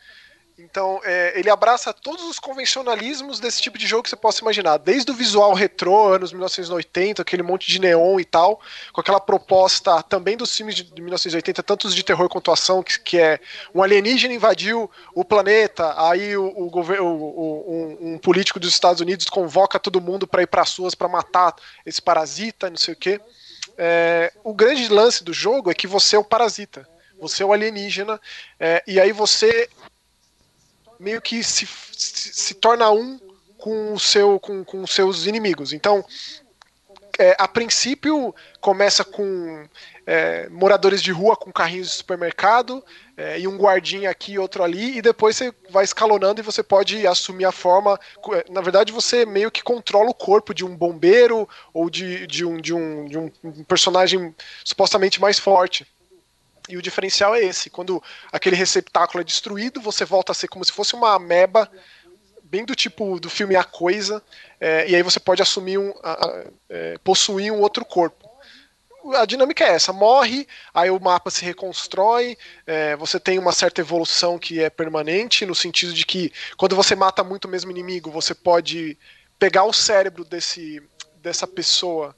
Então, 0.59 1.03
é, 1.05 1.39
ele 1.39 1.51
abraça 1.51 1.93
todos 1.93 2.25
os 2.25 2.39
convencionalismos 2.39 3.39
desse 3.39 3.61
tipo 3.61 3.77
de 3.77 3.87
jogo 3.87 4.05
que 4.05 4.09
você 4.09 4.17
possa 4.17 4.41
imaginar. 4.41 4.79
Desde 4.79 5.11
o 5.11 5.15
visual 5.15 5.53
retrô, 5.53 6.09
anos 6.15 6.33
1980, 6.33 7.21
aquele 7.21 7.43
monte 7.43 7.67
de 7.67 7.79
neon 7.79 8.19
e 8.19 8.25
tal, 8.25 8.59
com 8.91 9.01
aquela 9.03 9.21
proposta 9.21 10.03
também 10.03 10.35
dos 10.35 10.57
filmes 10.57 10.75
de 10.77 11.03
1980, 11.03 11.63
tanto 11.63 11.87
os 11.87 11.95
de 11.95 12.03
terror 12.03 12.27
quanto 12.31 12.51
ação, 12.51 12.83
que, 12.83 12.99
que 13.01 13.19
é 13.19 13.39
um 13.75 13.83
alienígena 13.83 14.33
invadiu 14.33 14.91
o 15.15 15.23
planeta, 15.23 15.95
aí 16.09 16.35
o, 16.39 16.47
o, 16.47 16.71
o 16.71 17.03
um, 17.03 18.15
um, 18.15 18.19
político 18.19 18.59
dos 18.59 18.71
Estados 18.71 19.03
Unidos 19.03 19.27
convoca 19.27 19.79
todo 19.79 20.01
mundo 20.01 20.27
para 20.27 20.43
ir 20.43 20.47
para 20.47 20.63
as 20.63 20.75
ruas 20.75 20.95
para 20.95 21.07
matar 21.07 21.55
esse 21.85 22.01
parasita, 22.01 22.71
não 22.71 22.79
sei 22.79 22.95
o 22.95 22.97
quê. 22.97 23.21
É, 23.77 24.33
o 24.43 24.55
grande 24.55 24.89
lance 24.89 25.23
do 25.23 25.35
jogo 25.35 25.71
é 25.71 25.75
que 25.75 25.87
você 25.87 26.17
é 26.17 26.19
o 26.19 26.25
parasita. 26.25 26.89
Você 27.21 27.43
é 27.43 27.47
o 27.47 27.53
alienígena, 27.53 28.21
é, 28.61 28.83
e 28.87 29.01
aí 29.01 29.11
você 29.11 29.69
meio 30.99 31.21
que 31.21 31.43
se, 31.43 31.67
se, 31.67 32.33
se 32.33 32.55
torna 32.55 32.91
um 32.91 33.19
com, 33.57 33.95
o 33.95 33.99
seu, 33.99 34.39
com, 34.39 34.65
com 34.65 34.87
seus 34.87 35.27
inimigos. 35.27 35.73
Então, 35.73 36.05
é, 37.19 37.35
a 37.39 37.49
princípio, 37.49 38.35
começa 38.61 39.05
com 39.05 39.67
é, 40.07 40.49
moradores 40.51 41.03
de 41.03 41.11
rua 41.11 41.37
com 41.37 41.51
carrinhos 41.51 41.89
de 41.89 41.95
supermercado 41.95 42.85
é, 43.17 43.41
e 43.41 43.49
um 43.49 43.57
guardinha 43.57 44.11
aqui 44.11 44.33
e 44.33 44.39
outro 44.39 44.63
ali, 44.63 44.99
e 44.99 45.03
depois 45.03 45.37
você 45.37 45.53
vai 45.71 45.85
escalonando 45.85 46.41
e 46.41 46.45
você 46.45 46.63
pode 46.63 47.07
assumir 47.07 47.47
a 47.47 47.53
forma. 47.53 47.99
É, 48.33 48.45
na 48.51 48.61
verdade, 48.61 48.93
você 48.93 49.25
meio 49.25 49.51
que 49.51 49.63
controla 49.63 50.11
o 50.11 50.15
corpo 50.15 50.53
de 50.53 50.65
um 50.65 50.77
bombeiro 50.77 51.49
ou 51.73 51.89
de, 51.89 52.27
de, 52.27 52.45
um, 52.45 52.61
de, 52.61 52.75
um, 52.75 53.07
de 53.07 53.19
um 53.19 53.65
personagem 53.65 54.35
supostamente 54.65 55.21
mais 55.21 55.39
forte. 55.39 55.87
E 56.69 56.77
o 56.77 56.83
diferencial 56.83 57.35
é 57.35 57.43
esse: 57.43 57.71
quando 57.71 58.03
aquele 58.33 58.57
receptáculo 58.57 59.21
é 59.21 59.25
destruído, 59.25 59.81
você 59.81 60.05
volta 60.05 60.33
a 60.33 60.35
ser 60.35 60.49
como 60.49 60.65
se 60.65 60.73
fosse 60.73 60.95
uma 60.95 61.15
ameba, 61.15 61.71
bem 62.43 62.65
do 62.65 62.75
tipo 62.75 63.19
do 63.21 63.31
filme 63.31 63.57
A 63.57 63.65
Coisa, 63.65 64.23
é, 64.61 64.89
e 64.89 64.95
aí 64.95 65.03
você 65.03 65.21
pode 65.21 65.43
assumir 65.43 65.79
um. 65.79 65.93
A, 66.03 66.13
a, 66.13 66.45
é, 66.69 66.99
possuir 66.99 67.53
um 67.53 67.61
outro 67.61 67.85
corpo. 67.85 68.27
A 69.15 69.25
dinâmica 69.25 69.65
é 69.65 69.75
essa: 69.75 69.93
morre, 69.93 70.47
aí 70.75 70.91
o 70.91 71.01
mapa 71.01 71.31
se 71.31 71.45
reconstrói, 71.45 72.37
é, 72.67 72.97
você 72.97 73.21
tem 73.21 73.39
uma 73.39 73.53
certa 73.53 73.81
evolução 73.81 74.39
que 74.39 74.61
é 74.61 74.69
permanente, 74.69 75.47
no 75.47 75.55
sentido 75.55 75.93
de 75.93 76.05
que 76.05 76.33
quando 76.57 76.75
você 76.75 76.97
mata 76.97 77.23
muito 77.23 77.45
o 77.45 77.49
mesmo 77.49 77.71
inimigo, 77.71 78.11
você 78.11 78.35
pode 78.35 78.99
pegar 79.39 79.65
o 79.65 79.73
cérebro 79.73 80.25
desse, 80.25 80.83
dessa 81.23 81.47
pessoa 81.47 82.17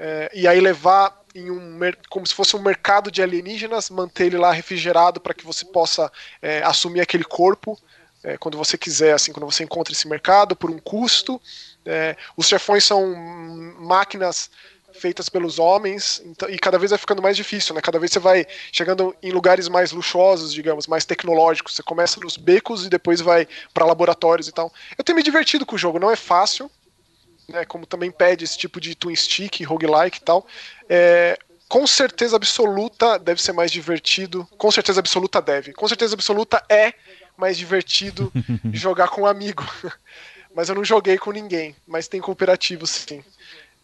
é, 0.00 0.30
e 0.32 0.46
aí 0.46 0.60
levar 0.60 1.18
em 1.34 1.50
um 1.50 1.78
como 2.08 2.26
se 2.26 2.32
fosse 2.32 2.54
um 2.54 2.62
mercado 2.62 3.10
de 3.10 3.20
alienígenas, 3.20 3.90
manter 3.90 4.26
ele 4.26 4.38
lá 4.38 4.52
refrigerado 4.52 5.20
para 5.20 5.34
que 5.34 5.44
você 5.44 5.64
possa 5.64 6.10
é, 6.40 6.62
assumir 6.62 7.00
aquele 7.00 7.24
corpo 7.24 7.78
é, 8.22 8.38
quando 8.38 8.56
você 8.56 8.78
quiser, 8.78 9.12
assim, 9.12 9.32
quando 9.32 9.46
você 9.46 9.64
encontra 9.64 9.92
esse 9.92 10.08
mercado 10.08 10.54
por 10.54 10.70
um 10.70 10.78
custo. 10.78 11.40
É, 11.84 12.16
os 12.36 12.46
chefões 12.46 12.84
são 12.84 13.14
máquinas 13.78 14.50
feitas 14.92 15.28
pelos 15.28 15.58
homens 15.58 16.20
então, 16.24 16.48
e 16.48 16.58
cada 16.58 16.78
vez 16.78 16.90
vai 16.90 16.98
ficando 16.98 17.22
mais 17.22 17.36
difícil, 17.36 17.74
né? 17.74 17.80
Cada 17.80 17.98
vez 17.98 18.12
você 18.12 18.18
vai 18.18 18.46
chegando 18.72 19.14
em 19.22 19.30
lugares 19.30 19.68
mais 19.68 19.92
luxuosos, 19.92 20.52
digamos, 20.52 20.86
mais 20.86 21.04
tecnológicos. 21.04 21.74
Você 21.74 21.82
começa 21.82 22.20
nos 22.20 22.36
becos 22.36 22.86
e 22.86 22.88
depois 22.88 23.20
vai 23.20 23.46
para 23.74 23.86
laboratórios 23.86 24.48
e 24.48 24.52
tal. 24.52 24.72
Eu 24.96 25.04
tenho 25.04 25.16
me 25.16 25.22
divertido 25.22 25.66
com 25.66 25.74
o 25.74 25.78
jogo, 25.78 25.98
não 25.98 26.10
é 26.10 26.16
fácil 26.16 26.70
né, 27.48 27.64
como 27.64 27.86
também 27.86 28.10
pede 28.10 28.44
esse 28.44 28.56
tipo 28.56 28.80
de 28.80 28.94
twin 28.94 29.16
stick, 29.16 29.64
roguelike 29.64 30.18
e 30.18 30.22
tal, 30.22 30.46
é, 30.88 31.38
com 31.68 31.86
certeza 31.86 32.36
absoluta 32.36 33.18
deve 33.18 33.42
ser 33.42 33.52
mais 33.52 33.70
divertido. 33.70 34.48
Com 34.56 34.70
certeza 34.70 35.00
absoluta 35.00 35.40
deve. 35.40 35.72
Com 35.72 35.86
certeza 35.86 36.14
absoluta 36.14 36.62
é 36.68 36.94
mais 37.36 37.56
divertido 37.56 38.32
jogar 38.72 39.08
com 39.08 39.22
um 39.22 39.26
amigo. 39.26 39.64
mas 40.54 40.68
eu 40.68 40.74
não 40.74 40.84
joguei 40.84 41.18
com 41.18 41.30
ninguém. 41.30 41.76
Mas 41.86 42.08
tem 42.08 42.20
cooperativo 42.20 42.86
sim. 42.86 43.22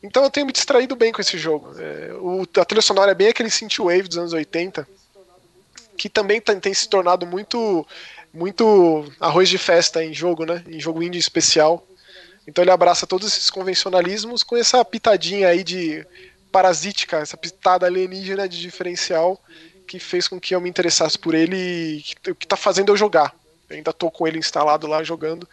Então 0.02 0.24
eu 0.24 0.30
tenho 0.30 0.46
me 0.46 0.52
distraído 0.52 0.96
bem 0.96 1.12
com 1.12 1.20
esse 1.20 1.38
jogo. 1.38 1.74
É, 1.78 2.12
o, 2.14 2.42
a 2.58 2.64
trilha 2.64 2.82
sonora 2.82 3.12
é 3.12 3.14
bem 3.14 3.28
aquele 3.28 3.50
synthwave 3.50 4.08
dos 4.08 4.18
anos 4.18 4.32
80, 4.32 4.86
que 5.96 6.08
também 6.08 6.40
tem, 6.40 6.58
tem 6.60 6.74
se 6.74 6.88
tornado 6.88 7.26
muito 7.26 7.86
muito 8.32 9.04
arroz 9.20 9.48
de 9.48 9.56
festa 9.56 10.04
em 10.04 10.12
jogo, 10.12 10.44
né? 10.44 10.64
Em 10.66 10.80
jogo 10.80 11.02
indie 11.02 11.18
especial. 11.18 11.86
Então 12.46 12.62
ele 12.62 12.70
abraça 12.70 13.06
todos 13.06 13.28
esses 13.28 13.50
convencionalismos 13.50 14.42
com 14.42 14.56
essa 14.56 14.84
pitadinha 14.84 15.48
aí 15.48 15.64
de 15.64 16.06
parasítica, 16.52 17.18
essa 17.18 17.36
pitada 17.36 17.86
alienígena 17.86 18.48
de 18.48 18.60
diferencial 18.60 19.40
que 19.86 19.98
fez 19.98 20.28
com 20.28 20.40
que 20.40 20.54
eu 20.54 20.60
me 20.60 20.68
interessasse 20.68 21.18
por 21.18 21.34
ele 21.34 21.56
e 21.56 22.02
que, 22.02 22.34
que 22.34 22.46
tá 22.46 22.56
fazendo 22.56 22.90
eu 22.90 22.96
jogar. 22.96 23.34
Eu 23.68 23.76
ainda 23.76 23.92
tô 23.92 24.10
com 24.10 24.26
ele 24.26 24.38
instalado 24.38 24.86
lá 24.86 25.02
jogando. 25.02 25.48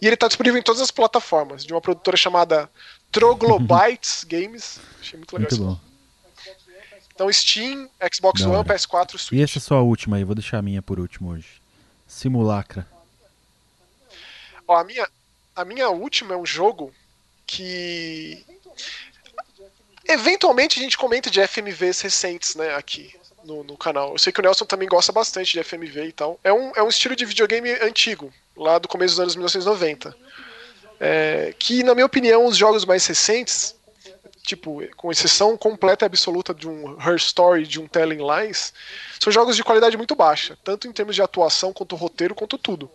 E 0.00 0.06
ele 0.06 0.16
tá 0.16 0.28
disponível 0.28 0.58
em 0.58 0.62
todas 0.62 0.80
as 0.80 0.90
plataformas, 0.90 1.64
de 1.64 1.72
uma 1.72 1.80
produtora 1.80 2.16
chamada 2.16 2.70
Troglobites 3.10 4.24
Games. 4.28 4.80
Achei 5.00 5.16
muito 5.18 5.36
legal 5.36 5.50
muito 5.50 5.54
isso. 5.54 5.64
Bom. 5.64 5.92
Então 7.14 7.32
Steam, 7.32 7.88
Xbox 8.12 8.40
One, 8.42 8.64
PS4, 8.64 9.18
Switch. 9.18 9.38
E 9.38 9.42
essa 9.42 9.58
é 9.58 9.60
só 9.60 9.76
a 9.76 9.82
última 9.82 10.16
aí, 10.16 10.24
vou 10.24 10.34
deixar 10.34 10.58
a 10.58 10.62
minha 10.62 10.82
por 10.82 10.98
último 10.98 11.30
hoje. 11.30 11.60
Simulacra. 12.06 12.86
Ó, 14.66 14.76
a 14.76 14.84
minha, 14.84 15.06
a 15.54 15.64
minha 15.64 15.88
última 15.90 16.34
é 16.34 16.36
um 16.36 16.46
jogo 16.46 16.92
que. 17.46 18.44
Eventualmente 20.08 20.78
a 20.78 20.82
gente 20.82 20.98
comenta 20.98 21.30
de 21.30 21.46
FMVs 21.46 22.00
recentes, 22.00 22.54
né, 22.56 22.74
aqui 22.74 23.14
no, 23.44 23.62
no, 23.62 23.76
canal. 23.76 24.12
Eu 24.12 24.18
sei 24.18 24.32
que 24.32 24.40
o 24.40 24.42
Nelson 24.42 24.64
também 24.64 24.88
gosta 24.88 25.12
bastante 25.12 25.52
de 25.52 25.62
FMV 25.62 26.06
e 26.06 26.12
tal. 26.12 26.40
É 26.42 26.52
um, 26.52 26.72
é 26.74 26.82
um 26.82 26.88
estilo 26.88 27.14
de 27.14 27.24
videogame 27.24 27.70
antigo, 27.70 28.32
lá 28.56 28.78
do 28.78 28.88
começo 28.88 29.14
dos 29.14 29.20
anos 29.20 29.36
1990. 29.36 30.14
É, 30.98 31.54
que, 31.58 31.82
na 31.82 31.94
minha 31.94 32.06
opinião, 32.06 32.46
os 32.46 32.56
jogos 32.56 32.84
mais 32.84 33.06
recentes, 33.06 33.74
tipo, 34.44 34.82
com 34.96 35.10
exceção 35.10 35.56
completa 35.56 36.04
e 36.04 36.06
absoluta 36.06 36.54
de 36.54 36.68
um 36.68 36.96
Her 37.00 37.16
Story, 37.16 37.66
de 37.66 37.80
um 37.80 37.88
Telling 37.88 38.20
Lies, 38.24 38.72
são 39.18 39.32
jogos 39.32 39.56
de 39.56 39.64
qualidade 39.64 39.96
muito 39.96 40.14
baixa, 40.14 40.56
tanto 40.62 40.86
em 40.86 40.92
termos 40.92 41.14
de 41.14 41.22
atuação, 41.22 41.72
quanto 41.72 41.96
roteiro, 41.96 42.34
quanto 42.34 42.58
tudo. 42.58 42.90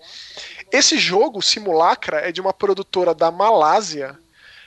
Esse 0.71 0.97
jogo, 0.97 1.41
Simulacra, 1.41 2.27
é 2.27 2.31
de 2.31 2.41
uma 2.41 2.53
produtora 2.53 3.13
da 3.13 3.31
Malásia 3.31 4.17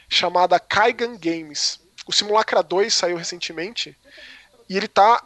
chamada 0.08 0.58
Kaigan 0.58 1.16
Games. 1.16 1.78
O 2.06 2.12
Simulacra 2.12 2.62
2 2.62 2.92
saiu 2.92 3.16
recentemente 3.16 3.96
e 4.68 4.76
ele 4.76 4.86
está 4.86 5.22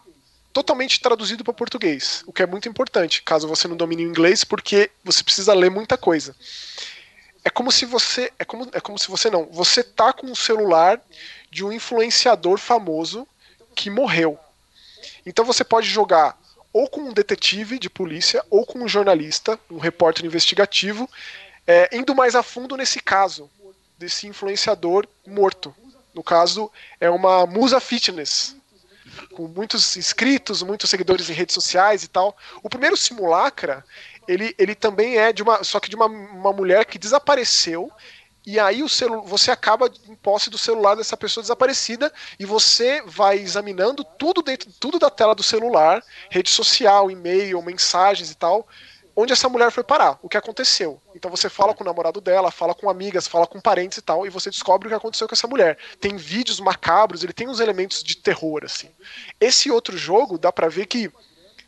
totalmente 0.52 1.00
traduzido 1.00 1.42
para 1.42 1.52
português, 1.52 2.22
o 2.26 2.32
que 2.32 2.42
é 2.42 2.46
muito 2.46 2.68
importante, 2.68 3.22
caso 3.22 3.48
você 3.48 3.66
não 3.66 3.76
domine 3.76 4.06
o 4.06 4.08
inglês, 4.08 4.44
porque 4.44 4.88
você 5.02 5.24
precisa 5.24 5.52
ler 5.52 5.68
muita 5.68 5.98
coisa. 5.98 6.34
É 7.44 7.50
como 7.50 7.72
se 7.72 7.84
você, 7.84 8.32
é 8.38 8.44
como, 8.44 8.68
é 8.72 8.80
como 8.80 8.96
se 8.96 9.08
você 9.08 9.28
não, 9.28 9.46
você 9.46 9.82
tá 9.82 10.12
com 10.12 10.28
um 10.28 10.34
celular 10.34 11.00
de 11.50 11.64
um 11.64 11.72
influenciador 11.72 12.56
famoso 12.58 13.26
que 13.74 13.90
morreu. 13.90 14.38
Então 15.26 15.44
você 15.44 15.64
pode 15.64 15.88
jogar 15.88 16.38
ou 16.74 16.88
com 16.88 17.02
um 17.02 17.12
detetive 17.12 17.78
de 17.78 17.88
polícia 17.88 18.44
ou 18.50 18.66
com 18.66 18.80
um 18.80 18.88
jornalista, 18.88 19.58
um 19.70 19.78
repórter 19.78 20.26
investigativo, 20.26 21.08
é, 21.64 21.88
indo 21.96 22.16
mais 22.16 22.34
a 22.34 22.42
fundo 22.42 22.76
nesse 22.76 22.98
caso 22.98 23.48
desse 23.96 24.26
influenciador 24.26 25.06
morto. 25.24 25.72
No 26.12 26.22
caso, 26.22 26.70
é 27.00 27.08
uma 27.08 27.46
musa 27.46 27.78
fitness, 27.78 28.56
com 29.34 29.46
muitos 29.46 29.96
inscritos, 29.96 30.62
muitos 30.62 30.90
seguidores 30.90 31.30
em 31.30 31.32
redes 31.32 31.54
sociais 31.54 32.02
e 32.02 32.08
tal. 32.08 32.36
O 32.60 32.68
primeiro 32.68 32.96
simulacra, 32.96 33.84
ele, 34.26 34.52
ele 34.58 34.74
também 34.74 35.16
é 35.16 35.32
de 35.32 35.42
uma. 35.42 35.62
Só 35.62 35.78
que 35.78 35.88
de 35.88 35.94
uma, 35.94 36.06
uma 36.06 36.52
mulher 36.52 36.84
que 36.86 36.98
desapareceu. 36.98 37.90
E 38.46 38.60
aí 38.60 38.82
o 38.82 38.88
celu 38.88 39.22
você 39.22 39.50
acaba 39.50 39.90
em 40.06 40.14
posse 40.14 40.50
do 40.50 40.58
celular 40.58 40.94
dessa 40.94 41.16
pessoa 41.16 41.42
desaparecida 41.42 42.12
e 42.38 42.44
você 42.44 43.02
vai 43.06 43.38
examinando 43.38 44.04
tudo 44.04 44.42
dentro 44.42 44.70
tudo 44.78 44.98
da 44.98 45.08
tela 45.08 45.34
do 45.34 45.42
celular, 45.42 46.02
rede 46.30 46.50
social, 46.50 47.10
e-mail, 47.10 47.62
mensagens 47.62 48.30
e 48.30 48.34
tal, 48.34 48.68
onde 49.16 49.32
essa 49.32 49.48
mulher 49.48 49.70
foi 49.70 49.82
parar, 49.82 50.18
o 50.22 50.28
que 50.28 50.36
aconteceu. 50.36 51.00
Então 51.14 51.30
você 51.30 51.48
fala 51.48 51.72
com 51.72 51.82
o 51.82 51.86
namorado 51.86 52.20
dela, 52.20 52.50
fala 52.50 52.74
com 52.74 52.90
amigas, 52.90 53.26
fala 53.26 53.46
com 53.46 53.60
parentes 53.60 53.98
e 53.98 54.02
tal, 54.02 54.26
e 54.26 54.30
você 54.30 54.50
descobre 54.50 54.88
o 54.88 54.90
que 54.90 54.96
aconteceu 54.96 55.28
com 55.28 55.34
essa 55.34 55.46
mulher. 55.46 55.78
Tem 56.00 56.16
vídeos 56.16 56.60
macabros, 56.60 57.22
ele 57.22 57.32
tem 57.32 57.48
uns 57.48 57.60
elementos 57.60 58.02
de 58.02 58.16
terror, 58.16 58.62
assim. 58.64 58.90
Esse 59.40 59.70
outro 59.70 59.96
jogo, 59.96 60.36
dá 60.36 60.52
pra 60.52 60.68
ver 60.68 60.86
que 60.86 61.10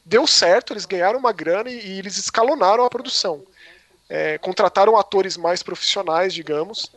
deu 0.05 0.27
certo, 0.27 0.73
eles 0.73 0.85
ganharam 0.85 1.19
uma 1.19 1.33
grana 1.33 1.71
e, 1.71 1.95
e 1.95 1.99
eles 1.99 2.17
escalonaram 2.19 2.85
a 2.85 2.91
produção. 2.91 3.45
É, 4.09 4.39
contrataram 4.39 4.97
atores 4.97 5.37
mais 5.37 5.63
profissionais, 5.63 6.33
digamos. 6.33 6.91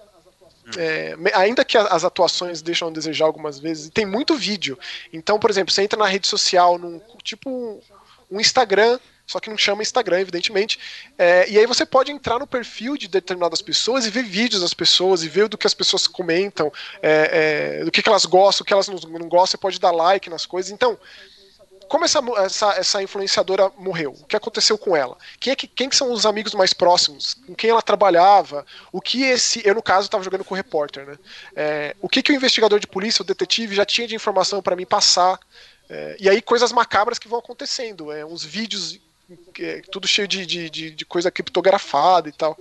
É, 0.77 1.15
ainda 1.33 1.65
que 1.65 1.77
as 1.77 2.03
atuações 2.03 2.61
deixam 2.61 2.89
a 2.89 2.91
desejar 2.91 3.25
algumas 3.25 3.59
vezes, 3.59 3.89
tem 3.89 4.05
muito 4.05 4.35
vídeo. 4.35 4.77
Então, 5.11 5.39
por 5.39 5.49
exemplo, 5.49 5.73
você 5.73 5.81
entra 5.81 5.97
na 5.97 6.05
rede 6.05 6.27
social, 6.27 6.77
num 6.77 7.01
tipo 7.23 7.81
um 8.29 8.39
Instagram, 8.39 8.99
só 9.25 9.39
que 9.39 9.49
não 9.49 9.57
chama 9.57 9.81
Instagram, 9.81 10.21
evidentemente. 10.21 10.79
É, 11.17 11.49
e 11.49 11.57
aí 11.57 11.65
você 11.65 11.85
pode 11.85 12.11
entrar 12.11 12.39
no 12.39 12.47
perfil 12.47 12.97
de 12.97 13.07
determinadas 13.07 13.61
pessoas 13.61 14.05
e 14.05 14.09
ver 14.09 14.23
vídeos 14.23 14.61
das 14.61 14.73
pessoas 14.73 15.23
e 15.23 15.29
ver 15.29 15.47
do 15.47 15.57
que 15.57 15.67
as 15.67 15.73
pessoas 15.73 16.07
comentam, 16.07 16.71
é, 17.01 17.79
é, 17.81 17.85
do 17.85 17.91
que, 17.91 18.01
que, 18.01 18.09
elas 18.09 18.25
gostam, 18.25 18.63
o 18.63 18.65
que 18.65 18.73
elas 18.73 18.87
não, 18.87 18.95
não 18.97 19.29
gostam, 19.29 19.51
você 19.51 19.57
pode 19.57 19.79
dar 19.79 19.91
like 19.91 20.29
nas 20.29 20.45
coisas. 20.45 20.71
Então, 20.71 20.97
como 21.89 22.05
essa, 22.05 22.19
essa, 22.37 22.73
essa 22.73 23.03
influenciadora 23.03 23.71
morreu? 23.75 24.15
O 24.21 24.25
que 24.25 24.35
aconteceu 24.35 24.77
com 24.77 24.95
ela? 24.95 25.17
Quem, 25.39 25.51
é 25.51 25.55
que, 25.55 25.67
quem 25.67 25.89
que 25.89 25.95
são 25.95 26.13
os 26.13 26.23
amigos 26.23 26.53
mais 26.53 26.71
próximos? 26.71 27.33
Com 27.33 27.55
quem 27.55 27.71
ela 27.71 27.81
trabalhava? 27.81 28.63
O 28.91 29.01
que 29.01 29.23
esse. 29.23 29.67
Eu, 29.67 29.73
no 29.73 29.81
caso, 29.81 30.05
estava 30.05 30.23
jogando 30.23 30.45
com 30.45 30.53
o 30.53 30.57
repórter, 30.57 31.07
né? 31.07 31.17
É, 31.55 31.95
o 31.99 32.07
que, 32.07 32.21
que 32.21 32.31
o 32.31 32.35
investigador 32.35 32.79
de 32.79 32.85
polícia, 32.85 33.23
o 33.23 33.25
detetive, 33.25 33.75
já 33.75 33.85
tinha 33.85 34.07
de 34.07 34.13
informação 34.13 34.61
para 34.61 34.75
mim 34.75 34.85
passar? 34.85 35.39
É, 35.89 36.15
e 36.19 36.29
aí, 36.29 36.43
coisas 36.43 36.71
macabras 36.71 37.17
que 37.17 37.27
vão 37.27 37.39
acontecendo. 37.39 38.11
É, 38.11 38.23
uns 38.23 38.43
vídeos 38.43 38.99
é 39.59 39.81
tudo 39.91 40.07
cheio 40.07 40.27
de, 40.27 40.45
de, 40.45 40.69
de, 40.69 40.91
de, 40.91 41.05
coisa 41.05 41.31
criptografada 41.31 42.29
e 42.29 42.31
tal. 42.31 42.55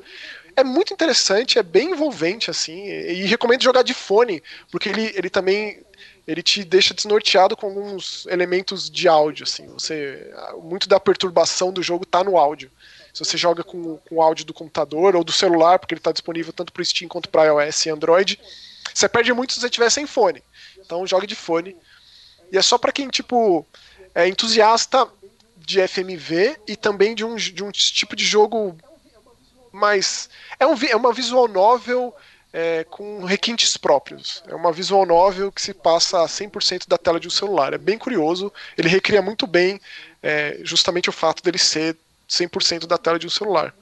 É 0.56 0.64
muito 0.64 0.92
interessante, 0.92 1.58
é 1.58 1.62
bem 1.62 1.90
envolvente, 1.90 2.50
assim, 2.50 2.86
e, 2.86 3.24
e 3.24 3.26
recomendo 3.26 3.62
jogar 3.62 3.82
de 3.82 3.92
fone, 3.92 4.42
porque 4.70 4.88
ele, 4.88 5.12
ele 5.14 5.30
também 5.30 5.82
ele 6.28 6.42
te 6.42 6.62
deixa 6.62 6.92
desnorteado 6.92 7.56
com 7.56 7.68
alguns 7.68 8.26
elementos 8.26 8.90
de 8.90 9.08
áudio, 9.08 9.44
assim. 9.44 9.66
Você, 9.68 10.30
muito 10.62 10.86
da 10.86 11.00
perturbação 11.00 11.72
do 11.72 11.82
jogo 11.82 12.04
tá 12.04 12.22
no 12.22 12.36
áudio. 12.36 12.70
Se 13.14 13.24
você 13.24 13.38
joga 13.38 13.64
com, 13.64 13.96
com 13.96 14.16
o 14.16 14.22
áudio 14.22 14.44
do 14.44 14.52
computador 14.52 15.16
ou 15.16 15.24
do 15.24 15.32
celular, 15.32 15.78
porque 15.78 15.94
ele 15.94 16.00
está 16.00 16.12
disponível 16.12 16.52
tanto 16.52 16.70
para 16.70 16.84
Steam 16.84 17.08
quanto 17.08 17.30
para 17.30 17.46
iOS 17.46 17.86
e 17.86 17.90
Android, 17.90 18.38
você 18.92 19.08
perde 19.08 19.32
muito 19.32 19.54
se 19.54 19.60
você 19.60 19.70
tiver 19.70 19.88
sem 19.88 20.06
fone. 20.06 20.42
Então 20.76 21.06
jogue 21.06 21.26
de 21.26 21.34
fone. 21.34 21.74
E 22.52 22.58
é 22.58 22.62
só 22.62 22.76
para 22.76 22.92
quem 22.92 23.08
tipo 23.08 23.66
é 24.14 24.28
entusiasta 24.28 25.08
de 25.56 25.86
FMV 25.88 26.58
e 26.66 26.76
também 26.76 27.14
de 27.14 27.24
um, 27.24 27.36
de 27.36 27.64
um 27.64 27.70
tipo 27.70 28.14
de 28.14 28.24
jogo 28.24 28.76
mais. 29.72 30.28
É, 30.60 30.66
um, 30.66 30.74
é 30.86 30.94
uma 30.94 31.12
visual 31.12 31.48
novel 31.48 32.14
é, 32.58 32.82
com 32.82 33.24
requintes 33.24 33.76
próprios. 33.76 34.42
É 34.48 34.54
uma 34.54 34.72
visual 34.72 35.06
novel 35.06 35.52
que 35.52 35.62
se 35.62 35.72
passa 35.72 36.24
a 36.24 36.26
100% 36.26 36.88
da 36.88 36.98
tela 36.98 37.20
de 37.20 37.28
um 37.28 37.30
celular. 37.30 37.72
É 37.72 37.78
bem 37.78 37.96
curioso, 37.96 38.52
ele 38.76 38.88
recria 38.88 39.22
muito 39.22 39.46
bem 39.46 39.80
é, 40.20 40.58
justamente 40.64 41.08
o 41.08 41.12
fato 41.12 41.40
dele 41.40 41.56
ser 41.56 41.96
100% 42.28 42.84
da 42.86 42.98
tela 42.98 43.16
de 43.16 43.28
um 43.28 43.30
celular. 43.30 43.72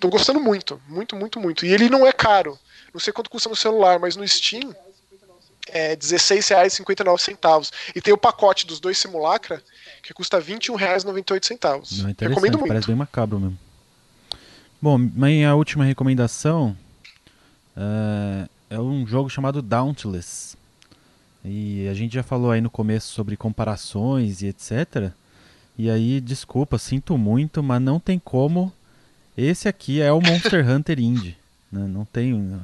Tô 0.00 0.08
gostando 0.08 0.40
muito, 0.40 0.80
muito, 0.88 1.14
muito, 1.14 1.38
muito. 1.38 1.66
E 1.66 1.72
ele 1.74 1.90
não 1.90 2.06
é 2.06 2.12
caro. 2.12 2.58
Não 2.94 3.00
sei 3.00 3.12
quanto 3.12 3.28
custa 3.28 3.50
no 3.50 3.56
celular, 3.56 3.98
mas 3.98 4.16
no 4.16 4.26
Steam 4.26 4.74
é 5.68 5.90
R$16,59. 5.90 7.70
E 7.94 8.00
tem 8.00 8.14
o 8.14 8.18
pacote 8.18 8.66
dos 8.66 8.80
dois 8.80 8.96
simulacra, 8.96 9.62
que 10.02 10.14
custa 10.14 10.38
R$21,98. 10.38 12.16
Recomendo 12.18 12.58
muito. 12.58 12.68
Parece 12.68 12.86
bem 12.86 12.96
macabro 12.96 13.38
mesmo. 13.38 13.58
Bom, 14.80 14.96
minha 14.96 15.54
última 15.54 15.84
recomendação 15.84 16.74
uh, 17.76 18.48
é 18.70 18.78
um 18.78 19.06
jogo 19.06 19.28
chamado 19.28 19.62
Dauntless. 19.62 20.56
E 21.44 21.86
a 21.88 21.94
gente 21.94 22.14
já 22.14 22.22
falou 22.22 22.50
aí 22.50 22.60
no 22.60 22.70
começo 22.70 23.12
sobre 23.12 23.36
comparações 23.36 24.40
e 24.42 24.46
etc. 24.46 25.12
E 25.76 25.90
aí, 25.90 26.20
desculpa, 26.20 26.78
sinto 26.78 27.18
muito, 27.18 27.62
mas 27.62 27.82
não 27.82 28.00
tem 28.00 28.18
como. 28.18 28.72
Esse 29.36 29.68
aqui 29.68 30.00
é 30.00 30.10
o 30.12 30.20
Monster 30.20 30.64
Hunter 30.68 30.98
Indie. 30.98 31.36
Né? 31.70 31.86
Não 31.86 32.04
tem. 32.04 32.60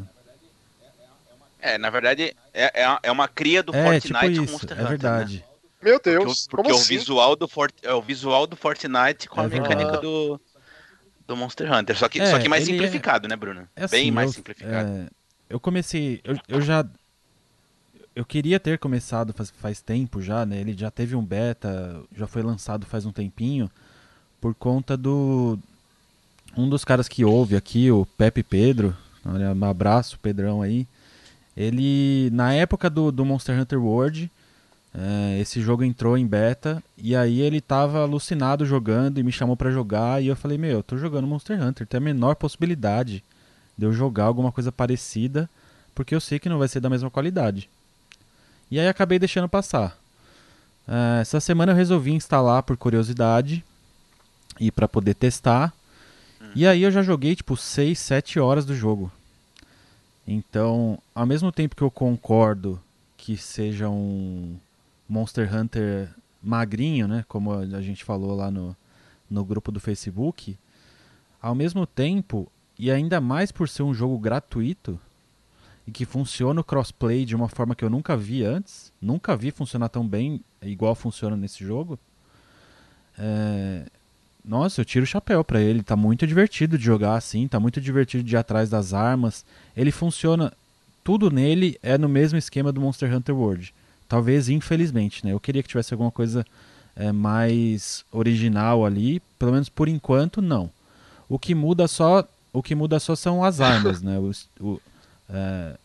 É, 1.60 1.76
na 1.76 1.90
verdade, 1.90 2.34
é, 2.54 2.82
é, 2.82 2.98
é 3.02 3.12
uma 3.12 3.28
cria 3.28 3.62
do 3.62 3.74
é, 3.74 3.84
Fortnite 3.84 4.34
tipo 4.34 4.44
isso, 4.44 4.52
Monster 4.52 4.70
é 4.70 4.74
Hunter. 4.74 4.86
É 4.86 4.88
verdade. 4.88 5.36
Né? 5.36 5.44
Meu 5.82 6.00
Deus, 6.02 6.46
porque, 6.46 6.62
porque 6.68 6.72
o, 6.72 6.76
o 6.76 6.78
assim? 6.78 6.88
visual 6.88 7.34
do 7.34 7.48
For, 7.48 7.70
é 7.82 7.92
o 7.92 8.02
visual 8.02 8.46
do 8.46 8.54
Fortnite 8.54 9.28
com 9.28 9.40
a 9.40 9.44
é 9.44 9.48
mecânica 9.48 9.98
do, 9.98 10.40
do 11.30 11.36
Monster 11.36 11.72
Hunter. 11.72 11.96
Só 11.96 12.08
que, 12.08 12.20
é, 12.20 12.26
só 12.26 12.38
que 12.38 12.48
mais 12.48 12.64
simplificado, 12.64 13.28
né, 13.28 13.36
Bruno? 13.36 13.66
É 13.76 13.84
assim, 13.84 13.96
Bem 13.96 14.10
mais 14.10 14.30
eu, 14.30 14.34
simplificado. 14.34 15.06
eu 15.48 15.60
comecei. 15.60 16.20
Eu, 16.24 16.36
eu 16.48 16.60
já. 16.60 16.84
Eu 18.14 18.24
queria 18.24 18.58
ter 18.58 18.78
começado 18.78 19.32
faz, 19.32 19.50
faz 19.50 19.80
tempo 19.80 20.20
já, 20.20 20.44
né? 20.44 20.60
Ele 20.60 20.74
já 20.76 20.90
teve 20.90 21.14
um 21.14 21.24
beta, 21.24 22.02
já 22.14 22.26
foi 22.26 22.42
lançado 22.42 22.84
faz 22.84 23.06
um 23.06 23.12
tempinho, 23.12 23.70
por 24.40 24.54
conta 24.54 24.96
do. 24.96 25.56
Um 26.56 26.68
dos 26.68 26.84
caras 26.84 27.06
que 27.06 27.24
ouve 27.24 27.54
aqui, 27.54 27.90
o 27.92 28.04
Pepe 28.04 28.42
Pedro. 28.42 28.96
Olha, 29.24 29.52
um 29.52 29.64
abraço, 29.64 30.18
Pedrão 30.18 30.60
aí. 30.60 30.86
Ele, 31.56 32.28
na 32.32 32.52
época 32.52 32.90
do, 32.90 33.12
do 33.12 33.24
Monster 33.24 33.58
Hunter 33.58 33.80
World, 33.80 34.28
é, 34.92 35.38
esse 35.38 35.60
jogo 35.60 35.84
entrou 35.84 36.18
em 36.18 36.26
beta 36.26 36.82
e 36.98 37.14
aí 37.14 37.40
ele 37.40 37.60
tava 37.60 38.02
alucinado 38.02 38.66
jogando 38.66 39.18
e 39.18 39.22
me 39.22 39.30
chamou 39.30 39.56
para 39.56 39.70
jogar 39.70 40.22
e 40.22 40.26
eu 40.26 40.36
falei, 40.36 40.58
meu, 40.58 40.78
eu 40.78 40.82
tô 40.82 40.96
jogando 40.96 41.28
Monster 41.28 41.62
Hunter, 41.62 41.86
tem 41.86 41.98
a 41.98 42.00
menor 42.00 42.34
possibilidade 42.34 43.22
de 43.78 43.86
eu 43.86 43.92
jogar 43.92 44.24
alguma 44.24 44.50
coisa 44.50 44.72
parecida, 44.72 45.48
porque 45.94 46.14
eu 46.14 46.20
sei 46.20 46.38
que 46.38 46.48
não 46.48 46.58
vai 46.58 46.66
ser 46.66 46.80
da 46.80 46.90
mesma 46.90 47.10
qualidade. 47.10 47.70
E 48.70 48.80
aí 48.80 48.88
acabei 48.88 49.18
deixando 49.18 49.48
passar. 49.48 49.96
É, 50.88 51.20
essa 51.20 51.38
semana 51.38 51.72
eu 51.72 51.76
resolvi 51.76 52.12
instalar 52.12 52.64
por 52.64 52.76
curiosidade 52.76 53.64
e 54.58 54.72
para 54.72 54.88
poder 54.88 55.14
testar. 55.14 55.72
Hum. 56.42 56.50
E 56.54 56.66
aí 56.66 56.82
eu 56.82 56.90
já 56.90 57.02
joguei 57.02 57.36
tipo 57.36 57.56
6, 57.56 57.96
7 57.96 58.40
horas 58.40 58.66
do 58.66 58.74
jogo. 58.74 59.10
Então, 60.26 60.98
ao 61.14 61.26
mesmo 61.26 61.52
tempo 61.52 61.76
que 61.76 61.82
eu 61.82 61.90
concordo 61.90 62.80
que 63.16 63.36
seja 63.36 63.88
um 63.88 64.56
Monster 65.10 65.52
Hunter 65.52 66.08
magrinho, 66.40 67.08
né? 67.08 67.24
Como 67.26 67.52
a 67.52 67.82
gente 67.82 68.04
falou 68.04 68.36
lá 68.36 68.48
no, 68.48 68.76
no 69.28 69.44
grupo 69.44 69.72
do 69.72 69.80
Facebook. 69.80 70.56
Ao 71.42 71.52
mesmo 71.52 71.84
tempo, 71.84 72.50
e 72.78 72.92
ainda 72.92 73.20
mais 73.20 73.50
por 73.50 73.68
ser 73.68 73.82
um 73.82 73.92
jogo 73.92 74.16
gratuito 74.18 74.98
e 75.86 75.90
que 75.90 76.04
funciona 76.04 76.60
o 76.60 76.64
crossplay 76.64 77.24
de 77.24 77.34
uma 77.34 77.48
forma 77.48 77.74
que 77.74 77.84
eu 77.84 77.90
nunca 77.90 78.16
vi 78.16 78.44
antes, 78.44 78.92
nunca 79.02 79.36
vi 79.36 79.50
funcionar 79.50 79.88
tão 79.88 80.06
bem 80.06 80.40
igual 80.62 80.94
funciona 80.94 81.36
nesse 81.36 81.64
jogo. 81.64 81.98
É... 83.18 83.86
Nossa, 84.44 84.80
eu 84.80 84.84
tiro 84.84 85.02
o 85.02 85.08
chapéu 85.08 85.42
para 85.42 85.60
ele. 85.60 85.82
Tá 85.82 85.96
muito 85.96 86.26
divertido 86.26 86.78
de 86.78 86.84
jogar 86.84 87.16
assim, 87.16 87.48
tá 87.48 87.58
muito 87.58 87.80
divertido 87.80 88.22
de 88.22 88.34
ir 88.34 88.38
atrás 88.38 88.70
das 88.70 88.94
armas. 88.94 89.44
Ele 89.76 89.90
funciona. 89.90 90.52
Tudo 91.02 91.30
nele 91.30 91.78
é 91.82 91.98
no 91.98 92.08
mesmo 92.08 92.38
esquema 92.38 92.70
do 92.70 92.80
Monster 92.80 93.14
Hunter 93.14 93.34
World. 93.34 93.74
Talvez, 94.10 94.48
infelizmente, 94.48 95.24
né? 95.24 95.32
Eu 95.32 95.38
queria 95.38 95.62
que 95.62 95.68
tivesse 95.68 95.94
alguma 95.94 96.10
coisa 96.10 96.44
é, 96.96 97.12
mais 97.12 98.04
original 98.10 98.84
ali, 98.84 99.22
pelo 99.38 99.52
menos 99.52 99.68
por 99.68 99.88
enquanto, 99.88 100.42
não. 100.42 100.68
O 101.28 101.38
que 101.38 101.54
muda 101.54 101.86
só, 101.86 102.26
o 102.52 102.60
que 102.60 102.74
muda 102.74 102.98
só 102.98 103.14
são 103.14 103.44
as 103.44 103.60
armas, 103.60 104.02
né? 104.02 104.18
O, 104.18 104.32
o, 104.60 104.80
é, 105.28 105.76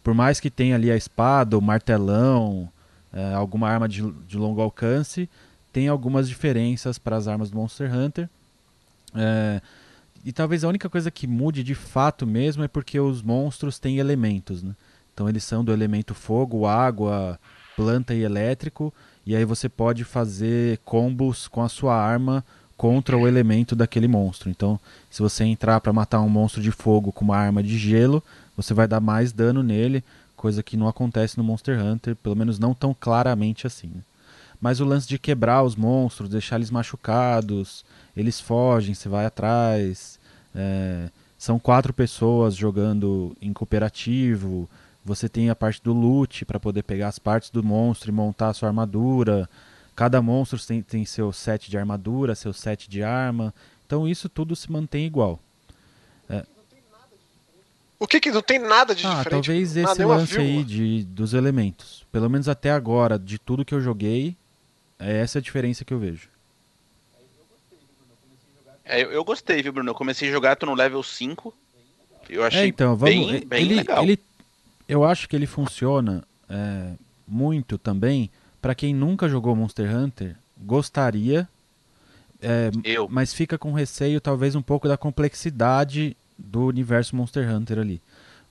por 0.00 0.14
mais 0.14 0.38
que 0.38 0.48
tenha 0.48 0.76
ali 0.76 0.92
a 0.92 0.96
espada, 0.96 1.58
o 1.58 1.60
martelão, 1.60 2.68
é, 3.12 3.34
alguma 3.34 3.68
arma 3.68 3.88
de, 3.88 4.08
de 4.28 4.36
longo 4.36 4.60
alcance, 4.60 5.28
tem 5.72 5.88
algumas 5.88 6.28
diferenças 6.28 7.00
para 7.00 7.16
as 7.16 7.26
armas 7.26 7.50
do 7.50 7.56
Monster 7.56 7.92
Hunter. 7.92 8.30
É, 9.12 9.60
e 10.24 10.32
talvez 10.32 10.62
a 10.62 10.68
única 10.68 10.88
coisa 10.88 11.10
que 11.10 11.26
mude 11.26 11.64
de 11.64 11.74
fato 11.74 12.28
mesmo 12.28 12.62
é 12.62 12.68
porque 12.68 13.00
os 13.00 13.22
monstros 13.22 13.80
têm 13.80 13.98
elementos, 13.98 14.62
né? 14.62 14.72
Então 15.12 15.28
eles 15.28 15.42
são 15.42 15.64
do 15.64 15.72
elemento 15.72 16.14
fogo, 16.14 16.64
água, 16.64 17.40
planta 17.76 18.14
e 18.14 18.22
elétrico, 18.22 18.92
e 19.24 19.36
aí 19.36 19.44
você 19.44 19.68
pode 19.68 20.02
fazer 20.02 20.78
combos 20.84 21.46
com 21.46 21.62
a 21.62 21.68
sua 21.68 21.94
arma 21.94 22.42
contra 22.76 23.16
o 23.16 23.28
elemento 23.28 23.76
daquele 23.76 24.08
monstro. 24.08 24.50
Então, 24.50 24.80
se 25.10 25.22
você 25.22 25.44
entrar 25.44 25.80
para 25.80 25.92
matar 25.92 26.20
um 26.20 26.28
monstro 26.28 26.62
de 26.62 26.70
fogo 26.70 27.12
com 27.12 27.24
uma 27.24 27.36
arma 27.36 27.62
de 27.62 27.78
gelo, 27.78 28.22
você 28.56 28.74
vai 28.74 28.88
dar 28.88 29.00
mais 29.00 29.32
dano 29.32 29.62
nele. 29.62 30.02
coisa 30.36 30.62
que 30.62 30.76
não 30.76 30.86
acontece 30.86 31.38
no 31.38 31.44
Monster 31.44 31.82
Hunter, 31.82 32.14
pelo 32.16 32.36
menos 32.36 32.58
não 32.58 32.74
tão 32.74 32.94
claramente 32.94 33.66
assim. 33.66 33.88
Né? 33.88 34.02
Mas 34.60 34.80
o 34.80 34.84
lance 34.84 35.08
de 35.08 35.18
quebrar 35.18 35.62
os 35.62 35.74
monstros, 35.74 36.28
deixar 36.28 36.56
eles 36.56 36.70
machucados, 36.70 37.84
eles 38.16 38.40
fogem, 38.40 38.94
você 38.94 39.08
vai 39.08 39.26
atrás. 39.26 40.18
É, 40.54 41.08
são 41.38 41.58
quatro 41.58 41.92
pessoas 41.92 42.54
jogando 42.54 43.36
em 43.40 43.52
cooperativo. 43.52 44.68
Você 45.06 45.28
tem 45.28 45.48
a 45.48 45.54
parte 45.54 45.80
do 45.80 45.92
loot 45.92 46.44
para 46.44 46.58
poder 46.58 46.82
pegar 46.82 47.06
as 47.06 47.16
partes 47.16 47.48
do 47.48 47.62
monstro 47.62 48.10
e 48.10 48.12
montar 48.12 48.48
a 48.48 48.52
sua 48.52 48.68
armadura. 48.68 49.48
Cada 49.94 50.20
monstro 50.20 50.58
tem, 50.58 50.82
tem 50.82 51.04
seu 51.04 51.32
set 51.32 51.70
de 51.70 51.78
armadura, 51.78 52.34
seu 52.34 52.52
set 52.52 52.90
de 52.90 53.04
arma. 53.04 53.54
Então 53.86 54.08
isso 54.08 54.28
tudo 54.28 54.56
se 54.56 54.70
mantém 54.70 55.06
igual. 55.06 55.38
É. 56.28 56.44
O 58.00 58.06
que, 58.08 58.18
que 58.18 58.32
não 58.32 58.42
tem 58.42 58.58
nada 58.58 58.96
de 58.96 59.06
ah, 59.06 59.18
diferente? 59.18 59.46
Talvez 59.46 59.76
esse 59.76 60.04
lance 60.04 60.38
aí 60.38 60.64
de, 60.64 61.04
dos 61.04 61.34
elementos. 61.34 62.04
Pelo 62.10 62.28
menos 62.28 62.48
até 62.48 62.72
agora, 62.72 63.16
de 63.16 63.38
tudo 63.38 63.64
que 63.64 63.76
eu 63.76 63.80
joguei, 63.80 64.36
é 64.98 65.18
essa 65.18 65.38
a 65.38 65.42
diferença 65.42 65.84
que 65.84 65.94
eu 65.94 66.00
vejo. 66.00 66.28
É, 68.84 69.04
eu, 69.04 69.12
eu, 69.12 69.24
gostei, 69.24 69.62
viu, 69.62 69.72
Bruno? 69.72 69.90
Eu 69.90 69.94
comecei 69.94 70.28
a 70.28 70.32
jogar, 70.32 70.56
tô 70.56 70.66
no 70.66 70.74
level 70.74 71.00
5. 71.00 71.54
Eu 72.28 72.42
achei 72.42 72.62
é, 72.62 72.66
então, 72.66 72.96
vamos, 72.96 73.30
bem, 73.30 73.46
bem 73.46 73.62
ele, 73.62 73.74
legal. 73.76 74.02
Ele, 74.02 74.18
eu 74.88 75.04
acho 75.04 75.28
que 75.28 75.36
ele 75.36 75.46
funciona 75.46 76.22
é, 76.48 76.92
muito 77.26 77.78
também 77.78 78.30
para 78.60 78.74
quem 78.74 78.94
nunca 78.94 79.28
jogou 79.28 79.54
Monster 79.54 79.94
Hunter, 79.94 80.36
gostaria, 80.58 81.48
é, 82.42 82.70
eu. 82.84 83.08
mas 83.08 83.32
fica 83.32 83.56
com 83.56 83.72
receio 83.72 84.20
talvez 84.20 84.54
um 84.54 84.62
pouco 84.62 84.88
da 84.88 84.96
complexidade 84.96 86.16
do 86.36 86.66
universo 86.66 87.14
Monster 87.14 87.48
Hunter 87.48 87.78
ali. 87.78 88.02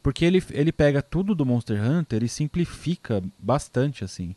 Porque 0.02 0.24
ele, 0.24 0.42
ele 0.52 0.72
pega 0.72 1.02
tudo 1.02 1.34
do 1.34 1.46
Monster 1.46 1.84
Hunter 1.84 2.24
e 2.24 2.30
simplifica 2.30 3.24
bastante 3.38 4.04
assim. 4.04 4.36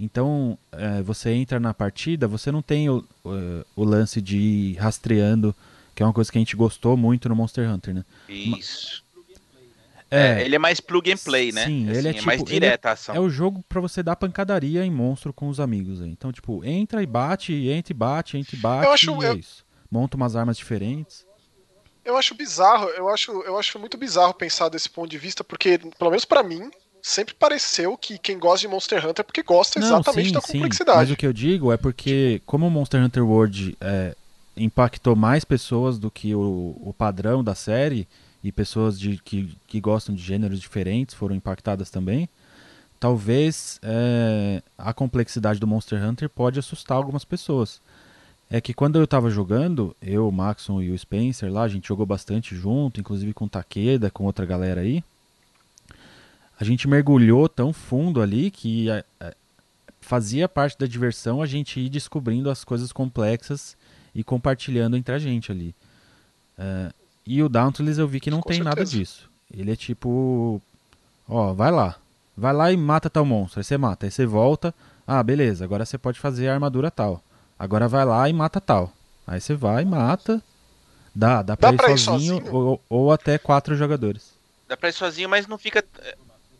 Então, 0.00 0.58
é, 0.72 1.02
você 1.02 1.30
entra 1.30 1.60
na 1.60 1.72
partida, 1.72 2.26
você 2.26 2.50
não 2.50 2.62
tem 2.62 2.90
o, 2.90 3.04
o, 3.22 3.30
o, 3.76 3.84
lance 3.84 4.20
de 4.20 4.36
ir 4.36 4.74
rastreando, 4.74 5.54
que 5.94 6.02
é 6.02 6.06
uma 6.06 6.12
coisa 6.12 6.32
que 6.32 6.38
a 6.38 6.40
gente 6.40 6.56
gostou 6.56 6.96
muito 6.96 7.28
no 7.28 7.36
Monster 7.36 7.70
Hunter, 7.70 7.94
né? 7.94 8.04
Isso. 8.28 9.04
É, 10.12 10.42
é 10.42 10.44
ele 10.44 10.54
é 10.54 10.58
mais 10.58 10.78
plug 10.78 11.10
and 11.10 11.16
play, 11.16 11.52
né? 11.52 11.64
Sim, 11.64 11.88
assim, 11.88 11.98
ele 11.98 12.08
é, 12.08 12.10
é 12.10 12.14
tipo, 12.14 12.26
mais 12.26 12.44
direta 12.44 12.90
a 12.90 12.92
ação. 12.92 13.14
É 13.14 13.20
o 13.20 13.30
jogo 13.30 13.64
para 13.68 13.80
você 13.80 14.02
dar 14.02 14.14
pancadaria 14.14 14.84
em 14.84 14.90
monstro 14.90 15.32
com 15.32 15.48
os 15.48 15.58
amigos. 15.58 16.02
Aí. 16.02 16.10
Então, 16.10 16.30
tipo, 16.30 16.62
entra 16.64 17.02
e 17.02 17.06
bate, 17.06 17.52
entra 17.68 17.92
e 17.92 17.96
bate, 17.96 18.36
entra 18.36 18.54
e 18.54 18.58
bate, 18.58 18.86
eu 18.86 18.92
acho, 18.92 19.22
e 19.22 19.26
é 19.26 19.34
isso. 19.34 19.64
Monta 19.90 20.16
umas 20.16 20.36
armas 20.36 20.56
diferentes. 20.56 21.26
Eu 22.04 22.16
acho 22.16 22.34
bizarro, 22.34 22.88
eu 22.90 23.08
acho, 23.08 23.30
eu 23.42 23.58
acho 23.58 23.78
muito 23.78 23.96
bizarro 23.96 24.34
pensar 24.34 24.68
desse 24.68 24.90
ponto 24.90 25.08
de 25.08 25.18
vista, 25.18 25.44
porque, 25.44 25.78
pelo 25.78 26.10
menos 26.10 26.24
para 26.24 26.42
mim, 26.42 26.70
sempre 27.00 27.34
pareceu 27.34 27.96
que 27.96 28.18
quem 28.18 28.38
gosta 28.38 28.60
de 28.60 28.68
Monster 28.68 28.98
Hunter 29.06 29.22
é 29.22 29.22
porque 29.22 29.42
gosta 29.42 29.80
Não, 29.80 29.86
exatamente 29.86 30.28
sim, 30.28 30.34
da 30.34 30.40
sim. 30.40 30.52
complexidade. 30.54 30.98
Mas 30.98 31.10
o 31.10 31.16
que 31.16 31.26
eu 31.26 31.32
digo 31.32 31.72
é 31.72 31.76
porque, 31.76 32.42
como 32.44 32.66
o 32.66 32.70
Monster 32.70 33.02
Hunter 33.02 33.24
World 33.24 33.76
é, 33.80 34.16
impactou 34.56 35.16
mais 35.16 35.44
pessoas 35.44 35.98
do 35.98 36.10
que 36.10 36.34
o, 36.34 36.76
o 36.80 36.94
padrão 36.96 37.42
da 37.42 37.54
série, 37.54 38.08
e 38.42 38.50
pessoas 38.50 38.98
de, 38.98 39.18
que, 39.18 39.56
que 39.66 39.80
gostam 39.80 40.14
de 40.14 40.22
gêneros 40.22 40.60
diferentes 40.60 41.14
foram 41.14 41.34
impactadas 41.34 41.90
também, 41.90 42.28
talvez 42.98 43.78
é, 43.82 44.62
a 44.76 44.92
complexidade 44.92 45.58
do 45.58 45.66
Monster 45.66 46.02
Hunter 46.02 46.28
pode 46.28 46.58
assustar 46.58 46.96
algumas 46.96 47.24
pessoas. 47.24 47.80
É 48.50 48.60
que 48.60 48.74
quando 48.74 48.96
eu 48.96 49.04
estava 49.04 49.30
jogando, 49.30 49.96
eu, 50.02 50.28
o 50.28 50.32
Maxon 50.32 50.82
e 50.82 50.90
o 50.90 50.98
Spencer 50.98 51.50
lá, 51.50 51.62
a 51.62 51.68
gente 51.68 51.88
jogou 51.88 52.04
bastante 52.04 52.54
junto, 52.54 53.00
inclusive 53.00 53.32
com 53.32 53.46
o 53.46 53.48
Takeda, 53.48 54.10
com 54.10 54.24
outra 54.24 54.44
galera 54.44 54.82
aí 54.82 55.02
a 56.62 56.64
gente 56.64 56.86
mergulhou 56.86 57.48
tão 57.48 57.72
fundo 57.72 58.22
ali 58.22 58.48
que 58.48 58.88
a, 58.88 59.04
a, 59.20 59.34
fazia 60.00 60.48
parte 60.48 60.78
da 60.78 60.86
diversão 60.86 61.42
a 61.42 61.46
gente 61.46 61.80
ir 61.80 61.88
descobrindo 61.88 62.48
as 62.48 62.62
coisas 62.62 62.92
complexas 62.92 63.76
e 64.14 64.22
compartilhando 64.22 64.96
entre 64.96 65.12
a 65.12 65.18
gente 65.18 65.50
ali. 65.50 65.74
Uh, 66.56 66.94
e 67.26 67.42
o 67.42 67.48
Dauntless 67.48 68.00
eu 68.00 68.08
vi 68.08 68.20
que 68.20 68.30
não 68.30 68.40
Com 68.40 68.48
tem 68.48 68.58
certeza. 68.58 68.76
nada 68.76 68.84
disso. 68.84 69.30
Ele 69.52 69.72
é 69.72 69.76
tipo, 69.76 70.60
ó, 71.28 71.52
vai 71.52 71.70
lá, 71.70 71.96
vai 72.36 72.52
lá 72.52 72.72
e 72.72 72.76
mata 72.76 73.10
tal 73.10 73.24
monstro. 73.24 73.60
Aí 73.60 73.64
você 73.64 73.76
mata, 73.76 74.06
aí 74.06 74.10
você 74.10 74.24
volta, 74.26 74.74
ah, 75.06 75.22
beleza, 75.22 75.64
agora 75.64 75.84
você 75.84 75.98
pode 75.98 76.18
fazer 76.18 76.48
a 76.48 76.54
armadura 76.54 76.90
tal. 76.90 77.22
Agora 77.58 77.86
vai 77.88 78.04
lá 78.04 78.28
e 78.28 78.32
mata 78.32 78.60
tal. 78.60 78.92
Aí 79.26 79.40
você 79.40 79.54
vai, 79.54 79.84
mata, 79.84 80.42
dá, 81.14 81.42
dá 81.42 81.56
pra, 81.56 81.68
dá 81.68 81.74
ir, 81.74 81.76
pra 81.76 81.96
sozinho, 81.96 82.36
ir 82.36 82.40
sozinho, 82.40 82.54
ou, 82.54 82.80
ou 82.88 83.12
até 83.12 83.38
quatro 83.38 83.74
jogadores. 83.76 84.32
Dá 84.66 84.76
pra 84.76 84.88
ir 84.88 84.92
sozinho, 84.92 85.28
mas 85.28 85.46
não 85.46 85.58
fica 85.58 85.84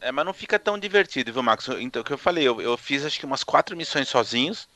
é, 0.02 0.10
mas 0.10 0.26
não 0.26 0.34
fica 0.34 0.58
tão 0.58 0.76
divertido, 0.76 1.32
viu, 1.32 1.42
Max? 1.42 1.68
Então, 1.78 2.02
o 2.02 2.04
que 2.04 2.12
eu 2.12 2.18
falei, 2.18 2.46
eu, 2.46 2.60
eu 2.60 2.76
fiz 2.76 3.06
acho 3.06 3.20
que 3.20 3.24
umas 3.24 3.44
quatro 3.44 3.76
missões 3.76 4.08
sozinhos. 4.08 4.68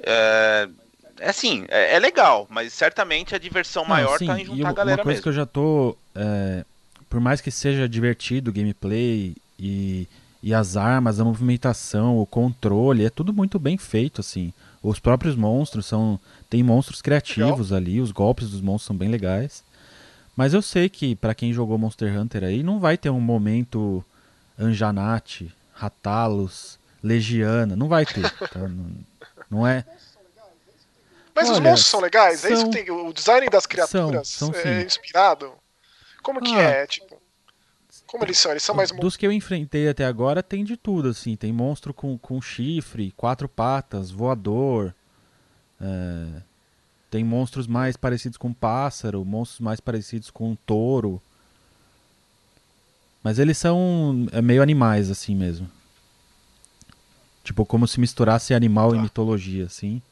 É, 0.00 0.68
é 1.20 1.30
assim, 1.30 1.64
é, 1.68 1.96
é 1.96 1.98
legal, 1.98 2.46
mas 2.50 2.72
certamente 2.72 3.34
a 3.34 3.38
diversão 3.38 3.82
não, 3.82 3.90
maior 3.90 4.18
sim, 4.18 4.26
tá 4.26 4.40
em 4.40 4.44
juntar 4.44 4.68
a 4.68 4.72
galera 4.72 5.00
Uma 5.00 5.04
coisa 5.04 5.16
mesmo. 5.16 5.22
que 5.22 5.28
eu 5.28 5.32
já 5.32 5.46
tô. 5.46 5.96
É, 6.14 6.64
por 7.08 7.20
mais 7.20 7.40
que 7.40 7.50
seja 7.50 7.88
divertido 7.88 8.50
o 8.50 8.52
gameplay 8.52 9.34
e, 9.58 10.06
e 10.42 10.54
as 10.54 10.76
armas, 10.76 11.20
a 11.20 11.24
movimentação, 11.24 12.18
o 12.18 12.26
controle, 12.26 13.04
é 13.04 13.10
tudo 13.10 13.32
muito 13.32 13.58
bem 13.58 13.78
feito, 13.78 14.20
assim. 14.20 14.52
Os 14.82 14.98
próprios 14.98 15.34
monstros 15.34 15.86
são. 15.86 16.18
Tem 16.48 16.62
monstros 16.62 17.02
criativos 17.02 17.70
legal. 17.70 17.76
ali, 17.76 18.00
os 18.00 18.10
golpes 18.10 18.50
dos 18.50 18.60
monstros 18.60 18.86
são 18.86 18.96
bem 18.96 19.08
legais. 19.08 19.62
Mas 20.36 20.54
eu 20.54 20.62
sei 20.62 20.88
que 20.88 21.16
para 21.16 21.34
quem 21.34 21.52
jogou 21.52 21.76
Monster 21.76 22.16
Hunter 22.16 22.44
aí, 22.44 22.62
não 22.62 22.78
vai 22.78 22.96
ter 22.96 23.10
um 23.10 23.20
momento 23.20 24.04
Anjanate, 24.56 25.52
Ratalos, 25.74 26.78
Legiana. 27.02 27.74
Não 27.74 27.88
vai 27.88 28.06
ter. 28.06 28.30
Tá? 28.48 28.60
Não, 28.68 28.86
não 29.50 29.66
é. 29.66 29.84
Mas 31.38 31.48
Olha, 31.50 31.52
os 31.52 31.60
monstros 31.60 31.86
são 31.86 32.00
legais? 32.00 32.40
São, 32.40 32.50
é 32.50 32.52
isso 32.52 32.64
que 32.64 32.82
tem. 32.82 32.90
O 32.90 33.12
design 33.12 33.48
das 33.48 33.64
criaturas 33.64 34.26
são, 34.26 34.52
são, 34.52 34.60
é 34.60 34.82
inspirado? 34.82 35.52
Como 36.20 36.40
que 36.40 36.52
ah, 36.52 36.62
é? 36.62 36.86
Tipo. 36.86 37.16
Como 38.08 38.24
eles 38.24 38.36
são? 38.38 38.50
Eles 38.50 38.64
são 38.64 38.74
mais. 38.74 38.90
Dos 38.90 39.16
que 39.16 39.24
eu 39.24 39.30
enfrentei 39.30 39.88
até 39.88 40.04
agora, 40.04 40.42
tem 40.42 40.64
de 40.64 40.76
tudo, 40.76 41.10
assim. 41.10 41.36
Tem 41.36 41.52
monstro 41.52 41.94
com, 41.94 42.18
com 42.18 42.42
chifre, 42.42 43.12
quatro 43.16 43.48
patas, 43.48 44.10
voador. 44.10 44.92
É, 45.80 46.42
tem 47.08 47.22
monstros 47.22 47.68
mais 47.68 47.96
parecidos 47.96 48.36
com 48.36 48.52
pássaro, 48.52 49.24
monstros 49.24 49.60
mais 49.60 49.78
parecidos 49.78 50.32
com 50.32 50.56
touro. 50.66 51.22
Mas 53.22 53.38
eles 53.38 53.56
são 53.58 54.26
é 54.32 54.42
meio 54.42 54.60
animais, 54.60 55.08
assim 55.08 55.36
mesmo. 55.36 55.70
Tipo, 57.44 57.64
como 57.64 57.86
se 57.86 58.00
misturasse 58.00 58.52
animal 58.54 58.92
e 58.96 58.98
mitologia, 58.98 59.66
assim. 59.66 60.02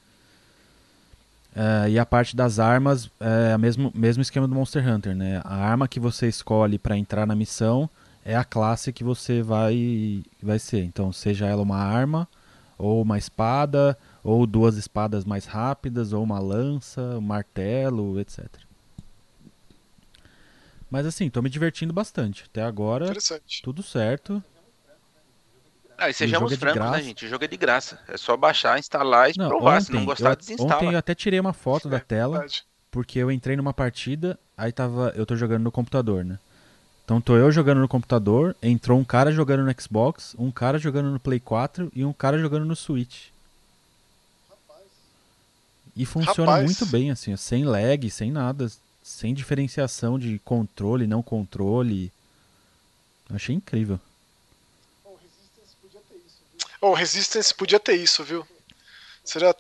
É, 1.58 1.88
e 1.88 1.98
a 1.98 2.04
parte 2.04 2.36
das 2.36 2.58
armas 2.58 3.10
é 3.18 3.56
o 3.56 3.58
mesmo, 3.58 3.90
mesmo 3.94 4.20
esquema 4.20 4.46
do 4.46 4.54
Monster 4.54 4.86
Hunter, 4.86 5.16
né? 5.16 5.40
A 5.42 5.54
arma 5.54 5.88
que 5.88 5.98
você 5.98 6.28
escolhe 6.28 6.78
para 6.78 6.98
entrar 6.98 7.26
na 7.26 7.34
missão 7.34 7.88
é 8.22 8.36
a 8.36 8.44
classe 8.44 8.92
que 8.92 9.02
você 9.02 9.40
vai, 9.40 10.22
vai 10.42 10.58
ser. 10.58 10.84
Então, 10.84 11.10
seja 11.10 11.46
ela 11.46 11.62
uma 11.62 11.78
arma, 11.78 12.28
ou 12.76 13.00
uma 13.00 13.16
espada, 13.16 13.96
ou 14.22 14.46
duas 14.46 14.76
espadas 14.76 15.24
mais 15.24 15.46
rápidas, 15.46 16.12
ou 16.12 16.22
uma 16.22 16.38
lança, 16.38 17.00
um 17.16 17.22
martelo, 17.22 18.20
etc. 18.20 18.44
Mas 20.90 21.06
assim, 21.06 21.30
tô 21.30 21.40
me 21.40 21.48
divertindo 21.48 21.92
bastante. 21.92 22.44
Até 22.44 22.62
agora, 22.62 23.06
tudo 23.62 23.82
certo. 23.82 24.44
Ah, 25.98 26.10
e 26.10 26.14
sejamos 26.14 26.52
é 26.52 26.56
francos, 26.56 26.90
né, 26.90 27.02
gente? 27.02 27.24
O 27.24 27.28
jogo 27.28 27.44
é 27.44 27.48
de 27.48 27.56
graça. 27.56 27.98
É 28.08 28.16
só 28.16 28.36
baixar, 28.36 28.78
instalar 28.78 29.30
e 29.30 29.34
não, 29.38 29.48
provar. 29.48 29.76
Ontem, 29.76 29.84
Se 29.86 29.92
não 29.92 30.04
gostar, 30.04 30.30
eu, 30.30 30.36
desinstala. 30.36 30.74
Ontem 30.74 30.92
eu 30.92 30.98
até 30.98 31.14
tirei 31.14 31.40
uma 31.40 31.52
foto 31.52 31.88
é, 31.88 31.90
da 31.92 32.00
tela, 32.00 32.38
verdade. 32.38 32.64
porque 32.90 33.18
eu 33.18 33.30
entrei 33.30 33.56
numa 33.56 33.72
partida, 33.72 34.38
aí 34.56 34.72
tava. 34.72 35.12
Eu 35.16 35.24
tô 35.24 35.36
jogando 35.36 35.62
no 35.62 35.72
computador, 35.72 36.24
né? 36.24 36.38
Então 37.04 37.20
tô 37.20 37.36
eu 37.36 37.50
jogando 37.52 37.80
no 37.80 37.88
computador, 37.88 38.56
entrou 38.60 38.98
um 38.98 39.04
cara 39.04 39.30
jogando 39.30 39.64
no 39.64 39.80
Xbox, 39.80 40.34
um 40.38 40.50
cara 40.50 40.78
jogando 40.78 41.10
no 41.10 41.20
Play 41.20 41.38
4 41.38 41.90
e 41.94 42.04
um 42.04 42.12
cara 42.12 42.38
jogando 42.38 42.64
no 42.64 42.74
Switch. 42.74 43.28
E 45.94 46.04
funciona 46.04 46.50
Rapaz. 46.50 46.64
muito 46.66 46.86
bem, 46.86 47.10
assim, 47.10 47.34
sem 47.36 47.64
lag, 47.64 48.10
sem 48.10 48.30
nada 48.30 48.68
sem 49.06 49.32
diferenciação 49.32 50.18
de 50.18 50.40
controle, 50.40 51.06
não 51.06 51.22
controle. 51.22 52.10
achei 53.30 53.54
incrível. 53.54 54.00
O 56.80 56.92
Resistance 56.92 57.54
podia 57.54 57.80
ter 57.80 57.94
isso, 57.94 58.22
viu? 58.24 58.40
O 58.40 58.44
Resistance 58.44 58.46
podia 58.46 58.50
ter 58.50 58.52
isso, 58.52 58.52
viu? 58.52 58.56
Seria. 59.24 59.56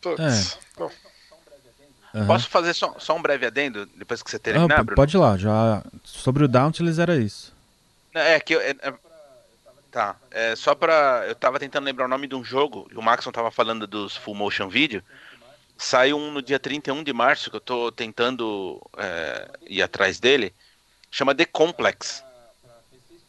Putz. 0.00 0.58
É. 0.80 2.18
Uhum. 2.18 2.26
Posso 2.28 2.48
fazer 2.48 2.72
só, 2.74 2.94
só, 3.00 3.16
um 3.16 3.22
breve 3.22 3.44
adendo 3.44 3.86
depois 3.96 4.22
que 4.22 4.30
você 4.30 4.38
terminar, 4.38 4.78
ah, 4.78 4.82
Bruno? 4.84 4.94
Pode 4.94 5.16
ir 5.16 5.18
lá, 5.18 5.36
já. 5.36 5.82
Sobre 6.04 6.44
o 6.44 6.48
Dauntless 6.48 7.00
era 7.00 7.16
isso. 7.16 7.52
É 8.14 8.38
que 8.38 8.54
eu, 8.54 8.60
é, 8.60 8.70
é, 8.82 8.94
Tá, 9.94 10.16
é 10.32 10.56
só 10.56 10.74
pra. 10.74 11.24
Eu 11.28 11.36
tava 11.36 11.60
tentando 11.60 11.84
lembrar 11.84 12.06
o 12.06 12.08
nome 12.08 12.26
de 12.26 12.34
um 12.34 12.42
jogo, 12.42 12.88
e 12.90 12.96
o 12.96 13.02
Maxon 13.02 13.30
tava 13.30 13.48
falando 13.52 13.86
dos 13.86 14.16
full 14.16 14.34
motion 14.34 14.68
video. 14.68 15.00
Saiu 15.78 16.18
um 16.18 16.32
no 16.32 16.42
dia 16.42 16.58
31 16.58 17.04
de 17.04 17.12
março, 17.12 17.48
que 17.48 17.54
eu 17.54 17.60
tô 17.60 17.92
tentando 17.92 18.82
é, 18.98 19.48
ir 19.68 19.80
atrás 19.80 20.18
dele. 20.18 20.52
Chama 21.12 21.32
The 21.32 21.44
Complex. 21.44 22.24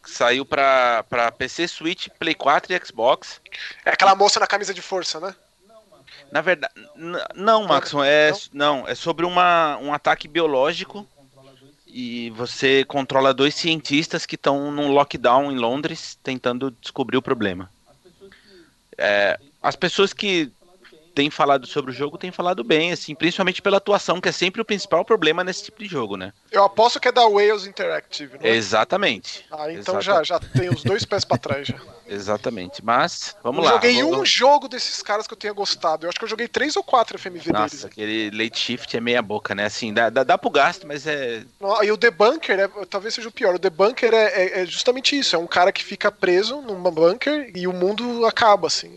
Saiu 0.06 0.45
pra, 0.45 1.03
pra 1.10 1.32
PC, 1.32 1.68
Switch, 1.68 2.08
Play 2.20 2.36
4 2.36 2.74
e 2.74 2.86
Xbox. 2.86 3.41
É 3.84 3.91
aquela 3.91 4.16
moça 4.16 4.39
na 4.39 4.47
camisa 4.47 4.74
de 4.74 4.82
força, 4.82 5.20
né? 5.20 5.36
Na 6.32 6.41
verdade, 6.41 6.74
não, 7.34 7.64
Maxon, 7.64 8.03
é 8.03 8.32
não, 8.51 8.88
é 8.88 8.95
sobre 8.95 9.26
uma, 9.26 9.78
um 9.78 9.93
ataque 9.93 10.28
biológico 10.28 11.08
e 11.88 12.30
você 12.32 12.84
controla 12.84 13.34
dois 13.34 13.56
cientistas 13.56 14.26
que 14.26 14.36
estão 14.36 14.70
num 14.72 14.91
lockdown 14.91 15.51
em 15.51 15.56
Londres 15.56 16.18
tentando 16.22 16.72
descobrir 16.82 17.16
o 17.16 17.22
problema. 17.22 17.72
É, 18.97 19.39
as 19.62 19.76
pessoas 19.76 20.12
que 20.12 20.51
tem 21.16 21.30
falado 21.30 21.66
sobre 21.66 21.91
o 21.91 21.93
jogo 21.93 22.18
tem 22.18 22.30
falado 22.30 22.61
bem, 22.61 22.91
assim, 22.91 23.16
principalmente 23.16 23.61
pela 23.61 23.78
atuação, 23.78 24.20
que 24.20 24.28
é 24.28 24.32
sempre 24.34 24.61
o 24.61 24.66
principal 24.66 25.05
problema 25.05 25.43
nesse 25.43 25.63
tipo 25.63 25.82
de 25.82 25.89
jogo, 25.89 26.18
né? 26.18 26.34
Eu 26.51 26.66
aposto 26.66 26.99
que 26.99 27.07
é 27.07 27.11
da 27.11 27.24
Wales 27.28 27.66
Interactive, 27.66 28.34
né? 28.34 28.49
Exatamente. 28.49 29.45
Ah, 29.49 29.72
então. 29.72 30.01
Já, 30.01 30.22
já 30.24 30.39
tem 30.39 30.70
os 30.70 30.84
dois 30.84 31.05
pés 31.05 31.24
para 31.24 31.38
trás 31.38 31.68
já. 31.70 31.78
Exatamente. 32.07 32.84
Mas, 32.84 33.36
vamos 33.41 33.63
eu 33.63 33.66
lá. 33.66 33.76
joguei 33.78 34.01
vamos... 34.01 34.20
um 34.20 34.26
jogo 34.26 34.68
desses 34.68 35.01
caras 35.01 35.26
que 35.26 35.34
eu 35.34 35.38
tenha 35.38 35.53
gostado. 35.53 36.05
Eu 36.05 36.09
acho 36.09 36.20
que 36.20 36.26
eu 36.26 36.30
joguei 36.30 36.47
três 36.47 36.76
ou 36.76 36.84
quatro 36.84 37.18
FMV 37.18 37.51
Nossa, 37.51 37.70
deles. 37.70 37.86
aquele 37.86 38.30
late 38.32 38.59
shift 38.59 38.95
é 38.95 38.99
meia 38.99 39.22
boca, 39.22 39.55
né? 39.55 39.66
Assim, 39.66 39.93
dá, 39.93 40.09
dá, 40.09 40.24
dá 40.24 40.38
pro 40.38 40.49
gasto, 40.49 40.86
mas 40.86 41.07
é. 41.07 41.43
E 41.84 41.91
o 41.91 41.97
debunker, 41.97 42.59
é, 42.59 42.68
talvez 42.89 43.13
seja 43.13 43.30
o 43.30 43.32
pior. 43.32 43.55
O 43.55 43.59
debunker 43.59 44.13
é, 44.13 44.26
é, 44.26 44.61
é, 44.61 44.66
justamente 44.66 45.18
isso. 45.18 45.36
É 45.36 45.39
um 45.39 45.47
cara 45.47 45.72
que 45.72 45.84
fica 45.84 46.11
preso 46.11 46.61
num 46.61 46.82
bunker 46.91 47.51
e 47.55 47.68
o 47.68 47.74
mundo 47.74 48.26
acaba, 48.26 48.68
assim. 48.68 48.95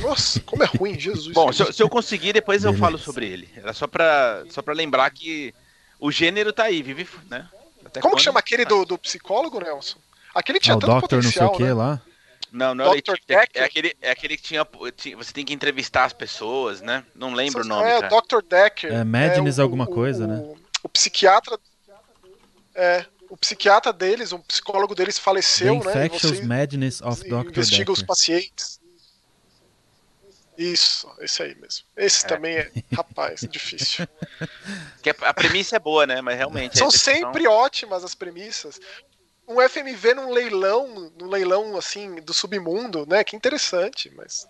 Nossa, 0.00 0.40
como 0.40 0.62
é 0.62 0.66
ruim, 0.66 0.98
Jesus. 0.98 1.32
Bom, 1.34 1.52
se 1.52 1.62
eu, 1.62 1.72
se 1.72 1.82
eu, 1.82 1.88
conseguir, 1.88 2.32
depois 2.32 2.64
eu 2.64 2.74
falo 2.74 2.98
sobre 2.98 3.26
ele. 3.26 3.48
Era 3.56 3.72
só 3.72 3.86
pra, 3.86 4.44
só 4.50 4.62
pra 4.62 4.74
lembrar 4.74 5.10
que 5.10 5.54
o 5.98 6.10
gênero 6.10 6.52
tá 6.52 6.64
aí, 6.64 6.82
vive, 6.82 7.08
né? 7.28 7.48
Até 7.84 8.00
como 8.00 8.16
que 8.16 8.22
chama 8.22 8.40
aquele 8.40 8.64
do, 8.64 8.84
do 8.84 8.98
psicólogo, 8.98 9.60
Nelson? 9.60 9.98
Aquele 10.34 10.60
tinha 10.60 10.76
ah, 10.76 10.78
tanto 10.78 10.92
Doctor 10.92 11.08
potencial, 11.08 11.50
não 11.50 11.56
sei 11.56 11.66
né? 11.66 11.72
o 11.72 11.74
que 11.74 11.78
lá. 11.78 12.02
Não, 12.50 12.74
não 12.74 12.94
é, 12.94 12.98
é, 13.54 13.62
aquele, 13.62 13.94
é 14.00 14.10
aquele 14.10 14.36
que 14.36 14.42
tinha, 14.42 14.66
tinha, 14.96 15.16
Você 15.16 15.32
tem 15.32 15.44
que 15.44 15.52
entrevistar 15.52 16.04
as 16.04 16.12
pessoas, 16.12 16.80
né? 16.80 17.04
Não 17.14 17.34
lembro 17.34 17.62
o 17.62 17.66
nome. 17.66 17.88
É, 17.88 17.98
o 17.98 18.02
Dr. 18.02 18.42
Decker. 18.48 18.92
É, 18.92 19.04
Madness 19.04 19.58
é, 19.58 19.60
o, 19.60 19.64
alguma 19.64 19.84
o, 19.84 19.88
coisa, 19.88 20.24
o, 20.24 20.26
né? 20.26 20.36
O, 20.36 20.56
o 20.84 20.88
psiquiatra. 20.88 21.58
É, 22.74 23.04
o 23.28 23.36
psiquiatra 23.36 23.92
deles, 23.92 24.32
o 24.32 24.38
psicólogo 24.38 24.94
deles 24.94 25.18
faleceu, 25.18 25.80
The 25.80 25.90
Infectious 25.90 26.40
né? 26.40 26.46
Madness 26.46 27.02
of 27.02 27.22
Dr. 27.22 27.48
Investiga 27.48 27.78
Decker. 27.80 27.92
os 27.92 28.02
pacientes. 28.02 28.80
Isso, 30.58 31.08
esse 31.20 31.40
aí 31.40 31.54
mesmo. 31.54 31.84
Esse 31.96 32.24
é. 32.24 32.28
também 32.28 32.56
é, 32.56 32.70
rapaz, 32.92 33.46
difícil. 33.48 34.08
Que 35.00 35.10
a 35.10 35.32
premissa 35.32 35.76
é 35.76 35.78
boa, 35.78 36.04
né? 36.04 36.20
Mas 36.20 36.36
realmente. 36.36 36.76
São 36.76 36.90
sempre 36.90 37.46
ótimas 37.46 38.02
as 38.02 38.16
premissas. 38.16 38.80
Um 39.46 39.60
FMV 39.66 40.14
num 40.14 40.32
leilão, 40.32 41.12
num 41.16 41.28
leilão 41.28 41.76
assim 41.76 42.16
do 42.16 42.34
submundo, 42.34 43.06
né? 43.06 43.22
Que 43.22 43.36
interessante, 43.36 44.12
mas. 44.16 44.48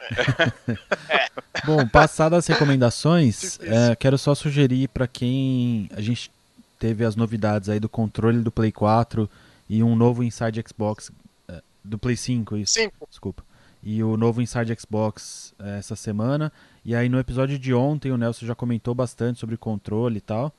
É. 1.08 1.28
Bom, 1.64 1.86
passadas 1.86 2.38
as 2.38 2.46
recomendações, 2.48 3.60
é, 3.60 3.94
quero 3.94 4.18
só 4.18 4.34
sugerir 4.34 4.88
para 4.88 5.06
quem 5.06 5.88
a 5.94 6.00
gente 6.00 6.28
teve 6.76 7.04
as 7.04 7.14
novidades 7.14 7.68
aí 7.68 7.78
do 7.78 7.88
controle 7.88 8.40
do 8.40 8.50
Play 8.50 8.72
4 8.72 9.30
e 9.68 9.80
um 9.80 9.94
novo 9.94 10.24
Inside 10.24 10.64
Xbox 10.66 11.12
é, 11.46 11.62
do 11.84 11.98
Play 11.98 12.16
5, 12.16 12.56
isso. 12.56 12.74
5. 12.74 13.06
Desculpa 13.08 13.44
e 13.82 14.02
o 14.02 14.16
novo 14.16 14.40
Inside 14.40 14.76
Xbox 14.78 15.54
é, 15.58 15.78
essa 15.78 15.96
semana. 15.96 16.52
E 16.84 16.94
aí 16.94 17.08
no 17.08 17.18
episódio 17.18 17.58
de 17.58 17.74
ontem 17.74 18.12
o 18.12 18.16
Nelson 18.16 18.46
já 18.46 18.54
comentou 18.54 18.94
bastante 18.94 19.40
sobre 19.40 19.56
controle 19.56 20.18
e 20.18 20.20
tal. 20.20 20.54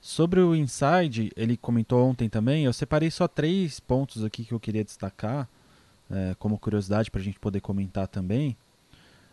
Sobre 0.00 0.40
o 0.40 0.54
Inside, 0.54 1.30
ele 1.36 1.56
comentou 1.56 2.08
ontem 2.08 2.28
também. 2.28 2.64
Eu 2.64 2.72
separei 2.72 3.10
só 3.10 3.28
três 3.28 3.80
pontos 3.80 4.24
aqui 4.24 4.44
que 4.44 4.52
eu 4.52 4.60
queria 4.60 4.84
destacar, 4.84 5.48
é, 6.10 6.34
como 6.38 6.58
curiosidade 6.58 7.10
para 7.10 7.20
a 7.20 7.24
gente 7.24 7.38
poder 7.38 7.60
comentar 7.60 8.08
também. 8.08 8.56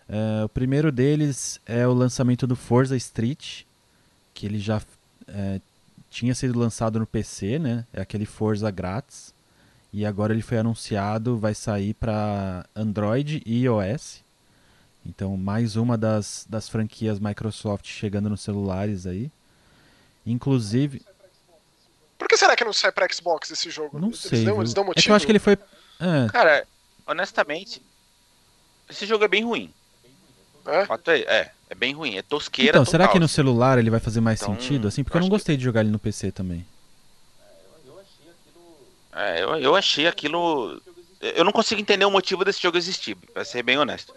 É, 0.10 0.44
o 0.44 0.50
primeiro 0.50 0.92
deles 0.92 1.60
é 1.66 1.88
o 1.88 1.94
lançamento 1.94 2.46
do 2.46 2.56
Forza 2.56 2.96
Street, 2.96 3.64
que 4.34 4.46
ele 4.46 4.60
já 4.60 4.82
tinha 6.10 6.34
sido 6.34 6.58
lançado 6.58 7.00
no 7.00 7.06
PC, 7.06 7.60
né? 7.60 7.86
É 7.92 8.02
aquele 8.02 8.26
Forza 8.26 8.72
grátis. 8.72 9.34
E 9.98 10.06
agora 10.06 10.32
ele 10.32 10.44
foi 10.44 10.60
anunciado, 10.60 11.40
vai 11.40 11.56
sair 11.56 11.96
para 11.96 12.68
Android 12.76 13.42
e 13.44 13.64
iOS. 13.64 14.22
Então, 15.04 15.36
mais 15.36 15.76
uma 15.76 15.98
das, 15.98 16.46
das 16.48 16.70
franquias 16.70 17.20
Microsoft 17.20 17.88
chegando 17.88 18.30
nos 18.30 18.42
celulares 18.42 19.08
aí. 19.08 19.32
Inclusive. 20.24 21.02
Por 22.16 22.28
que 22.28 22.38
será 22.38 22.56
que 22.56 22.64
não 22.64 22.74
sai 22.74 22.92
para 22.92 23.12
Xbox 23.12 23.50
esse 23.50 23.72
jogo? 23.72 23.98
Não 23.98 24.10
eles 24.10 24.20
sei. 24.20 24.46
Dão, 24.46 24.60
eles 24.60 24.72
dão 24.72 24.84
motivo? 24.84 25.00
É 25.00 25.02
que 25.02 25.10
eu 25.10 25.16
acho 25.16 25.26
que 25.26 25.32
ele 25.32 25.40
foi. 25.40 25.54
É. 26.00 26.30
Cara, 26.32 26.68
honestamente, 27.08 27.82
esse 28.88 29.04
jogo 29.08 29.24
é 29.24 29.28
bem 29.28 29.44
ruim. 29.44 29.74
É? 30.68 31.12
é, 31.12 31.52
é, 31.72 31.76
bem 31.76 31.96
ruim. 31.96 32.18
É 32.18 32.22
tosqueira. 32.22 32.70
Então, 32.70 32.86
total. 32.86 32.92
será 32.92 33.08
que 33.08 33.18
no 33.18 33.28
celular 33.28 33.80
ele 33.80 33.90
vai 33.90 34.00
fazer 34.00 34.22
mais 34.22 34.40
Então, 34.44 34.54
sentido? 34.54 34.88
Assim, 34.90 35.04
porque 35.04 35.18
eu 35.18 35.22
não 35.22 35.28
gostei 35.28 35.58
de 35.58 35.64
jogar 35.64 35.82
ele 35.82 35.90
no 35.90 35.98
PC 35.98 36.32
também. 36.32 36.64
É, 39.18 39.44
eu, 39.44 39.56
eu 39.58 39.76
achei 39.76 40.08
aquilo. 40.08 40.82
Eu 41.20 41.44
não 41.44 41.52
consigo 41.52 41.82
entender 41.82 42.06
o 42.06 42.12
motivo 42.12 42.46
desse 42.46 42.62
jogo 42.62 42.78
existir, 42.78 43.16
pra 43.34 43.44
ser 43.44 43.64
bem 43.64 43.78
honesto. 43.78 44.14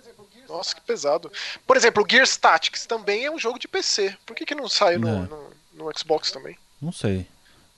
Nossa, 0.49 0.75
que 0.75 0.81
pesado. 0.81 1.31
Por 1.67 1.77
exemplo, 1.77 2.03
o 2.05 2.07
Gears 2.11 2.37
Tactics 2.37 2.85
também 2.85 3.25
é 3.25 3.31
um 3.31 3.39
jogo 3.39 3.59
de 3.59 3.69
PC. 3.69 4.17
Por 4.27 4.35
que, 4.37 4.45
que 4.45 4.55
não 4.55 4.69
saiu 4.69 4.99
no, 5.01 5.09
É. 5.09 5.13
no, 5.23 5.51
no 5.75 5.99
Xbox 5.99 6.31
também? 6.31 6.57
Não 6.83 6.93
sei. 6.93 7.27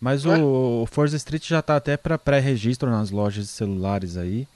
Mas 0.00 0.24
Não 0.24 0.34
é? 0.34 0.38
o, 0.38 0.82
o 0.82 0.86
Forza 0.86 1.16
Street 1.16 1.46
já 1.46 1.62
tá 1.62 1.76
até 1.76 1.96
para 1.96 2.18
pré-registro 2.18 2.90
nas 2.90 3.10
lojas 3.10 3.44
de 3.44 3.50
celulares 3.52 4.16
aí. 4.16 4.48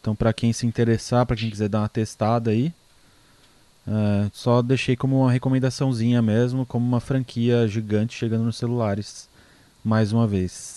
Então, 0.00 0.14
para 0.14 0.32
quem 0.32 0.52
se 0.52 0.66
interessar, 0.66 1.26
para 1.26 1.34
quem 1.34 1.50
quiser 1.50 1.68
dar 1.68 1.80
uma 1.80 1.88
testada 1.88 2.50
aí, 2.50 2.72
é, 3.88 4.30
só 4.32 4.62
deixei 4.62 4.94
como 4.94 5.20
uma 5.22 5.32
recomendaçãozinha 5.32 6.20
mesmo, 6.20 6.66
como 6.66 6.86
uma 6.86 7.00
franquia 7.00 7.66
gigante 7.66 8.16
chegando 8.16 8.44
nos 8.44 8.56
celulares 8.58 9.28
mais 9.84 10.12
uma 10.12 10.26
vez. 10.26 10.75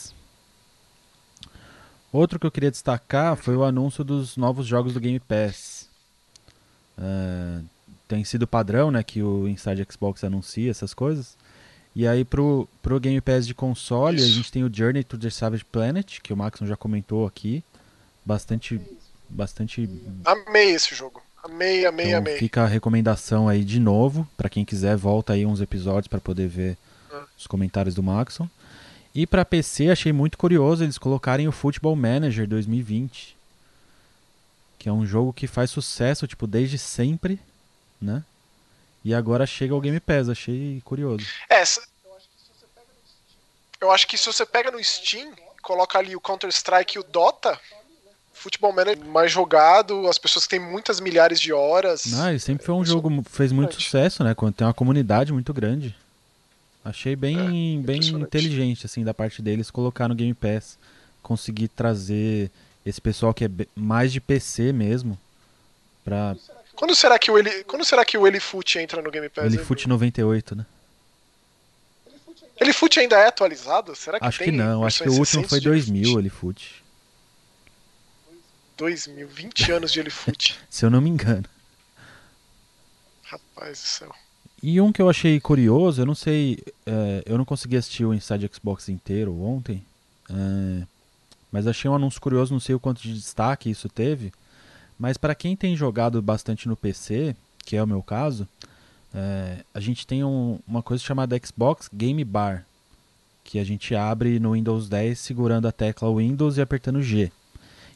Outro 2.12 2.39
que 2.39 2.45
eu 2.45 2.51
queria 2.51 2.72
destacar 2.72 3.36
foi 3.36 3.55
o 3.55 3.64
anúncio 3.64 4.03
dos 4.03 4.36
novos 4.36 4.66
jogos 4.66 4.93
do 4.93 4.99
Game 4.99 5.20
Pass. 5.20 5.88
É, 6.97 7.60
tem 8.07 8.24
sido 8.24 8.47
padrão, 8.47 8.89
né, 8.91 9.03
que 9.03 9.22
o 9.22 9.47
Inside 9.47 9.86
Xbox 9.91 10.24
anuncia 10.24 10.72
essas 10.72 10.93
coisas. 10.93 11.38
E 11.95 12.07
aí 12.07 12.24
pro, 12.26 12.68
pro 12.82 12.99
Game 12.99 13.20
Pass 13.22 13.45
de 13.45 13.53
console, 13.53 14.18
a 14.22 14.26
Isso. 14.26 14.34
gente 14.34 14.51
tem 14.51 14.64
o 14.64 14.74
Journey 14.74 15.03
to 15.03 15.18
the 15.18 15.30
Savage 15.30 15.66
Planet, 15.66 16.20
que 16.22 16.34
o 16.34 16.38
Maxon 16.38 16.66
já 16.66 16.76
comentou 16.76 17.26
aqui. 17.26 17.64
Bastante 18.26 18.80
bastante 19.32 19.88
Amei 20.26 20.72
esse 20.72 20.95
jogo. 20.95 21.22
Amei, 21.43 21.86
amei, 21.86 22.07
então, 22.07 22.18
amei. 22.20 22.38
fica 22.38 22.64
a 22.64 22.68
recomendação 22.68 23.47
aí 23.47 23.64
de 23.64 23.80
novo, 23.80 24.28
pra 24.36 24.49
quem 24.49 24.66
quiser, 24.66 24.95
volta 24.97 25.34
aí 25.34 25.45
uns 25.45 25.62
episódios 25.62 26.07
pra 26.07 26.20
poder 26.20 26.47
ver 26.47 26.78
Ah. 27.14 27.24
os 27.38 27.45
comentários 27.47 27.95
do 27.95 28.03
Maxon. 28.03 28.47
E 29.14 29.26
pra 29.26 29.43
PC, 29.43 29.89
achei 29.89 30.14
muito 30.14 30.38
curioso 30.38 30.84
eles 30.84 30.97
colocarem 30.97 31.47
o 31.47 31.51
Football 31.51 31.95
Manager 31.95 32.47
2020, 32.47 33.36
que 34.78 34.88
é 34.88 34.91
um 34.91 35.05
jogo 35.05 35.34
que 35.34 35.47
faz 35.47 35.72
sucesso, 35.72 36.28
tipo, 36.28 36.45
desde 36.45 36.78
sempre, 36.78 37.39
né? 38.01 38.24
E 39.03 39.14
agora 39.14 39.45
chega 39.45 39.74
ao 39.74 39.82
Game 39.82 39.99
Pass, 39.99 40.30
achei 40.30 40.82
curioso. 40.86 41.26
É, 41.49 41.64
eu 43.82 43.91
acho 43.91 44.07
que 44.07 44.18
se 44.18 44.26
você 44.26 44.45
pega 44.45 44.72
no 44.72 44.84
Steam, 44.84 45.32
coloca 45.62 45.97
ali 45.97 46.16
o 46.16 46.22
Counter-Strike 46.22 46.97
e 46.97 46.99
o 46.99 47.03
Dota, 47.03 47.60
Futebol 48.34 48.72
Manager 48.72 49.05
mais 49.05 49.32
jogado, 49.32 50.07
as 50.07 50.18
pessoas 50.18 50.47
têm 50.47 50.60
muitas 50.60 50.99
milhares 50.99 51.41
de 51.41 51.51
horas. 51.51 52.14
Ah, 52.14 52.30
ele 52.30 52.39
sempre 52.39 52.66
foi 52.66 52.76
um 52.76 52.84
É, 52.84 52.86
jogo 52.86 53.24
que 53.24 53.30
fez 53.30 53.51
muito 53.51 53.74
sucesso, 53.74 54.24
né? 54.24 54.34
Quando 54.34 54.53
tem 54.53 54.68
uma 54.68 54.74
comunidade 54.74 55.34
muito 55.34 55.53
grande. 55.53 55.95
Achei 56.84 57.15
bem, 57.15 57.80
É, 57.80 57.84
bem 57.84 57.99
inteligente, 57.99 58.86
assim, 58.86 59.03
da 59.03 59.13
parte 59.13 59.41
deles 59.41 59.69
colocar 59.69 60.07
no 60.07 60.15
Game 60.15 60.34
Pass. 60.34 60.77
Conseguir 61.21 61.67
trazer 61.67 62.49
esse 62.86 63.01
pessoal 63.01 63.34
que 63.34 63.45
é 63.45 63.49
mais 63.75 64.11
de 64.11 64.21
PC 64.21 64.71
mesmo. 64.71 65.19
Pra 66.03 66.36
Quando 66.75 66.95
será 66.95 67.19
que 67.19 67.30
o 67.30 67.38
Eli, 67.38 67.63
quando 67.65 67.84
será 67.84 68.05
que 68.05 68.17
o 68.17 68.25
Elifoot 68.25 68.80
entra 68.80 69.01
no 69.01 69.11
Game 69.11 69.27
Pass? 69.30 69.45
ele 69.45 69.57
hein, 69.57 69.63
Foot 69.63 69.84
Bruno? 69.84 69.95
98, 69.95 70.55
né? 70.55 70.65
Elifoot 72.59 72.99
ainda 72.99 73.17
é 73.17 73.27
atualizado? 73.27 73.95
Será 73.95 74.19
que 74.19 74.25
Acho 74.25 74.39
que 74.39 74.51
não, 74.51 74.86
acho 74.86 75.03
que 75.03 75.09
o 75.09 75.13
último 75.13 75.47
foi 75.47 75.59
de 75.59 75.69
2000, 75.69 76.19
ele 76.19 76.30
Foot. 76.30 76.84
2000, 78.77 79.27
20 79.27 79.71
anos 79.73 79.91
de 79.91 79.99
Elifoot. 79.99 80.57
Se 80.69 80.86
eu 80.86 80.89
não 80.89 81.01
me 81.01 81.09
engano. 81.09 81.45
Rapaz 83.23 83.80
do 83.80 83.86
céu. 83.86 84.15
E 84.62 84.80
um 84.82 84.91
que 84.91 85.01
eu 85.01 85.10
achei 85.10 85.39
curioso, 85.39 86.01
eu 86.01 86.05
não 86.05 86.16
sei, 86.16 86.60
é, 86.86 87.24
eu 87.26 87.38
não 87.38 87.45
consegui 87.45 87.78
assistir 87.78 88.05
o 88.05 88.14
Inside 88.14 88.49
Xbox 88.53 88.89
inteiro 88.89 89.34
ontem, 89.41 89.84
é, 90.30 90.84
mas 91.51 91.66
achei 91.66 91.89
um 91.89 91.95
anúncio 91.95 92.20
curioso, 92.20 92.51
não 92.53 92.60
sei 92.60 92.76
o 92.76 92.80
quanto 92.80 93.01
de 93.01 93.14
destaque 93.14 93.70
isso 93.70 93.88
teve, 93.88 94.34
mas 94.99 95.16
para 95.18 95.34
quem 95.34 95.55
tem 95.55 95.76
jogado 95.78 96.22
bastante 96.22 96.68
no 96.68 96.76
PC, 96.76 97.36
que 97.66 97.78
é 97.78 97.84
o 97.84 97.88
meu 97.88 98.03
caso, 98.03 98.47
é, 99.14 99.64
a 99.74 99.80
gente 99.80 100.05
tem 100.05 100.24
um- 100.26 100.60
uma 100.68 100.84
coisa 100.84 101.01
chamada 101.03 101.39
Xbox 101.43 101.89
Game 101.93 102.24
Bar, 102.26 102.66
que 103.45 103.60
a 103.60 103.64
gente 103.64 103.95
abre 103.95 104.39
no 104.39 104.51
Windows 104.51 104.89
10 104.89 105.18
segurando 105.18 105.68
a 105.68 105.72
tecla 105.72 106.14
Windows 106.14 106.57
e 106.57 106.62
apertando 106.62 107.01
G. 107.01 107.32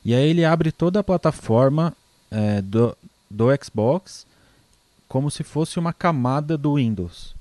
E 0.04 0.14
aí 0.14 0.30
ele 0.30 0.46
abre 0.46 0.72
toda 0.72 1.00
a 1.00 1.04
plataforma 1.04 1.94
é, 2.32 2.62
do, 2.62 2.98
do 3.30 3.46
Xbox 3.64 4.26
como 5.14 5.30
se 5.30 5.44
fosse 5.44 5.78
uma 5.78 5.94
camada 5.94 6.58
do 6.58 6.74
Windows. 6.74 7.36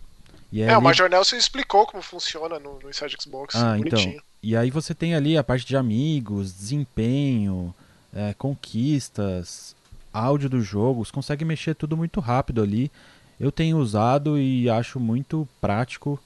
E 0.53 0.61
é, 0.61 0.77
o 0.77 0.83
Major 0.83 1.09
Nelson 1.09 1.37
explicou 1.37 1.87
como 1.87 2.03
funciona 2.03 2.59
no, 2.59 2.79
no 2.79 2.91
Inside 2.91 3.17
Xbox. 3.19 3.55
Ah, 3.55 3.79
bonitinho. 3.79 4.11
então. 4.11 4.25
E 4.43 4.55
aí 4.55 4.71
você 4.71 4.95
tem 4.95 5.15
ali 5.15 5.39
a 5.39 5.43
parte 5.43 5.65
de 5.65 5.75
amigos, 5.75 6.53
desempenho, 6.53 7.75
é, 8.15 8.35
conquistas, 8.35 9.75
áudio 10.13 10.51
dos 10.51 10.67
jogos, 10.67 11.11
consegue 11.11 11.47
mexer 11.47 11.75
tudo 11.75 11.97
muito 11.97 12.21
rápido 12.21 12.63
ali. 12.63 12.93
Eu 13.41 13.51
tenho 13.51 13.79
usado 13.79 14.39
e 14.39 14.69
acho 14.69 15.01
muito 15.01 15.49
prático. 15.59 16.23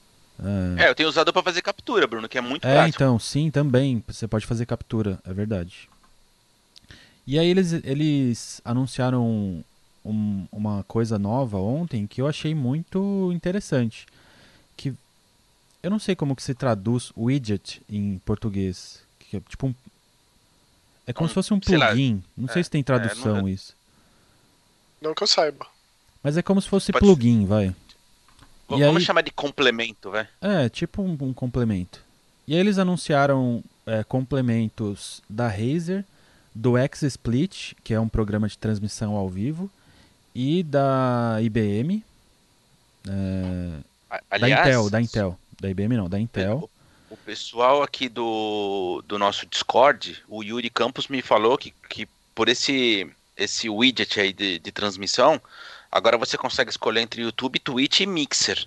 É, 0.77 0.83
é 0.83 0.89
eu 0.89 0.95
tenho 0.95 1.07
usado 1.07 1.31
para 1.31 1.43
fazer 1.43 1.61
captura, 1.61 2.05
Bruno, 2.05 2.27
que 2.27 2.37
é 2.37 2.41
muito 2.41 2.67
é, 2.67 2.73
prático. 2.73 3.01
então, 3.01 3.17
sim, 3.17 3.49
também. 3.49 4.03
Você 4.05 4.27
pode 4.27 4.45
fazer 4.45 4.65
captura, 4.65 5.17
é 5.25 5.33
verdade. 5.33 5.87
E 7.25 7.39
aí 7.39 7.47
eles, 7.47 7.71
eles 7.71 8.61
anunciaram 8.65 9.63
um, 10.07 10.47
uma 10.51 10.83
coisa 10.83 11.19
nova 11.19 11.57
ontem 11.57 12.07
que 12.07 12.21
eu 12.21 12.27
achei 12.27 12.55
muito 12.55 13.31
interessante. 13.33 14.05
Que 14.75 14.93
eu 15.83 15.89
não 15.89 15.99
sei 15.99 16.15
como 16.15 16.35
que 16.35 16.43
se 16.43 16.53
traduz 16.53 17.11
widget 17.15 17.81
em 17.89 18.19
português. 18.19 19.03
Que 19.19 19.37
é 19.37 19.39
tipo 19.41 19.67
um, 19.67 19.75
é 21.05 21.13
como 21.13 21.25
um, 21.25 21.29
se 21.29 21.33
fosse 21.33 21.53
um 21.53 21.59
plugin. 21.59 22.23
Não 22.35 22.49
é, 22.49 22.53
sei 22.53 22.63
se 22.63 22.69
tem 22.69 22.83
tradução 22.83 23.37
é, 23.37 23.41
não, 23.41 23.49
isso. 23.49 23.75
Não 25.01 25.13
que 25.13 25.23
eu 25.23 25.27
saiba. 25.27 25.67
Mas 26.23 26.37
é 26.37 26.41
como 26.41 26.61
se 26.61 26.67
fosse 26.67 26.91
Pode 26.91 27.05
plugin, 27.05 27.41
ser. 27.41 27.47
vai. 27.47 27.75
Vamos 28.67 28.97
aí... 28.97 29.01
chamar 29.01 29.21
de 29.21 29.31
complemento, 29.31 30.11
vai. 30.11 30.27
É, 30.41 30.67
tipo 30.67 31.01
um, 31.01 31.17
um 31.21 31.33
complemento. 31.33 32.01
E 32.45 32.53
aí 32.53 32.59
eles 32.59 32.77
anunciaram 32.77 33.63
é, 33.85 34.03
complementos 34.03 35.21
da 35.29 35.47
Razer, 35.47 36.03
do 36.53 36.73
XSplit, 36.77 37.75
que 37.83 37.93
é 37.93 37.99
um 37.99 38.09
programa 38.09 38.47
de 38.47 38.57
transmissão 38.57 39.15
ao 39.15 39.29
vivo, 39.29 39.69
e 40.37 40.61
da 40.61 41.39
IBM. 41.41 42.03
É, 43.09 44.19
Aliás, 44.29 44.39
da 44.39 44.69
Intel, 44.69 44.89
da 44.91 45.01
Intel. 45.01 45.39
Da 45.59 45.67
IBM 45.67 45.97
não, 45.97 46.07
da 46.07 46.19
Intel. 46.19 46.69
O, 47.09 47.15
o 47.15 47.17
pessoal 47.17 47.81
aqui 47.81 48.07
do, 48.07 49.03
do 49.07 49.17
nosso 49.17 49.47
Discord, 49.47 50.23
o 50.27 50.43
Yuri 50.43 50.69
Campos 50.69 51.07
me 51.07 51.23
falou 51.23 51.57
que, 51.57 51.73
que 51.89 52.07
por 52.35 52.49
esse, 52.49 53.09
esse 53.35 53.67
widget 53.67 54.19
aí 54.19 54.31
de, 54.31 54.59
de 54.59 54.71
transmissão, 54.71 55.41
agora 55.91 56.19
você 56.19 56.37
consegue 56.37 56.69
escolher 56.69 57.01
entre 57.01 57.23
YouTube, 57.23 57.57
Twitch 57.57 58.01
e 58.01 58.05
Mixer. 58.05 58.63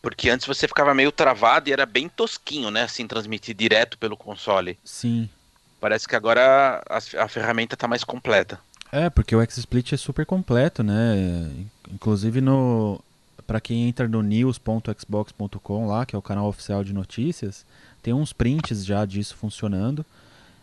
Porque 0.00 0.30
antes 0.30 0.46
você 0.46 0.68
ficava 0.68 0.94
meio 0.94 1.10
travado 1.10 1.68
e 1.68 1.72
era 1.72 1.84
bem 1.84 2.08
tosquinho, 2.08 2.70
né? 2.70 2.84
Assim, 2.84 3.08
transmitir 3.08 3.56
direto 3.56 3.98
pelo 3.98 4.16
console. 4.16 4.78
Sim. 4.84 5.28
Parece 5.80 6.06
que 6.06 6.14
agora 6.14 6.80
a, 6.88 7.24
a 7.24 7.28
ferramenta 7.28 7.74
está 7.74 7.88
mais 7.88 8.04
completa. 8.04 8.60
É, 8.92 9.10
porque 9.10 9.34
o 9.34 9.44
XSplit 9.44 9.94
é 9.94 9.96
super 9.96 10.24
completo, 10.24 10.82
né? 10.82 11.50
Inclusive 11.92 12.40
no 12.40 13.00
para 13.46 13.60
quem 13.60 13.88
entra 13.88 14.08
no 14.08 14.22
news.xbox.com 14.22 15.86
lá, 15.86 16.06
que 16.06 16.16
é 16.16 16.18
o 16.18 16.22
canal 16.22 16.48
oficial 16.48 16.82
de 16.82 16.94
notícias, 16.94 17.66
tem 18.02 18.14
uns 18.14 18.32
prints 18.32 18.84
já 18.84 19.04
disso 19.04 19.36
funcionando. 19.36 20.04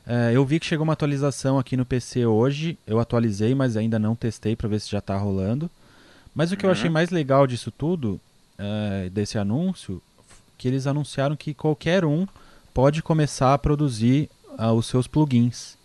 É, 0.05 0.31
eu 0.33 0.43
vi 0.45 0.59
que 0.59 0.65
chegou 0.65 0.83
uma 0.83 0.93
atualização 0.93 1.59
aqui 1.59 1.77
no 1.77 1.85
PC 1.85 2.25
hoje. 2.25 2.77
Eu 2.87 2.99
atualizei, 2.99 3.53
mas 3.53 3.77
ainda 3.77 3.99
não 3.99 4.15
testei 4.15 4.55
para 4.55 4.67
ver 4.67 4.81
se 4.81 4.89
já 4.89 4.97
está 4.97 5.15
rolando. 5.15 5.69
Mas 6.33 6.51
o 6.51 6.57
que 6.57 6.65
uhum. 6.65 6.71
eu 6.71 6.73
achei 6.73 6.89
mais 6.89 7.09
legal 7.09 7.45
disso 7.45 7.71
tudo, 7.71 8.19
é, 8.57 9.09
desse 9.09 9.37
anúncio, 9.37 10.01
que 10.57 10.67
eles 10.67 10.87
anunciaram 10.87 11.35
que 11.35 11.53
qualquer 11.53 12.05
um 12.05 12.27
pode 12.73 13.01
começar 13.01 13.53
a 13.53 13.57
produzir 13.57 14.29
uh, 14.57 14.71
os 14.71 14.85
seus 14.85 15.07
plugins. 15.07 15.75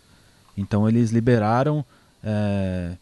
Então 0.55 0.87
eles 0.87 1.11
liberaram 1.11 1.85
é, 2.23 2.93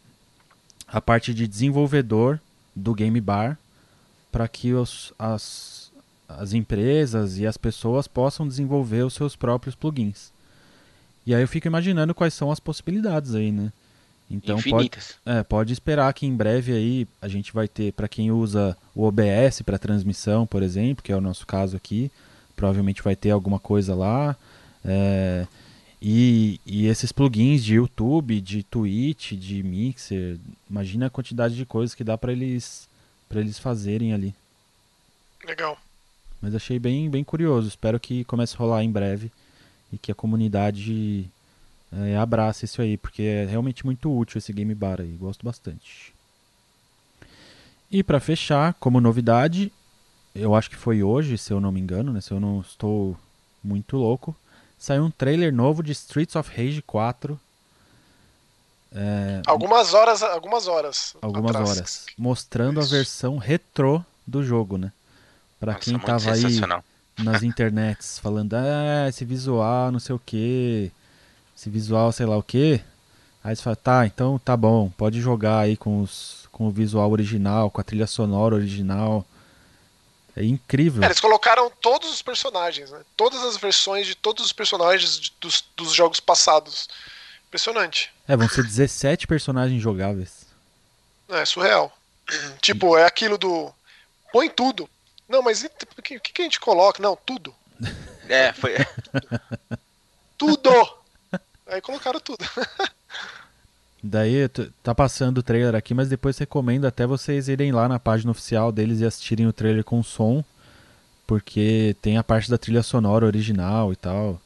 a 0.88 1.02
parte 1.02 1.34
de 1.34 1.48
desenvolvedor 1.48 2.40
do 2.76 2.94
Game 2.94 3.20
Bar 3.22 3.58
para 4.32 4.48
que 4.48 4.74
os, 4.74 5.14
as, 5.18 5.92
as 6.28 6.54
empresas 6.54 7.38
e 7.38 7.48
as 7.48 7.58
pessoas 7.58 8.08
possam 8.08 8.48
desenvolver 8.48 9.04
os 9.04 9.14
seus 9.14 9.36
próprios 9.36 9.76
plugins. 9.76 10.32
E 11.26 11.34
aí 11.34 11.42
eu 11.42 11.48
fico 11.48 11.68
imaginando 11.68 12.14
quais 12.14 12.34
são 12.34 12.52
as 12.52 12.60
possibilidades 12.60 13.34
aí, 13.34 13.52
né? 13.52 13.72
Então 14.30 14.60
pode, 14.62 14.92
é, 15.26 15.44
pode 15.44 15.72
esperar 15.72 16.14
que 16.14 16.26
em 16.26 16.36
breve 16.36 16.74
aí 16.74 17.08
a 17.22 17.28
gente 17.28 17.54
vai 17.54 17.68
ter, 17.68 17.94
para 17.94 18.08
quem 18.08 18.32
usa 18.32 18.76
o 18.94 19.04
OBS 19.04 19.62
para 19.64 19.78
transmissão, 19.78 20.48
por 20.48 20.64
exemplo, 20.64 21.04
que 21.04 21.12
é 21.12 21.16
o 21.16 21.22
nosso 21.22 21.46
caso 21.46 21.78
aqui, 21.78 22.12
provavelmente 22.56 23.04
vai 23.04 23.16
ter 23.16 23.30
alguma 23.30 23.60
coisa 23.60 23.94
lá. 23.94 24.36
É, 24.84 25.46
e, 26.08 26.62
e 26.68 26.86
esses 26.86 27.12
plugins 27.12 27.64
de 27.64 27.74
YouTube, 27.74 28.40
de 28.40 28.62
Twitch, 28.62 29.32
de 29.32 29.64
Mixer, 29.64 30.38
imagina 30.70 31.08
a 31.08 31.10
quantidade 31.10 31.56
de 31.56 31.66
coisas 31.66 31.96
que 31.96 32.04
dá 32.04 32.16
para 32.16 32.32
eles 32.32 32.88
para 33.28 33.40
eles 33.40 33.58
fazerem 33.58 34.14
ali. 34.14 34.32
Legal. 35.44 35.80
Mas 36.40 36.54
achei 36.54 36.78
bem 36.78 37.10
bem 37.10 37.24
curioso. 37.24 37.68
Espero 37.68 38.00
que 38.00 38.24
comece 38.26 38.54
a 38.54 38.60
rolar 38.60 38.84
em 38.84 38.92
breve 38.92 39.32
e 39.92 39.98
que 39.98 40.12
a 40.12 40.16
comunidade 40.16 41.28
é, 41.92 42.16
abrace 42.16 42.66
isso 42.66 42.84
aí, 42.84 42.98
porque 42.98 43.24
é 43.24 43.46
realmente 43.46 43.84
muito 43.84 44.16
útil 44.16 44.38
esse 44.38 44.54
game 44.54 44.76
bar 44.76 45.02
aí. 45.02 45.18
Gosto 45.20 45.44
bastante. 45.44 46.14
E 47.90 48.04
para 48.04 48.20
fechar, 48.20 48.76
como 48.76 49.02
novidade, 49.02 49.74
eu 50.36 50.54
acho 50.54 50.70
que 50.70 50.76
foi 50.76 51.02
hoje, 51.02 51.36
se 51.36 51.52
eu 51.52 51.60
não 51.60 51.72
me 51.72 51.80
engano, 51.80 52.14
né? 52.14 52.22
Se 52.22 52.30
eu 52.30 52.40
não 52.40 52.62
estou 52.62 53.18
muito 53.64 53.98
louco 53.98 54.36
saiu 54.86 55.04
um 55.04 55.10
trailer 55.10 55.52
novo 55.52 55.82
de 55.82 55.92
Streets 55.94 56.36
of 56.36 56.48
Rage 56.56 56.80
4. 56.84 57.40
É, 58.94 59.42
algumas 59.48 59.96
horas, 59.96 60.22
algumas 60.22 60.68
horas. 60.68 61.16
Algumas 61.24 61.56
atrás. 61.56 61.70
horas. 61.72 62.06
Mostrando 62.16 62.80
Isso. 62.80 62.94
a 62.94 62.98
versão 62.98 63.38
retrô 63.38 64.04
do 64.28 64.44
jogo, 64.44 64.78
né? 64.78 64.92
Pra 65.60 65.74
Nossa, 65.74 65.86
quem 65.86 65.98
tava 65.98 66.32
aí 66.32 66.62
nas 67.18 67.42
internets 67.42 68.20
falando, 68.24 68.54
ah, 68.54 69.10
esse 69.10 69.26
visual, 69.26 69.92
não 69.92 70.00
sei 70.00 70.14
o 70.14 70.22
que, 70.24 70.92
esse 71.58 71.68
visual, 71.68 72.12
sei 72.12 72.28
lá 72.28 72.38
o 72.38 72.44
que. 72.44 72.80
Aí 73.44 73.56
você 73.56 73.64
fala, 73.64 73.76
tá, 73.76 74.06
então 74.06 74.38
tá 74.38 74.56
bom, 74.56 74.92
pode 74.96 75.20
jogar 75.20 75.62
aí 75.62 75.76
com, 75.76 76.02
os, 76.02 76.48
com 76.52 76.68
o 76.68 76.72
visual 76.72 77.12
original, 77.12 77.72
com 77.72 77.82
a 77.82 77.84
trilha 77.84 78.06
sonora 78.06 78.54
original. 78.54 79.26
É 80.36 80.44
incrível. 80.44 81.02
É, 81.02 81.08
eles 81.08 81.20
colocaram 81.20 81.72
todos 81.82 82.10
os 82.10 82.22
personagens, 82.22 82.92
né? 82.92 83.02
Todas 83.16 83.42
as 83.44 83.56
versões 83.56 84.06
de 84.06 84.16
todos 84.16 84.46
os 84.46 84.52
personagens 84.52 85.20
de, 85.20 85.34
dos, 85.40 85.64
dos 85.78 85.94
jogos 85.94 86.20
passados. 86.20 86.90
Impressionante. 87.48 88.14
É, 88.28 88.36
vão 88.36 88.50
ser 88.50 88.64
17 88.64 89.28
personagens 89.28 89.82
jogáveis. 89.82 90.46
É, 91.30 91.46
surreal. 91.46 91.96
Tipo, 92.62 92.98
é 92.98 93.06
aquilo 93.06 93.38
do. 93.38 93.74
Põe 94.34 94.50
tudo. 94.50 94.90
Não, 95.28 95.42
mas 95.42 95.64
o 95.64 96.02
que, 96.02 96.20
que 96.20 96.42
a 96.42 96.46
gente 96.46 96.60
coloca? 96.60 97.02
Não, 97.02 97.16
tudo. 97.16 97.56
É, 98.28 98.52
foi. 98.54 98.76
tudo! 100.38 100.70
Aí 101.68 101.82
colocaram 101.82 102.20
tudo. 102.20 102.44
Daí 104.08 104.48
tá 104.84 104.94
passando 104.94 105.40
o 105.40 105.44
trailer 105.44 105.74
aqui, 105.74 105.92
mas 105.92 106.08
depois 106.08 106.38
recomendo 106.38 106.86
até 106.86 107.08
vocês 107.08 107.48
irem 107.48 107.72
lá 107.72 107.90
na 107.90 107.98
página 107.98 108.30
oficial 108.30 108.72
deles 108.72 109.00
e 109.00 109.06
assistirem 109.06 109.48
o 109.48 109.54
trailer 109.54 109.84
com 109.84 110.04
som, 110.04 110.44
porque 111.26 111.96
tem 112.04 112.16
a 112.16 112.24
parte 112.24 112.52
da 112.52 112.56
trilha 112.56 112.84
sonora 112.84 113.26
original 113.26 113.92
e 113.92 113.96
tal. 113.96 114.40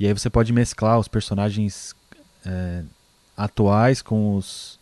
E 0.00 0.06
aí 0.06 0.12
você 0.12 0.28
pode 0.28 0.52
mesclar 0.52 0.98
os 0.98 1.06
personagens 1.06 1.94
é, 2.44 2.82
atuais 3.36 4.02
com 4.02 4.34
os 4.34 4.80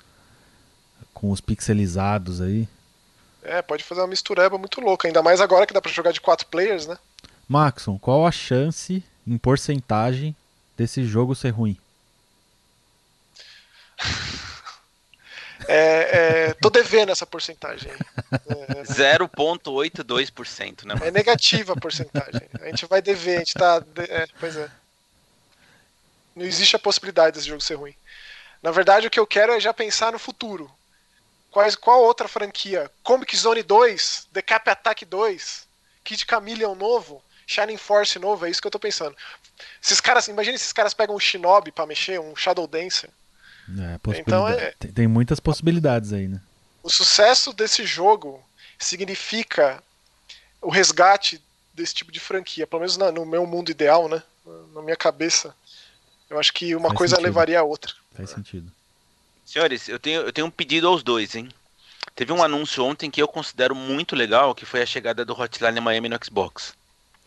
com 1.13 1.31
os 1.31 1.43
pixelizados 1.43 2.41
aí. 2.41 2.67
É, 3.43 3.61
pode 3.61 3.85
fazer 3.85 4.01
uma 4.01 4.07
mistureba 4.07 4.57
muito 4.57 4.81
louca, 4.81 5.07
ainda 5.07 5.23
mais 5.23 5.43
agora 5.43 5.67
que 5.67 5.75
dá 5.75 5.81
para 5.83 5.93
jogar 5.93 6.13
de 6.13 6.23
quatro 6.23 6.47
players, 6.47 6.87
né? 6.87 6.97
Maxon, 7.47 7.99
qual 7.99 8.27
a 8.27 8.33
chance 8.33 9.05
em 9.27 9.37
porcentagem 9.37 10.35
desse 10.75 11.05
jogo 11.05 11.35
ser 11.35 11.51
ruim? 11.51 11.77
É, 15.69 16.49
é, 16.49 16.55
tô 16.55 16.69
devendo 16.71 17.11
essa 17.11 17.27
porcentagem. 17.27 17.91
É, 17.91 18.83
0,82%, 19.19 20.85
né? 20.85 20.95
É 21.03 21.11
negativa 21.11 21.73
a 21.73 21.77
porcentagem. 21.77 22.43
A 22.61 22.67
gente 22.67 22.87
vai 22.87 23.01
dever, 23.03 23.37
a 23.37 23.39
gente 23.39 23.55
tá. 23.55 23.83
É, 24.09 24.27
pois 24.39 24.55
é. 24.57 24.71
Não 26.35 26.45
existe 26.45 26.77
a 26.77 26.79
possibilidade 26.79 27.35
desse 27.37 27.49
jogo 27.49 27.63
ser 27.63 27.77
ruim. 27.77 27.95
Na 28.63 28.71
verdade, 28.71 29.07
o 29.07 29.11
que 29.11 29.19
eu 29.19 29.27
quero 29.27 29.53
é 29.53 29.61
já 29.61 29.73
pensar 29.73 30.13
no 30.13 30.19
futuro. 30.19 30.71
Quais, 31.51 31.75
qual 31.75 32.03
outra 32.03 32.29
franquia? 32.29 32.91
Comic 33.03 33.35
Zone 33.37 33.63
2, 33.63 34.29
The 34.33 34.43
Cap 34.43 34.69
Attack 34.69 35.07
2, 35.07 35.67
Kid 36.05 36.27
Chameleon 36.29 36.75
novo, 36.75 37.23
Shining 37.47 37.79
Force 37.79 38.19
novo, 38.19 38.45
é 38.45 38.51
isso 38.51 38.61
que 38.61 38.67
eu 38.67 38.73
tô 38.73 38.79
pensando. 38.79 39.17
Esses 39.83 40.01
caras, 40.01 40.29
imagina 40.29 40.57
esses 40.57 40.73
caras 40.73 40.93
pegam 40.93 41.17
um 41.17 41.21
Shinobi 41.21 41.73
para 41.73 41.87
mexer, 41.87 42.21
um 42.21 42.37
Shadow 42.37 42.67
Dancer. 42.67 43.09
É, 43.69 44.21
então 44.21 44.47
é, 44.49 44.73
tem, 44.79 44.93
tem 44.93 45.07
muitas 45.09 45.41
possibilidades 45.41 46.13
aí, 46.13 46.29
né? 46.29 46.41
O 46.83 46.91
sucesso 46.91 47.53
desse 47.53 47.85
jogo 47.85 48.43
significa 48.79 49.83
o 50.63 50.71
resgate 50.71 51.43
desse 51.75 51.95
tipo 51.95 52.13
de 52.13 52.21
franquia, 52.21 52.67
pelo 52.67 52.81
menos 52.81 52.97
na, 52.97 53.11
no 53.11 53.27
meu 53.27 53.47
mundo 53.47 53.71
ideal, 53.71 54.09
né? 54.09 54.23
Na 54.75 54.83
minha 54.83 54.97
cabeça, 54.97 55.55
eu 56.31 56.39
acho 56.39 56.53
que 56.53 56.75
uma 56.77 56.89
Faz 56.89 56.99
coisa 56.99 57.17
sentido. 57.17 57.27
levaria 57.27 57.61
a 57.61 57.65
outra. 57.65 57.93
Faz 58.15 58.31
sentido. 58.31 58.71
Senhores, 59.45 59.89
eu 59.89 59.99
tenho, 59.99 60.23
eu 60.23 60.33
tenho 60.33 60.47
um 60.47 60.51
pedido 60.51 60.87
aos 60.89 61.03
dois, 61.03 61.35
hein? 61.35 61.49
Teve 62.15 62.33
um 62.33 62.43
anúncio 62.43 62.85
ontem 62.85 63.11
que 63.11 63.21
eu 63.21 63.29
considero 63.29 63.75
muito 63.75 64.17
legal, 64.17 64.55
que 64.55 64.65
foi 64.65 64.83
a 64.83 64.87
chegada 64.87 65.25
do 65.25 65.39
Hotline 65.39 65.81
Miami 65.81 66.09
no 66.09 66.19
Xbox. 66.25 66.73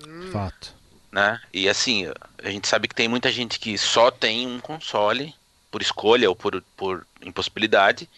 Hum, 0.06 0.30
Fato. 0.32 0.74
né? 1.12 1.40
E 1.54 1.70
assim, 1.70 2.08
a 2.42 2.50
gente 2.50 2.68
sabe 2.68 2.88
que 2.88 2.96
tem 2.96 3.08
muita 3.08 3.32
gente 3.32 3.60
que 3.60 3.78
só 3.78 4.10
tem 4.10 4.48
um 4.48 4.60
console 4.60 5.36
por 5.72 5.82
escolha 5.82 6.30
ou 6.30 6.36
por, 6.36 6.64
por 6.76 7.06
impossibilidade. 7.22 8.10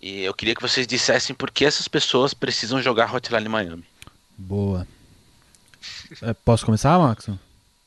E 0.00 0.22
eu 0.22 0.34
queria 0.34 0.54
que 0.54 0.62
vocês 0.62 0.86
dissessem 0.86 1.34
por 1.34 1.50
que 1.50 1.64
essas 1.64 1.88
pessoas 1.88 2.34
precisam 2.34 2.82
jogar 2.82 3.14
Hotline 3.14 3.48
Miami. 3.48 3.84
Boa. 4.36 4.86
É, 6.22 6.34
posso 6.34 6.66
começar, 6.66 6.98
Maxon? 6.98 7.38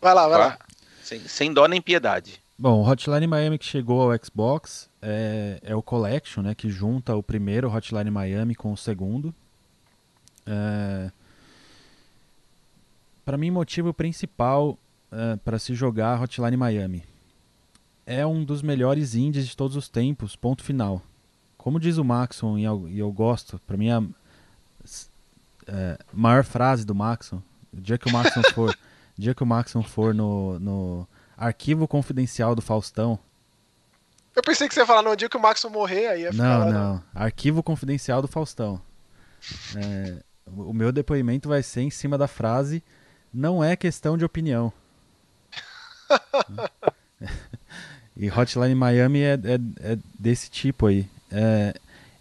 Vai 0.01 0.13
lá, 0.13 0.27
vai 0.27 0.39
lá. 0.39 0.59
Sem, 1.03 1.19
sem 1.27 1.53
dó 1.53 1.67
nem 1.67 1.81
piedade. 1.81 2.41
Bom, 2.57 2.81
o 2.81 2.89
Hotline 2.89 3.27
Miami 3.27 3.57
que 3.57 3.65
chegou 3.65 4.01
ao 4.01 4.17
Xbox 4.17 4.89
é, 5.01 5.59
é 5.61 5.75
o 5.75 5.81
Collection, 5.81 6.41
né? 6.41 6.55
Que 6.55 6.69
junta 6.69 7.15
o 7.15 7.21
primeiro 7.21 7.71
Hotline 7.71 8.09
Miami 8.09 8.55
com 8.55 8.73
o 8.73 8.77
segundo. 8.77 9.33
É, 10.45 11.11
para 13.23 13.37
mim, 13.37 13.51
motivo 13.51 13.93
principal 13.93 14.77
para 15.45 15.57
se 15.57 15.73
jogar 15.73 16.21
Hotline 16.21 16.57
Miami 16.57 17.03
é 18.07 18.25
um 18.25 18.43
dos 18.43 18.61
melhores 18.63 19.13
indies 19.13 19.45
de 19.47 19.55
todos 19.55 19.75
os 19.75 19.87
tempos. 19.87 20.35
Ponto 20.35 20.63
final. 20.63 21.01
Como 21.57 21.79
diz 21.79 21.97
o 21.97 22.03
Maxon 22.03 22.57
e 22.57 22.63
eu, 22.63 22.87
e 22.89 22.97
eu 22.97 23.11
gosto, 23.11 23.59
para 23.67 23.75
mim 23.77 23.91
a 23.91 24.01
s- 24.83 25.09
é, 25.67 25.99
maior 26.13 26.43
frase 26.43 26.85
do 26.85 26.95
Maxon, 26.95 27.41
o 27.73 27.79
dia 27.81 27.97
que 27.97 28.07
o 28.07 28.11
Maxon 28.11 28.41
for, 28.55 28.75
dia 29.17 29.35
que 29.35 29.43
o 29.43 29.45
Maxon 29.45 29.83
for 29.83 30.13
no, 30.15 30.57
no 30.59 31.07
arquivo 31.35 31.85
confidencial 31.87 32.55
do 32.55 32.61
Faustão, 32.61 33.19
Eu 34.33 34.41
pensei 34.41 34.67
que 34.69 34.73
você 34.73 34.79
ia 34.79 34.85
falar 34.85 35.01
no 35.01 35.15
dia 35.15 35.27
que 35.27 35.35
o 35.35 35.41
Maxon 35.41 35.69
morrer, 35.69 36.07
aí 36.07 36.21
ia 36.21 36.31
ficar 36.31 36.43
não, 36.43 36.59
lá, 36.59 36.71
não. 36.71 37.03
Arquivo 37.13 37.61
confidencial 37.61 38.21
do 38.21 38.27
Faustão. 38.29 38.81
É, 39.75 40.23
o 40.45 40.69
o 40.69 40.73
meu 40.73 40.91
depoimento 40.93 41.49
vai 41.49 41.61
ser 41.61 41.81
em 41.81 41.89
cima 41.89 42.17
da 42.17 42.27
frase: 42.27 42.81
não 43.33 43.61
é 43.63 43.75
questão 43.75 44.15
de 44.17 44.23
opinião. 44.23 44.71
e 48.17 48.29
Hotline 48.29 48.75
Miami 48.75 49.21
é, 49.21 49.33
é- 49.33 49.91
é 49.93 49.97
desse 50.17 50.49
tipo 50.49 50.87
aí. 50.87 51.05
É, 51.31 51.75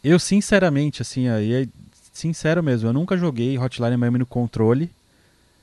eu, 0.04 0.18
sinceramente, 0.18 1.02
assim, 1.02 1.28
aí 1.28 1.52
é 1.64 1.66
sincero 2.12 2.62
mesmo, 2.62 2.88
eu 2.88 2.92
nunca 2.92 3.16
joguei 3.16 3.58
Hotline 3.58 3.96
Miami 3.96 4.18
no 4.18 4.26
controle. 4.26 4.90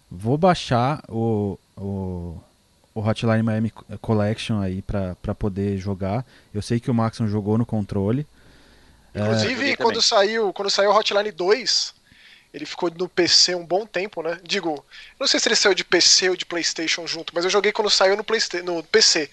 Vou 0.10 0.38
baixar 0.38 1.04
o, 1.10 1.58
o, 1.78 2.38
o 2.94 3.00
Hotline 3.00 3.42
Miami 3.42 3.72
Collection 4.02 4.60
aí 4.62 4.82
pra, 4.82 5.16
pra 5.16 5.34
poder 5.34 5.78
jogar. 5.78 6.26
Eu 6.54 6.62
sei 6.62 6.80
que 6.80 6.92
o 6.92 6.94
Maxon 6.94 7.28
jogou 7.28 7.58
no 7.58 7.66
controle. 7.66 8.26
Inclusive, 9.16 9.54
joguei 9.56 9.76
quando 9.76 10.02
saiu, 10.02 10.54
quando 10.54 10.70
saiu 10.70 10.92
o 10.92 10.96
Hotline 10.96 11.32
2, 11.32 11.94
ele 12.54 12.66
ficou 12.66 12.92
no 12.92 13.08
PC 13.10 13.56
um 13.56 13.66
bom 13.66 13.86
tempo, 13.86 14.22
né? 14.22 14.40
Digo, 14.44 14.84
não 15.20 15.28
sei 15.28 15.40
se 15.40 15.48
ele 15.48 15.56
saiu 15.56 15.74
de 15.74 15.84
PC 15.84 16.30
ou 16.30 16.36
de 16.36 16.46
PlayStation 16.46 17.06
junto, 17.08 17.34
mas 17.34 17.44
eu 17.44 17.50
joguei 17.50 17.72
quando 17.72 17.90
saiu 17.90 18.16
no, 18.16 18.24
Playsta 18.24 18.62
no 18.62 18.84
PC. 18.84 19.30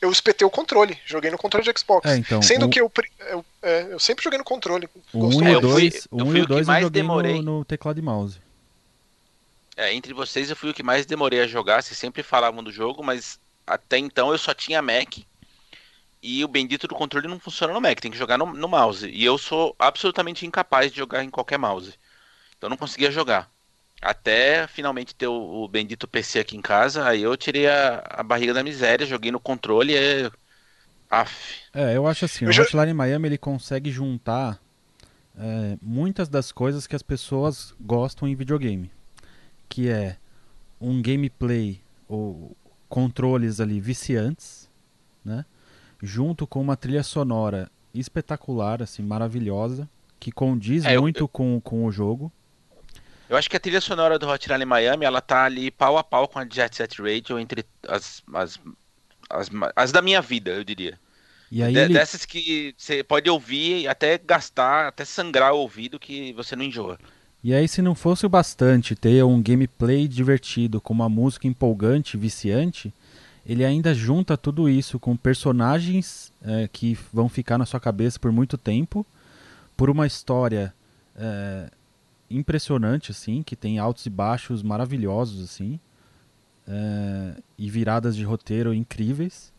Eu 0.00 0.10
espetei 0.10 0.46
o 0.46 0.50
controle, 0.50 0.98
joguei 1.04 1.30
no 1.30 1.36
controle 1.36 1.64
de 1.70 1.78
Xbox. 1.78 2.10
É, 2.10 2.16
então, 2.16 2.40
Sendo 2.40 2.66
o- 2.66 2.70
que 2.70 2.80
eu, 2.80 2.90
eu, 3.28 3.44
é, 3.62 3.88
eu 3.90 3.98
sempre 3.98 4.24
joguei 4.24 4.38
no 4.38 4.44
controle. 4.44 4.88
O 5.12 5.18
Gosto 5.18 5.40
1 5.42 5.46
É, 5.46 5.50
e 5.50 5.52
eu 5.52 5.58
o 5.58 5.62
fui- 5.62 5.70
2 5.90 5.94
eu 6.10 6.18
o 6.18 6.22
um 6.22 6.30
fui 6.30 6.38
e 6.38 6.40
o 6.40 6.44
o 6.44 6.46
que 6.46 6.52
2 6.54 6.66
eu 6.66 6.72
mais 6.72 6.82
joguei 6.84 7.02
demorei. 7.02 7.34
no, 7.36 7.58
no 7.58 7.64
teclado 7.64 7.98
e 7.98 8.02
mouse. 8.02 8.38
É, 9.76 9.92
entre 9.94 10.12
vocês 10.14 10.48
eu 10.50 10.56
fui 10.56 10.70
o 10.70 10.74
que 10.74 10.82
mais 10.82 11.06
demorei 11.06 11.40
a 11.40 11.46
jogar, 11.46 11.82
vocês 11.82 11.98
sempre 11.98 12.22
falavam 12.22 12.62
do 12.62 12.72
jogo, 12.72 13.02
mas 13.02 13.38
até 13.66 13.98
então 13.98 14.30
eu 14.32 14.38
só 14.38 14.52
tinha 14.54 14.82
Mac 14.82 15.18
e 16.22 16.44
o 16.44 16.48
bendito 16.48 16.86
do 16.86 16.94
controle 16.94 17.28
não 17.28 17.38
funciona 17.40 17.72
no 17.72 17.80
Mac, 17.80 17.98
tem 18.00 18.10
que 18.10 18.16
jogar 18.18 18.36
no, 18.36 18.46
no 18.46 18.68
mouse. 18.68 19.06
E 19.08 19.24
eu 19.24 19.38
sou 19.38 19.74
absolutamente 19.78 20.46
incapaz 20.46 20.90
de 20.90 20.98
jogar 20.98 21.24
em 21.24 21.30
qualquer 21.30 21.58
mouse. 21.58 21.94
Então 22.56 22.66
eu 22.68 22.70
não 22.70 22.76
conseguia 22.76 23.10
jogar. 23.10 23.50
Até 24.02 24.66
finalmente 24.66 25.14
ter 25.14 25.26
o, 25.26 25.62
o 25.64 25.68
bendito 25.68 26.08
PC 26.08 26.40
aqui 26.40 26.56
em 26.56 26.62
casa, 26.62 27.06
aí 27.06 27.22
eu 27.22 27.36
tirei 27.36 27.66
a, 27.68 27.98
a 28.06 28.22
barriga 28.22 28.54
da 28.54 28.62
miséria, 28.62 29.06
joguei 29.06 29.30
no 29.30 29.40
controle 29.40 29.92
e 29.92 29.96
é. 29.96 30.30
Aff. 31.10 31.60
É, 31.74 31.96
eu 31.96 32.06
acho 32.06 32.24
assim, 32.24 32.44
Eu 32.44 32.50
o 32.50 32.52
já- 32.52 32.62
Hotline 32.62 32.94
Miami 32.94 33.28
ele 33.28 33.38
consegue 33.38 33.90
juntar 33.90 34.60
é, 35.38 35.76
muitas 35.82 36.28
das 36.28 36.52
coisas 36.52 36.86
que 36.86 36.96
as 36.96 37.02
pessoas 37.02 37.74
gostam 37.80 38.28
em 38.28 38.34
videogame. 38.34 38.90
Que 39.68 39.88
é 39.88 40.16
um 40.80 41.00
gameplay 41.02 41.80
ou 42.08 42.56
controles 42.88 43.60
ali 43.60 43.80
viciantes, 43.80 44.68
né? 45.24 45.44
Junto 46.02 46.46
com 46.46 46.60
uma 46.60 46.76
trilha 46.76 47.02
sonora 47.02 47.70
espetacular, 47.94 48.82
assim, 48.82 49.02
maravilhosa, 49.02 49.88
que 50.18 50.32
condiz 50.32 50.84
É, 50.84 50.96
eu- 50.96 51.02
muito 51.02 51.28
com, 51.28 51.60
com 51.60 51.84
o 51.84 51.92
jogo. 51.92 52.32
Eu 53.30 53.36
acho 53.36 53.48
que 53.48 53.56
a 53.56 53.60
trilha 53.60 53.80
sonora 53.80 54.18
do 54.18 54.26
Hotline 54.28 54.64
Miami, 54.64 55.04
ela 55.04 55.20
tá 55.20 55.44
ali 55.44 55.70
pau 55.70 55.96
a 55.96 56.02
pau 56.02 56.26
com 56.26 56.40
a 56.40 56.44
Jet 56.44 56.74
Set 56.74 57.00
Radio 57.00 57.38
entre 57.38 57.64
as, 57.86 58.20
as, 58.34 58.60
as, 59.30 59.48
as 59.76 59.92
da 59.92 60.02
minha 60.02 60.20
vida, 60.20 60.50
eu 60.50 60.64
diria. 60.64 60.98
E 61.48 61.62
aí 61.62 61.72
De- 61.72 61.78
ele, 61.78 61.94
Dessas 61.94 62.24
que 62.24 62.74
você 62.76 63.04
pode 63.04 63.30
ouvir 63.30 63.82
e 63.82 63.88
até 63.88 64.18
gastar, 64.18 64.88
até 64.88 65.04
sangrar 65.04 65.54
o 65.54 65.58
ouvido 65.58 65.96
que 65.96 66.32
você 66.32 66.56
não 66.56 66.64
enjoa. 66.64 66.98
E 67.42 67.54
aí, 67.54 67.68
se 67.68 67.80
não 67.80 67.94
fosse 67.94 68.26
o 68.26 68.28
bastante 68.28 68.96
ter 68.96 69.24
um 69.24 69.40
gameplay 69.40 70.08
divertido 70.08 70.80
com 70.80 70.92
uma 70.92 71.08
música 71.08 71.46
empolgante, 71.46 72.16
viciante, 72.16 72.92
ele 73.46 73.64
ainda 73.64 73.94
junta 73.94 74.36
tudo 74.36 74.68
isso 74.68 74.98
com 74.98 75.16
personagens 75.16 76.32
é, 76.44 76.68
que 76.70 76.98
vão 77.12 77.28
ficar 77.28 77.56
na 77.56 77.64
sua 77.64 77.78
cabeça 77.78 78.18
por 78.18 78.32
muito 78.32 78.58
tempo, 78.58 79.06
por 79.76 79.88
uma 79.88 80.04
história 80.06 80.74
é, 81.16 81.70
impressionante, 82.30 83.10
assim, 83.10 83.42
que 83.42 83.56
tem 83.56 83.78
altos 83.78 84.06
e 84.06 84.10
baixos 84.10 84.62
maravilhosos, 84.62 85.42
assim, 85.42 85.80
é, 86.68 87.36
e 87.58 87.68
viradas 87.68 88.14
de 88.14 88.24
roteiro 88.24 88.72
incríveis. 88.72 89.52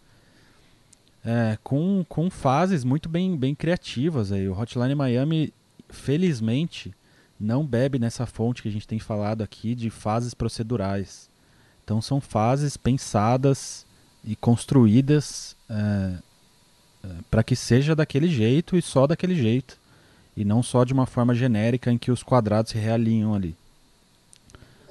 é, 1.24 1.57
com, 1.63 2.05
com 2.07 2.30
fases 2.30 2.84
muito 2.84 3.07
bem, 3.07 3.38
bem 3.38 3.53
criativas 3.53 4.32
aí. 4.32 4.47
O 4.47 4.57
Hotline 4.57 4.95
Miami, 4.95 5.53
felizmente, 5.89 6.93
não 7.39 7.65
bebe 7.65 7.99
nessa 7.99 8.26
fonte 8.26 8.61
que 8.61 8.69
a 8.69 8.72
gente 8.72 8.88
tem 8.88 8.99
falado 8.99 9.43
aqui 9.43 9.76
de 9.76 9.89
fases 9.89 10.34
procedurais. 10.34 11.30
Então 11.84 12.01
são 12.01 12.19
fases 12.19 12.78
pensadas 12.78 13.86
e 14.24 14.36
construídas 14.36 15.55
para 17.30 17.43
que 17.43 17.55
seja 17.55 17.95
daquele 17.95 18.28
jeito 18.28 18.78
e 18.78 18.82
só 18.82 19.07
daquele 19.07 19.36
jeito. 19.36 19.80
E 20.36 20.46
não 20.46 20.64
só 20.64 20.84
de 20.84 20.94
uma 20.94 21.06
forma 21.06 21.36
genérica 21.36 21.92
em 21.92 21.98
que 21.98 22.12
os 22.12 22.24
quadrados 22.24 22.72
se 22.72 22.78
realinham 22.78 23.34
ali. 23.34 23.56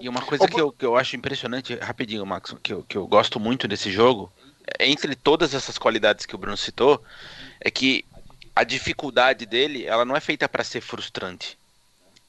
E 0.01 0.09
uma 0.09 0.23
coisa 0.23 0.49
que 0.49 0.61
eu, 0.61 0.73
que 0.73 0.85
eu 0.85 0.97
acho 0.97 1.15
impressionante, 1.15 1.75
rapidinho, 1.77 2.25
Max, 2.25 2.55
que 2.63 2.73
eu, 2.73 2.83
que 2.83 2.97
eu 2.97 3.07
gosto 3.07 3.39
muito 3.39 3.69
desse 3.69 3.91
jogo, 3.91 4.33
é, 4.79 4.89
entre 4.89 5.15
todas 5.15 5.53
essas 5.53 5.77
qualidades 5.77 6.25
que 6.25 6.35
o 6.35 6.39
Bruno 6.39 6.57
citou, 6.57 7.03
é 7.61 7.71
que 7.71 8.05
a 8.57 8.65
dificuldade 8.65 9.45
dele, 9.45 9.85
ela 9.85 10.05
não 10.05 10.17
é 10.17 10.21
feita 10.21 10.49
para 10.49 10.65
ser 10.65 10.81
frustrante, 10.81 11.59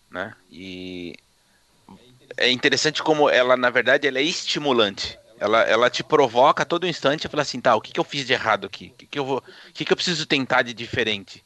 né? 0.10 0.34
E 0.50 1.16
é 2.38 2.52
interessante 2.52 3.02
como 3.02 3.30
ela, 3.30 3.56
na 3.56 3.70
verdade, 3.70 4.08
ela 4.08 4.20
é 4.20 4.24
estimulante. 4.24 5.18
Ela, 5.40 5.62
ela 5.64 5.90
te 5.90 6.04
provoca 6.04 6.64
a 6.64 6.66
todo 6.66 6.88
instante 6.88 7.26
e 7.26 7.30
fala 7.30 7.42
assim, 7.42 7.60
tá, 7.60 7.76
o 7.76 7.82
que, 7.82 7.92
que 7.92 8.00
eu 8.00 8.04
fiz 8.04 8.28
de 8.28 8.34
errado 8.34 8.68
aqui? 8.68 8.92
O 8.94 8.98
que, 8.98 9.06
que 9.08 9.20
eu 9.20 9.26
vou, 9.26 9.38
o 9.40 9.74
que, 9.74 9.84
que 9.84 9.92
eu 9.92 9.98
preciso 9.98 10.26
tentar 10.26 10.62
de 10.62 10.74
diferente? 10.74 11.44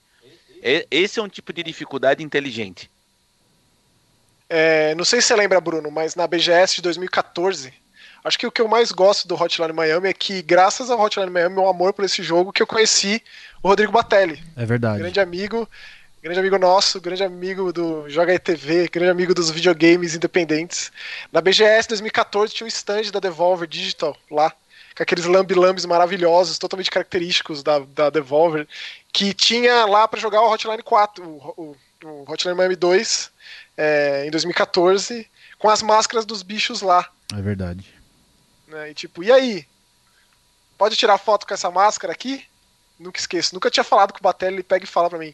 E- 0.65 0.87
Esse 0.89 1.19
é 1.19 1.23
um 1.23 1.29
tipo 1.29 1.53
de 1.53 1.61
dificuldade 1.61 2.23
inteligente. 2.23 2.89
É, 4.49 4.93
não 4.95 5.05
sei 5.05 5.21
se 5.21 5.27
você 5.27 5.35
lembra, 5.35 5.59
Bruno, 5.61 5.89
mas 5.91 6.15
na 6.15 6.27
BGS 6.27 6.75
de 6.75 6.81
2014, 6.83 7.73
acho 8.23 8.37
que 8.37 8.45
o 8.45 8.51
que 8.51 8.61
eu 8.61 8.67
mais 8.67 8.91
gosto 8.91 9.27
do 9.27 9.35
Hotline 9.35 9.73
Miami 9.73 10.09
é 10.09 10.13
que, 10.13 10.41
graças 10.41 10.89
ao 10.89 10.99
Hotline 10.99 11.29
Miami, 11.31 11.55
meu 11.55 11.67
amor 11.67 11.93
por 11.93 12.05
esse 12.05 12.21
jogo, 12.21 12.51
que 12.53 12.61
eu 12.61 12.67
conheci 12.67 13.21
o 13.63 13.67
Rodrigo 13.69 13.91
Batelli, 13.91 14.41
É 14.55 14.65
verdade. 14.65 14.99
grande 14.99 15.19
amigo, 15.19 15.67
grande 16.21 16.39
amigo 16.39 16.59
nosso, 16.59 17.01
grande 17.01 17.23
amigo 17.23 17.73
do 17.73 18.07
Joga 18.09 18.33
ETV, 18.35 18.87
grande 18.89 19.09
amigo 19.11 19.33
dos 19.33 19.49
videogames 19.49 20.13
independentes. 20.15 20.91
Na 21.31 21.41
BGS 21.41 21.87
2014 21.89 22.53
tinha 22.53 22.65
um 22.65 22.67
stand 22.67 23.11
da 23.11 23.19
Devolver 23.19 23.67
Digital 23.67 24.15
lá, 24.29 24.51
com 24.95 25.01
aqueles 25.03 25.25
lambi-lambis 25.25 25.85
maravilhosos, 25.85 26.59
totalmente 26.59 26.89
característicos 26.91 27.63
da, 27.63 27.79
da 27.79 28.09
Devolver, 28.11 28.67
que 29.15 29.33
tinha 29.33 29.85
lá 29.85 30.05
para 30.09 30.19
jogar 30.19 30.41
o 30.41 30.51
Hotline 30.51 30.83
4, 30.83 31.23
o, 31.25 31.37
o, 31.55 31.77
o 32.05 32.29
Hotline 32.29 32.53
Miami 32.53 32.75
2, 32.75 33.31
é, 33.77 34.25
em 34.27 34.29
2014, 34.29 35.25
com 35.57 35.69
as 35.69 35.81
máscaras 35.81 36.25
dos 36.25 36.43
bichos 36.43 36.81
lá. 36.81 37.09
É 37.33 37.41
verdade. 37.41 37.89
Né? 38.67 38.91
E 38.91 38.93
tipo, 38.93 39.23
e 39.23 39.31
aí? 39.31 39.65
Pode 40.77 40.97
tirar 40.97 41.17
foto 41.17 41.47
com 41.47 41.53
essa 41.53 41.71
máscara 41.71 42.11
aqui? 42.11 42.45
Nunca 42.99 43.17
esqueço. 43.17 43.55
Nunca 43.55 43.71
tinha 43.71 43.85
falado 43.85 44.11
com 44.11 44.19
o 44.19 44.21
Batelli, 44.21 44.57
ele 44.57 44.63
pega 44.63 44.83
e 44.83 44.87
fala 44.87 45.09
pra 45.09 45.17
mim. 45.17 45.33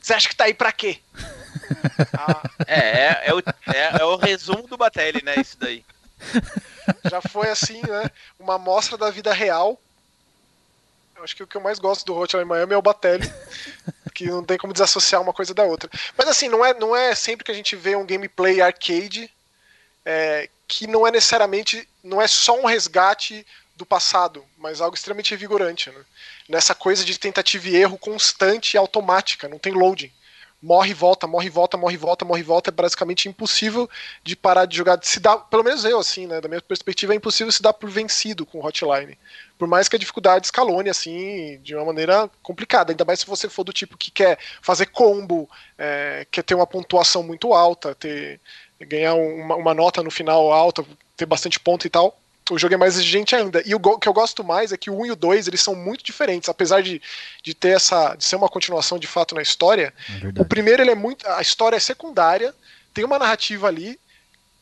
Você 0.00 0.14
acha 0.14 0.28
que 0.28 0.34
tá 0.34 0.44
aí 0.44 0.54
pra 0.54 0.72
quê? 0.72 0.98
ah. 2.18 2.42
é, 2.66 2.80
é, 2.80 3.22
é, 3.26 3.34
o, 3.34 3.38
é, 3.38 4.00
é, 4.00 4.04
o 4.04 4.16
resumo 4.16 4.66
do 4.66 4.76
Batelli, 4.76 5.22
né? 5.22 5.36
Isso 5.36 5.56
daí. 5.60 5.84
Já 7.08 7.20
foi 7.20 7.50
assim, 7.50 7.80
né? 7.82 8.10
Uma 8.36 8.56
amostra 8.56 8.98
da 8.98 9.10
vida 9.10 9.32
real. 9.32 9.80
Acho 11.22 11.36
que 11.36 11.42
o 11.42 11.46
que 11.46 11.56
eu 11.56 11.60
mais 11.60 11.78
gosto 11.78 12.04
do 12.04 12.16
Hotline 12.16 12.44
Miami 12.44 12.74
é 12.74 12.76
o 12.76 12.82
Batelli. 12.82 13.32
que 14.12 14.26
não 14.26 14.44
tem 14.44 14.58
como 14.58 14.72
desassociar 14.72 15.22
uma 15.22 15.32
coisa 15.32 15.54
da 15.54 15.64
outra. 15.64 15.90
Mas 16.16 16.28
assim, 16.28 16.48
não 16.48 16.64
é, 16.64 16.74
não 16.74 16.94
é 16.94 17.14
sempre 17.14 17.44
que 17.44 17.50
a 17.50 17.54
gente 17.54 17.74
vê 17.74 17.96
um 17.96 18.06
gameplay 18.06 18.60
arcade 18.60 19.30
é, 20.04 20.48
que 20.68 20.86
não 20.86 21.06
é 21.06 21.10
necessariamente, 21.10 21.88
não 22.02 22.20
é 22.20 22.28
só 22.28 22.58
um 22.60 22.66
resgate 22.66 23.46
do 23.76 23.86
passado, 23.86 24.44
mas 24.58 24.80
algo 24.80 24.94
extremamente 24.94 25.30
revigorante. 25.30 25.90
Né? 25.90 26.04
Nessa 26.48 26.74
coisa 26.74 27.04
de 27.04 27.18
tentativa 27.18 27.68
e 27.68 27.76
erro 27.76 27.98
constante 27.98 28.74
e 28.74 28.78
automática, 28.78 29.48
não 29.48 29.58
tem 29.58 29.72
loading. 29.72 30.12
Morre 30.62 30.90
e 30.90 30.94
volta, 30.94 31.26
morre 31.26 31.46
e 31.46 31.50
volta, 31.50 31.76
morre 31.76 31.94
e 31.94 31.98
volta, 31.98 32.24
morre 32.24 32.40
e 32.40 32.44
volta, 32.44 32.70
é 32.70 32.72
basicamente 32.72 33.28
impossível 33.28 33.90
de 34.22 34.36
parar 34.36 34.64
de 34.64 34.76
jogar. 34.76 34.98
Se 35.02 35.18
dá, 35.18 35.36
pelo 35.36 35.64
menos 35.64 35.84
eu, 35.84 35.98
assim, 35.98 36.26
né? 36.26 36.40
Da 36.40 36.48
minha 36.48 36.60
perspectiva, 36.60 37.12
é 37.12 37.16
impossível 37.16 37.50
se 37.50 37.60
dar 37.60 37.72
por 37.72 37.90
vencido 37.90 38.46
com 38.46 38.64
Hotline. 38.64 39.18
Por 39.58 39.66
mais 39.66 39.88
que 39.88 39.96
a 39.96 39.98
dificuldade 39.98 40.46
escalone, 40.46 40.88
assim, 40.88 41.58
de 41.62 41.74
uma 41.74 41.86
maneira 41.86 42.30
complicada. 42.42 42.92
Ainda 42.92 43.04
mais 43.04 43.20
se 43.20 43.26
você 43.26 43.48
for 43.48 43.64
do 43.64 43.72
tipo 43.72 43.96
que 43.96 44.10
quer 44.10 44.38
fazer 44.60 44.86
combo, 44.86 45.50
é, 45.76 46.26
quer 46.30 46.42
ter 46.42 46.54
uma 46.54 46.66
pontuação 46.66 47.22
muito 47.24 47.52
alta, 47.52 47.94
ter 47.94 48.40
ganhar 48.80 49.14
uma, 49.14 49.56
uma 49.56 49.74
nota 49.74 50.02
no 50.02 50.10
final 50.10 50.52
alta, 50.52 50.84
ter 51.16 51.26
bastante 51.26 51.58
ponto 51.58 51.86
e 51.86 51.90
tal 51.90 52.21
o 52.52 52.58
jogo 52.58 52.74
é 52.74 52.76
mais 52.76 52.94
exigente 52.94 53.34
ainda. 53.34 53.62
E 53.64 53.74
o 53.74 53.80
que 53.98 54.08
eu 54.08 54.12
gosto 54.12 54.44
mais 54.44 54.72
é 54.72 54.76
que 54.76 54.90
o 54.90 55.00
1 55.00 55.06
e 55.06 55.10
o 55.12 55.16
2 55.16 55.48
eles 55.48 55.62
são 55.62 55.74
muito 55.74 56.04
diferentes, 56.04 56.48
apesar 56.48 56.82
de, 56.82 57.00
de 57.42 57.54
ter 57.54 57.70
essa 57.70 58.14
de 58.14 58.24
ser 58.24 58.36
uma 58.36 58.48
continuação 58.48 58.98
de 58.98 59.06
fato 59.06 59.34
na 59.34 59.42
história. 59.42 59.92
É 60.36 60.40
o 60.40 60.44
primeiro 60.44 60.82
ele 60.82 60.90
é 60.90 60.94
muito 60.94 61.26
a 61.26 61.40
história 61.40 61.76
é 61.76 61.80
secundária, 61.80 62.54
tem 62.92 63.04
uma 63.04 63.18
narrativa 63.18 63.66
ali 63.66 63.98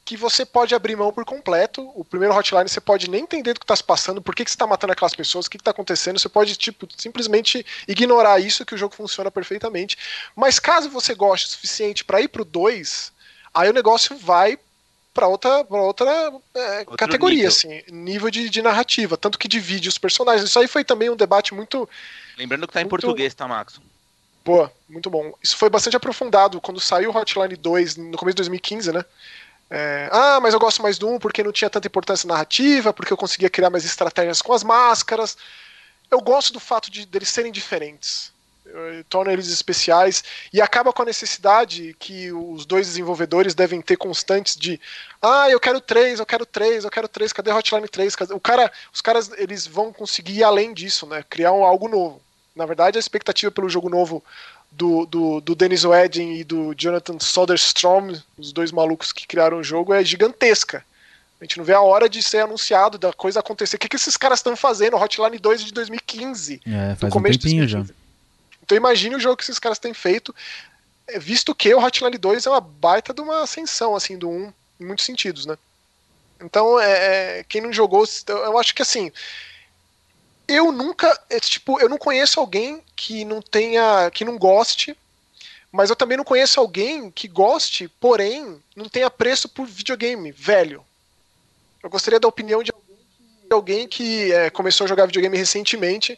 que 0.05 0.17
você 0.17 0.45
pode 0.45 0.75
abrir 0.75 0.97
mão 0.97 1.13
por 1.13 1.25
completo. 1.25 1.89
O 1.95 2.05
primeiro 2.05 2.35
hotline 2.35 2.69
você 2.69 2.81
pode 2.81 3.09
nem 3.09 3.23
entender 3.23 3.55
do 3.55 3.61
que 3.61 3.65
está 3.65 3.77
se 3.77 3.85
passando, 3.85 4.23
por 4.23 4.35
que, 4.35 4.45
que 4.45 4.51
você 4.51 4.57
está 4.57 4.67
matando 4.67 4.93
aquelas 4.93 5.15
pessoas, 5.15 5.47
o 5.47 5.51
que 5.51 5.57
está 5.57 5.71
acontecendo. 5.71 6.19
Você 6.19 6.29
pode 6.29 6.57
tipo 6.57 6.89
simplesmente 6.97 7.65
ignorar 7.87 8.41
isso 8.41 8.65
que 8.65 8.75
o 8.75 8.79
jogo 8.79 8.95
funciona 8.95 9.31
perfeitamente. 9.31 9.97
Mas 10.35 10.59
caso 10.59 10.91
você 10.91 11.15
goste 11.15 11.47
o 11.47 11.51
suficiente 11.51 12.05
para 12.05 12.21
ir 12.21 12.29
pro 12.29 12.45
2, 12.45 13.13
aí 13.55 13.69
o 13.69 13.73
negócio 13.73 14.17
vai 14.17 14.59
para 15.13 15.27
outra, 15.27 15.65
pra 15.65 15.81
outra 15.81 16.33
é, 16.55 16.85
categoria, 16.97 17.37
nível. 17.37 17.49
assim, 17.49 17.83
nível 17.91 18.31
de, 18.31 18.49
de, 18.49 18.63
narrativa, 18.63 19.17
tanto 19.17 19.39
que 19.39 19.49
divide 19.49 19.89
os 19.89 19.99
personagens. 19.99 20.49
Isso 20.49 20.59
aí 20.59 20.69
foi 20.69 20.85
também 20.85 21.11
um 21.11 21.17
debate 21.17 21.53
muito. 21.53 21.89
Lembrando 22.39 22.67
que 22.67 22.73
tá 22.73 22.81
em 22.81 22.89
português, 22.89 23.35
tá, 23.35 23.47
Max? 23.47 23.81
Pô, 24.45 24.69
muito 24.89 25.11
bom. 25.11 25.35
Isso 25.43 25.57
foi 25.57 25.69
bastante 25.69 25.97
aprofundado 25.97 26.61
quando 26.61 26.81
saiu 26.81 27.11
Hotline 27.11 27.57
2 27.57 27.97
no 27.97 28.17
começo 28.17 28.35
de 28.35 28.43
2015, 28.43 28.93
né? 28.93 29.05
É, 29.69 30.09
ah, 30.11 30.41
mas 30.41 30.55
eu 30.55 30.61
gosto 30.61 30.83
mais 30.83 30.99
do 30.99 31.09
1 31.09 31.19
porque 31.19 31.45
não 31.45 31.53
tinha 31.53 31.71
tanta 31.71 31.87
importância 31.87 32.27
narrativa, 32.27 32.93
porque 32.93 33.13
eu 33.13 33.17
conseguia 33.17 33.51
criar 33.51 33.71
mais 33.71 33.85
estratégias 33.85 34.43
com 34.43 34.53
as 34.53 34.65
máscaras. 34.65 35.37
Eu 36.11 36.21
gosto 36.21 36.53
do 36.53 36.59
fato 36.59 36.91
de 36.91 37.07
deles 37.07 37.29
serem 37.29 37.53
diferentes. 37.53 38.33
Eh, 38.73 39.05
torna 39.09 39.33
eles 39.33 39.49
especiais 39.49 40.23
e 40.53 40.61
acaba 40.61 40.93
com 40.93 41.03
a 41.03 41.05
necessidade 41.05 41.95
que 41.99 42.31
os 42.31 42.65
dois 42.65 42.87
desenvolvedores 42.87 43.55
devem 43.55 43.81
ter 43.81 43.97
constantes 43.97 44.55
de 44.55 44.81
ah, 45.21 45.51
eu 45.51 45.59
quero 45.59 45.81
três, 45.81 46.21
eu 46.21 46.27
quero 46.27 46.47
três, 46.47 46.85
eu 46.85 46.91
quero 46.91 47.09
três, 47.09 47.33
cadê 47.33 47.51
Hotline 47.51 47.89
3? 47.89 48.15
O 48.31 48.39
cara, 48.39 48.71
os 48.93 49.01
caras 49.01 49.31
eles 49.37 49.67
vão 49.67 49.93
conseguir 49.93 50.39
ir 50.39 50.45
além 50.45 50.73
disso, 50.73 51.05
né? 51.07 51.25
Criar 51.29 51.53
um, 51.53 51.65
algo 51.65 51.89
novo. 51.89 52.21
Na 52.55 52.65
verdade, 52.65 52.97
a 52.97 53.01
expectativa 53.01 53.51
pelo 53.51 53.69
jogo 53.69 53.89
novo 53.89 54.23
do, 54.71 55.05
do, 55.07 55.41
do 55.41 55.55
Dennis 55.55 55.85
Wedding 55.85 56.35
e 56.35 56.45
do 56.45 56.73
Jonathan 56.75 57.19
Soderstrom, 57.19 58.15
os 58.39 58.53
dois 58.53 58.71
malucos 58.71 59.13
que 59.13 59.27
criaram 59.27 59.59
o 59.59 59.65
jogo, 59.65 59.93
é 59.93 60.05
gigantesca. 60.05 60.85
A 61.41 61.45
gente 61.45 61.59
não 61.59 61.65
vê 61.65 61.73
a 61.73 61.81
hora 61.81 62.09
de 62.09 62.23
ser 62.23 62.39
anunciado, 62.39 62.99
da 62.99 63.13
coisa 63.13 63.41
acontecer. 63.41 63.77
O 63.77 63.79
que, 63.79 63.89
que 63.89 63.97
esses 63.97 64.17
caras 64.17 64.39
estão 64.39 64.55
fazendo? 64.55 64.97
Hotline 64.97 65.39
2 65.39 65.65
de 65.65 65.73
2015. 65.73 66.61
É, 66.67 66.95
faz 66.97 67.15
um 67.15 67.23
tempinho 67.23 67.67
já. 67.67 67.85
Então 68.71 68.77
imagine 68.77 69.17
o 69.17 69.21
jogo 69.21 69.37
que 69.37 69.43
esses 69.43 69.59
caras 69.59 69.81
têm 69.81 69.93
feito, 69.93 70.33
é, 71.09 71.19
visto 71.19 71.53
que 71.57 71.75
o 71.75 71.85
Hotline 71.85 72.17
2 72.17 72.47
é 72.47 72.51
uma 72.51 72.61
baita 72.61 73.13
de 73.13 73.21
uma 73.21 73.43
ascensão, 73.43 73.97
assim, 73.97 74.17
do 74.17 74.31
1, 74.31 74.53
em 74.79 74.87
muitos 74.87 75.05
sentidos, 75.05 75.45
né? 75.45 75.59
Então, 76.41 76.79
é, 76.79 77.41
é 77.41 77.45
quem 77.49 77.61
não 77.61 77.73
jogou, 77.73 78.05
eu 78.29 78.57
acho 78.57 78.73
que 78.73 78.83
assim, 78.83 79.11
eu 80.47 80.71
nunca, 80.71 81.21
é, 81.29 81.41
tipo, 81.41 81.81
eu 81.81 81.89
não 81.89 81.99
conheço 81.99 82.39
alguém 82.39 82.81
que 82.95 83.25
não 83.25 83.43
tenha, 83.43 84.09
que 84.13 84.25
não 84.25 84.39
goste, 84.39 84.97
mas 85.73 85.91
eu 85.91 85.97
também 85.97 86.17
não 86.17 86.25
conheço 86.25 86.61
alguém 86.61 87.11
que 87.11 87.27
goste, 87.27 87.89
porém, 87.99 88.63
não 88.77 88.89
tenha 88.89 89.11
preço 89.11 89.49
por 89.49 89.67
videogame 89.67 90.31
velho. 90.31 90.87
Eu 91.83 91.91
gostaria 91.91 92.21
da 92.21 92.29
opinião 92.29 92.63
de 92.63 92.73
alguém 93.51 93.89
que 93.89 94.33
é, 94.33 94.49
começou 94.49 94.85
a 94.85 94.89
jogar 94.89 95.07
videogame 95.07 95.37
recentemente 95.37 96.17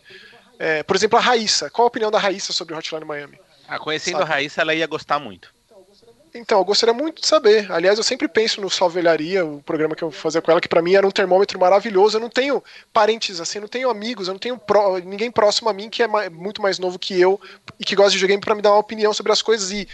é, 0.59 0.83
por 0.83 0.97
exemplo, 0.97 1.19
a 1.19 1.23
Raíssa. 1.23 1.71
Qual 1.71 1.85
a 1.85 1.89
opinião 1.89 2.11
da 2.11 2.19
Raíssa 2.19 2.53
sobre 2.53 2.75
Hotline 2.75 3.05
Miami? 3.05 3.39
Ah, 3.67 3.79
conhecendo 3.79 4.19
Sabe? 4.19 4.31
a 4.31 4.35
Raíssa, 4.35 4.61
ela 4.61 4.75
ia 4.75 4.87
gostar 4.87 5.19
muito. 5.19 5.53
Então, 6.35 6.59
eu 6.59 6.65
gostaria 6.65 6.95
muito 6.95 7.21
de 7.21 7.27
saber. 7.27 7.71
Aliás, 7.71 7.99
eu 7.99 8.05
sempre 8.05 8.27
penso 8.27 8.61
no 8.61 8.71
Salvelharia, 8.71 9.45
o 9.45 9.63
programa 9.63 9.95
que 9.95 10.03
eu 10.03 10.11
fazia 10.11 10.41
com 10.41 10.51
ela, 10.51 10.61
que 10.63 10.69
para 10.69 10.81
mim 10.81 10.95
era 10.95 11.07
um 11.07 11.11
termômetro 11.11 11.59
maravilhoso. 11.59 12.17
Eu 12.17 12.21
não 12.21 12.31
tenho 12.31 12.65
parentes 12.91 13.39
assim, 13.39 13.61
não 13.61 13.69
tenho 13.69 13.91
amigos, 13.91 14.29
eu 14.29 14.33
não 14.33 14.39
tenho 14.39 14.57
pro... 14.57 14.99
ninguém 14.99 15.31
próximo 15.31 15.69
a 15.69 15.75
mim 15.75 15.91
que 15.91 16.03
é 16.03 16.31
muito 16.31 16.63
mais 16.63 16.79
novo 16.79 16.99
que 16.99 17.21
eu 17.21 17.39
e 17.79 17.85
que 17.85 17.95
gosta 17.95 18.13
de 18.13 18.17
videogame 18.17 18.41
para 18.41 18.55
me 18.55 18.63
dar 18.63 18.71
uma 18.71 18.79
opinião 18.79 19.13
sobre 19.13 19.31
as 19.31 19.43
coisas. 19.43 19.71
E 19.71 19.87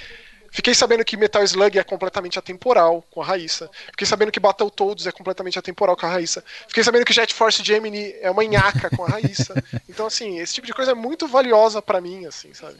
Fiquei 0.51 0.75
sabendo 0.75 1.05
que 1.05 1.17
Metal 1.17 1.43
Slug 1.45 1.79
é 1.79 1.85
completamente 1.85 2.39
atemporal 2.39 3.05
com 3.11 3.23
a 3.23 3.25
Raíssa. 3.25 3.71
Fiquei 3.91 4.07
sabendo 4.07 4.33
que 4.33 4.41
Battletoads 4.41 5.07
é 5.07 5.13
completamente 5.13 5.59
atemporal 5.59 5.97
com 5.97 6.07
a 6.07 6.11
Raíssa. 6.11 6.43
Fiquei 6.67 6.83
sabendo 6.83 7.05
que 7.05 7.13
Jet 7.13 7.33
Force 7.35 7.63
Gemini 7.63 8.15
é 8.21 8.31
uma 8.31 8.45
nhaca 8.45 8.91
com 8.91 9.05
a 9.05 9.09
Raíssa. 9.09 9.55
Então, 9.89 10.07
assim, 10.07 10.39
esse 10.39 10.55
tipo 10.55 10.67
de 10.67 10.73
coisa 10.73 10.93
é 10.93 10.95
muito 10.95 11.27
valiosa 11.27 11.83
para 11.83 12.01
mim, 12.01 12.25
assim, 12.25 12.55
sabe? 12.55 12.77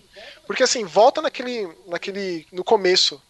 Porque, 0.47 0.63
assim, 0.63 0.85
volta 0.85 1.21
naquele, 1.21 1.69
naquele 1.87 2.47
no 2.53 2.63
começo 2.63 3.21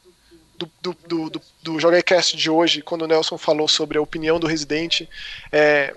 do, 0.58 0.70
do, 0.82 0.96
do, 1.06 1.30
do, 1.30 1.42
do 1.62 1.80
JogaCast 1.80 2.36
de 2.36 2.50
hoje, 2.50 2.82
quando 2.82 3.02
o 3.02 3.06
Nelson 3.06 3.38
falou 3.38 3.66
sobre 3.66 3.96
a 3.96 4.02
opinião 4.02 4.38
do 4.38 4.46
Residente, 4.46 5.08
é, 5.50 5.94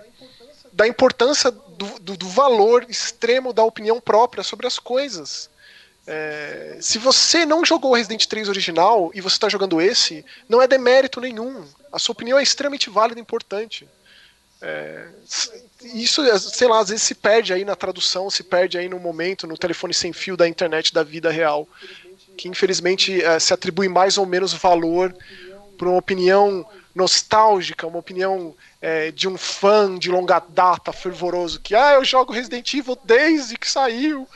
da 0.72 0.86
importância 0.86 1.50
do, 1.50 1.98
do, 2.00 2.16
do 2.16 2.28
valor 2.28 2.86
extremo 2.88 3.52
da 3.52 3.62
opinião 3.62 4.00
própria 4.00 4.42
sobre 4.42 4.66
as 4.66 4.78
coisas. 4.78 5.50
É, 6.06 6.78
se 6.80 6.98
você 6.98 7.46
não 7.46 7.64
jogou 7.64 7.94
Resident 7.94 8.26
3 8.26 8.48
original 8.48 9.10
e 9.14 9.20
você 9.20 9.36
está 9.36 9.48
jogando 9.48 9.80
esse, 9.80 10.24
não 10.48 10.60
é 10.60 10.66
demérito 10.66 11.20
nenhum. 11.20 11.64
A 11.92 11.98
sua 11.98 12.12
opinião 12.12 12.38
é 12.38 12.42
extremamente 12.42 12.90
válida 12.90 13.20
e 13.20 13.22
importante. 13.22 13.88
É, 14.60 15.08
isso, 15.94 16.22
sei 16.38 16.68
lá, 16.68 16.80
às 16.80 16.88
vezes 16.88 17.02
se 17.02 17.14
perde 17.14 17.52
aí 17.52 17.64
na 17.64 17.74
tradução, 17.74 18.30
se 18.30 18.42
perde 18.42 18.78
aí 18.78 18.88
no 18.88 18.98
momento, 18.98 19.46
no 19.46 19.58
telefone 19.58 19.92
sem 19.92 20.12
fio 20.12 20.36
da 20.36 20.48
internet 20.48 20.92
da 20.92 21.02
vida 21.02 21.30
real, 21.30 21.68
que 22.36 22.48
infelizmente 22.48 23.22
é, 23.22 23.38
se 23.38 23.52
atribui 23.52 23.88
mais 23.88 24.18
ou 24.18 24.26
menos 24.26 24.52
valor 24.52 25.14
para 25.76 25.88
uma 25.88 25.98
opinião 25.98 26.66
nostálgica, 26.94 27.86
uma 27.86 27.98
opinião 27.98 28.54
é, 28.80 29.10
de 29.10 29.26
um 29.26 29.36
fã 29.36 29.98
de 29.98 30.10
longa 30.10 30.40
data, 30.40 30.92
fervoroso, 30.92 31.60
que 31.60 31.74
ah, 31.74 31.94
eu 31.94 32.04
jogo 32.04 32.32
Resident 32.32 32.72
Evil 32.74 32.98
desde 33.04 33.56
que 33.56 33.68
saiu 33.68 34.28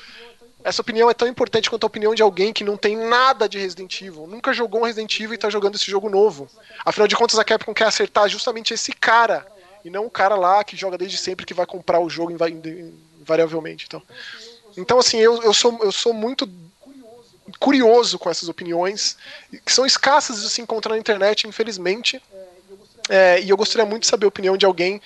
essa 0.66 0.82
opinião 0.82 1.08
é 1.08 1.14
tão 1.14 1.28
importante 1.28 1.70
quanto 1.70 1.84
a 1.84 1.86
opinião 1.86 2.12
de 2.12 2.22
alguém 2.22 2.52
que 2.52 2.64
não 2.64 2.76
tem 2.76 2.96
nada 2.96 3.48
de 3.48 3.56
Resident 3.56 4.00
Evil, 4.00 4.26
nunca 4.26 4.52
jogou 4.52 4.80
um 4.80 4.84
Resident 4.84 5.14
Evil 5.20 5.30
e 5.30 5.34
está 5.36 5.48
jogando 5.48 5.76
esse 5.76 5.88
jogo 5.88 6.10
novo. 6.10 6.50
Afinal 6.84 7.06
de 7.06 7.14
contas, 7.14 7.38
a 7.38 7.44
Capcom 7.44 7.72
quer 7.72 7.84
acertar 7.86 8.28
justamente 8.28 8.74
esse 8.74 8.92
cara, 8.92 9.46
e 9.84 9.90
não 9.90 10.06
o 10.06 10.10
cara 10.10 10.34
lá 10.34 10.64
que 10.64 10.76
joga 10.76 10.98
desde 10.98 11.18
sempre 11.18 11.46
que 11.46 11.54
vai 11.54 11.66
comprar 11.66 12.00
o 12.00 12.10
jogo 12.10 12.32
invariavelmente. 12.32 13.84
Então, 13.86 14.02
então 14.76 14.98
assim, 14.98 15.18
eu, 15.18 15.40
eu, 15.40 15.54
sou, 15.54 15.78
eu 15.84 15.92
sou 15.92 16.12
muito 16.12 16.50
curioso 17.60 18.18
com 18.18 18.28
essas 18.28 18.48
opiniões, 18.48 19.16
que 19.64 19.72
são 19.72 19.86
escassas 19.86 20.42
de 20.42 20.50
se 20.50 20.60
encontrar 20.60 20.94
na 20.94 20.98
internet, 20.98 21.46
infelizmente. 21.46 22.20
É, 23.08 23.40
e 23.40 23.50
eu 23.50 23.56
gostaria 23.56 23.86
muito 23.86 24.02
de 24.02 24.08
saber 24.08 24.24
a 24.24 24.28
opinião 24.28 24.56
de 24.56 24.66
alguém 24.66 25.00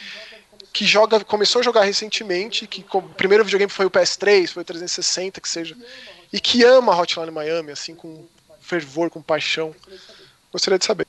que 0.73 0.85
joga, 0.85 1.25
começou 1.25 1.61
a 1.61 1.63
jogar 1.65 1.85
recentemente, 1.85 2.67
que 2.67 2.85
o 2.93 3.03
primeiro 3.03 3.45
videogame 3.45 3.71
foi 3.71 3.87
o 3.87 3.91
PS3, 3.91 4.49
foi 4.49 4.63
o 4.63 4.65
360, 4.65 5.41
que 5.41 5.49
seja, 5.49 5.77
e 6.33 6.41
que 6.41 6.65
ama 6.65 6.97
Hotline 6.97 7.31
Miami, 7.31 7.73
assim, 7.73 7.95
com 7.95 8.25
fervor, 8.61 9.11
com 9.11 9.21
paixão. 9.21 9.75
Gostaria 10.53 10.79
de 10.79 10.85
saber. 10.85 11.07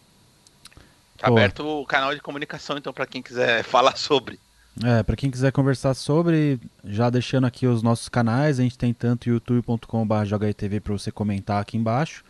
Tá 1.18 1.28
aberto 1.28 1.66
o 1.66 1.86
canal 1.86 2.14
de 2.16 2.22
comunicação, 2.22 2.78
então, 2.78 2.92
para 2.92 3.06
quem 3.06 3.22
quiser 3.22 3.64
falar 3.66 3.96
sobre. 3.96 4.40
É, 4.84 5.04
para 5.04 5.16
quem 5.16 5.30
quiser 5.30 5.52
conversar 5.52 5.94
sobre, 5.94 6.60
já 6.84 7.10
deixando 7.10 7.46
aqui 7.46 7.68
os 7.68 7.84
nossos 7.84 8.10
canais, 8.10 8.60
a 8.60 8.64
gente 8.64 8.78
tem 8.78 8.94
tanto 8.94 9.30
youtube.com.br 9.30 10.26
jogaitv 10.26 10.80
para 10.80 10.94
você 10.94 11.12
comentar 11.12 11.62
aqui 11.62 11.78
embaixo, 11.78 12.24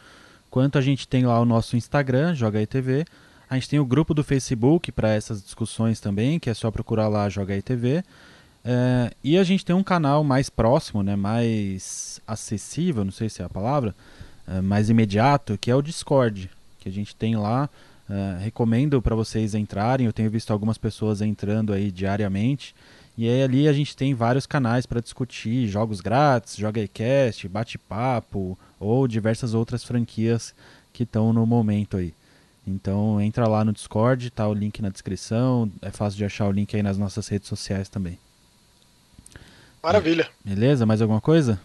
quanto 0.50 0.78
a 0.78 0.82
gente 0.82 1.08
tem 1.08 1.26
lá 1.26 1.40
o 1.40 1.46
nosso 1.46 1.78
Instagram, 1.78 2.34
jogaitv, 2.34 3.06
a 3.52 3.56
gente 3.56 3.68
tem 3.68 3.80
o 3.82 3.86
grupo 3.86 4.14
do 4.14 4.24
Facebook 4.24 4.94
para 4.94 5.10
essas 5.10 5.44
discussões 5.44 6.00
também, 6.00 6.40
que 6.40 6.50
é 6.50 6.54
só 6.54 6.72
procurar 6.72 7.10
lá 7.10 7.28
Joga 7.28 7.62
TV. 7.62 8.02
É, 8.64 9.12
e 9.22 9.38
a 9.38 9.44
gente 9.44 9.66
tem 9.66 9.76
um 9.76 9.84
canal 9.84 10.24
mais 10.24 10.50
próximo, 10.50 11.04
né, 11.04 11.18
mais 11.18 12.22
acessível, 12.26 13.04
não 13.04 13.12
sei 13.12 13.28
se 13.28 13.42
é 13.42 13.46
a 13.46 13.50
palavra, 13.50 13.94
uh, 14.48 14.64
mais 14.64 14.90
imediato, 14.90 15.58
que 15.58 15.70
é 15.70 15.76
o 15.76 15.82
Discord, 15.82 16.50
que 16.80 16.88
a 16.88 16.92
gente 16.94 17.14
tem 17.14 17.36
lá. 17.36 17.70
Uh, 18.10 18.40
recomendo 18.40 19.02
para 19.02 19.16
vocês 19.16 19.54
entrarem. 19.54 20.06
Eu 20.06 20.14
tenho 20.14 20.32
visto 20.32 20.52
algumas 20.54 20.78
pessoas 20.78 21.20
entrando 21.20 21.74
aí 21.74 21.92
diariamente. 21.92 22.74
E 23.18 23.28
aí 23.28 23.44
ali 23.44 23.68
a 23.68 23.74
gente 23.74 23.98
tem 23.98 24.14
vários 24.14 24.46
canais 24.46 24.86
para 24.86 25.02
discutir 25.02 25.68
jogos 25.68 26.00
grátis, 26.00 26.56
Joga 26.56 26.88
Cast, 26.88 27.50
bate-papo 27.50 28.58
ou 28.80 29.10
diversas 29.10 29.54
outras 29.54 29.84
franquias 29.84 30.56
que 30.94 31.04
estão 31.04 31.34
no 31.34 31.46
momento 31.46 31.98
aí. 31.98 32.14
Então 32.66 33.20
entra 33.20 33.48
lá 33.48 33.66
no 33.66 33.74
Discord, 33.74 34.30
tá 34.30 34.48
o 34.48 34.54
link 34.54 34.82
na 34.82 34.90
descrição, 34.90 35.72
é 35.82 35.90
fácil 35.90 36.18
de 36.18 36.26
achar 36.26 36.48
o 36.48 36.52
link 36.52 36.76
aí 36.76 36.84
nas 36.84 36.98
nossas 36.98 37.28
redes 37.28 37.48
sociais 37.48 37.90
também. 37.90 38.20
Maravilha. 39.82 40.30
Beleza? 40.46 40.86
Mais 40.86 41.02
alguma 41.02 41.20
coisa? 41.20 41.60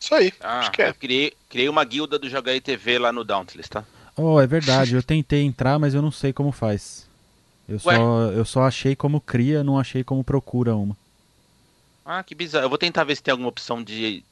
Isso 0.00 0.14
aí. 0.14 0.32
Ah, 0.40 0.60
acho 0.60 0.72
que 0.72 0.82
é. 0.82 0.88
eu 0.88 0.94
criei, 0.94 1.32
criei 1.48 1.68
uma 1.68 1.84
guilda 1.84 2.18
do 2.18 2.28
Joga 2.28 2.60
TV 2.60 2.98
lá 2.98 3.12
no 3.12 3.24
Dauntless, 3.24 3.68
tá? 3.70 3.84
Oh, 4.16 4.40
é 4.40 4.46
verdade. 4.46 4.94
eu 4.94 5.02
tentei 5.02 5.42
entrar, 5.42 5.78
mas 5.78 5.94
eu 5.94 6.02
não 6.02 6.10
sei 6.10 6.32
como 6.32 6.50
faz. 6.50 7.06
Eu 7.68 7.78
só, 7.78 7.92
eu 7.92 8.44
só 8.44 8.62
achei 8.62 8.94
como 8.94 9.20
cria, 9.20 9.64
não 9.64 9.78
achei 9.78 10.04
como 10.04 10.22
procura 10.22 10.74
uma. 10.76 10.96
Ah, 12.04 12.22
que 12.22 12.34
bizarro. 12.34 12.64
Eu 12.64 12.68
vou 12.68 12.78
tentar 12.78 13.02
ver 13.04 13.16
se 13.16 13.22
tem 13.22 13.32
alguma 13.32 13.48
opção 13.48 13.82
de. 13.82 14.22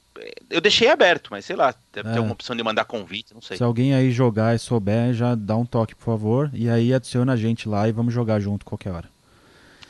Eu 0.49 0.61
deixei 0.61 0.89
aberto, 0.89 1.29
mas 1.31 1.45
sei 1.45 1.55
lá, 1.55 1.75
deve 1.91 2.09
é. 2.09 2.11
ter 2.13 2.17
alguma 2.17 2.33
opção 2.33 2.55
de 2.55 2.63
mandar 2.63 2.85
convite, 2.85 3.33
não 3.33 3.41
sei. 3.41 3.57
Se 3.57 3.63
alguém 3.63 3.93
aí 3.93 4.11
jogar 4.11 4.55
e 4.55 4.59
souber, 4.59 5.13
já 5.13 5.35
dá 5.35 5.57
um 5.57 5.65
toque, 5.65 5.95
por 5.95 6.05
favor. 6.05 6.49
E 6.53 6.69
aí 6.69 6.93
adiciona 6.93 7.33
a 7.33 7.37
gente 7.37 7.67
lá 7.67 7.87
e 7.87 7.91
vamos 7.91 8.13
jogar 8.13 8.39
junto 8.39 8.65
qualquer 8.65 8.91
hora. 8.91 9.09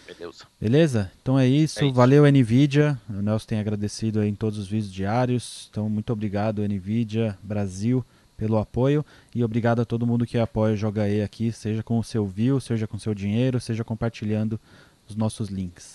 Beleza. 0.07 0.45
Beleza? 0.59 1.11
Então 1.21 1.37
é 1.37 1.47
isso. 1.47 1.79
É 1.79 1.85
isso. 1.85 1.93
Valeu, 1.93 2.25
NVIDIA. 2.25 2.99
O 3.09 3.21
Nelson 3.21 3.45
tem 3.47 3.59
agradecido 3.59 4.23
em 4.23 4.33
todos 4.33 4.57
os 4.57 4.67
vídeos 4.67 4.91
diários. 4.91 5.67
Então, 5.71 5.89
muito 5.89 6.11
obrigado, 6.11 6.61
NVIDIA 6.67 7.37
Brasil 7.43 8.05
pelo 8.37 8.57
apoio 8.57 9.05
e 9.33 9.43
obrigado 9.43 9.81
a 9.81 9.85
todo 9.85 10.05
mundo 10.05 10.25
que 10.25 10.37
apoia 10.37 10.73
o 10.73 10.77
Joga 10.77 11.07
E 11.07 11.21
aqui, 11.21 11.51
seja 11.51 11.81
com 11.81 11.97
o 11.97 12.03
seu 12.03 12.25
view, 12.25 12.59
seja 12.59 12.85
com 12.87 12.97
o 12.97 12.99
seu 12.99 13.13
dinheiro, 13.13 13.59
seja 13.59 13.83
compartilhando 13.83 14.59
os 15.07 15.15
nossos 15.15 15.49
links. 15.49 15.94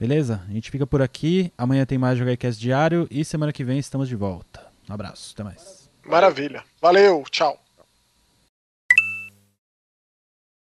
Beleza? 0.00 0.40
A 0.48 0.52
gente 0.52 0.70
fica 0.70 0.86
por 0.86 1.02
aqui. 1.02 1.52
Amanhã 1.58 1.84
tem 1.84 1.98
mais 1.98 2.18
JogaCast 2.18 2.58
diário 2.58 3.06
e 3.10 3.22
semana 3.22 3.52
que 3.52 3.62
vem 3.62 3.78
estamos 3.78 4.08
de 4.08 4.16
volta. 4.16 4.66
Um 4.88 4.94
abraço, 4.94 5.32
até 5.34 5.44
mais. 5.44 5.90
Maravilha. 6.06 6.64
Valeu, 6.80 7.22
tchau. 7.30 7.62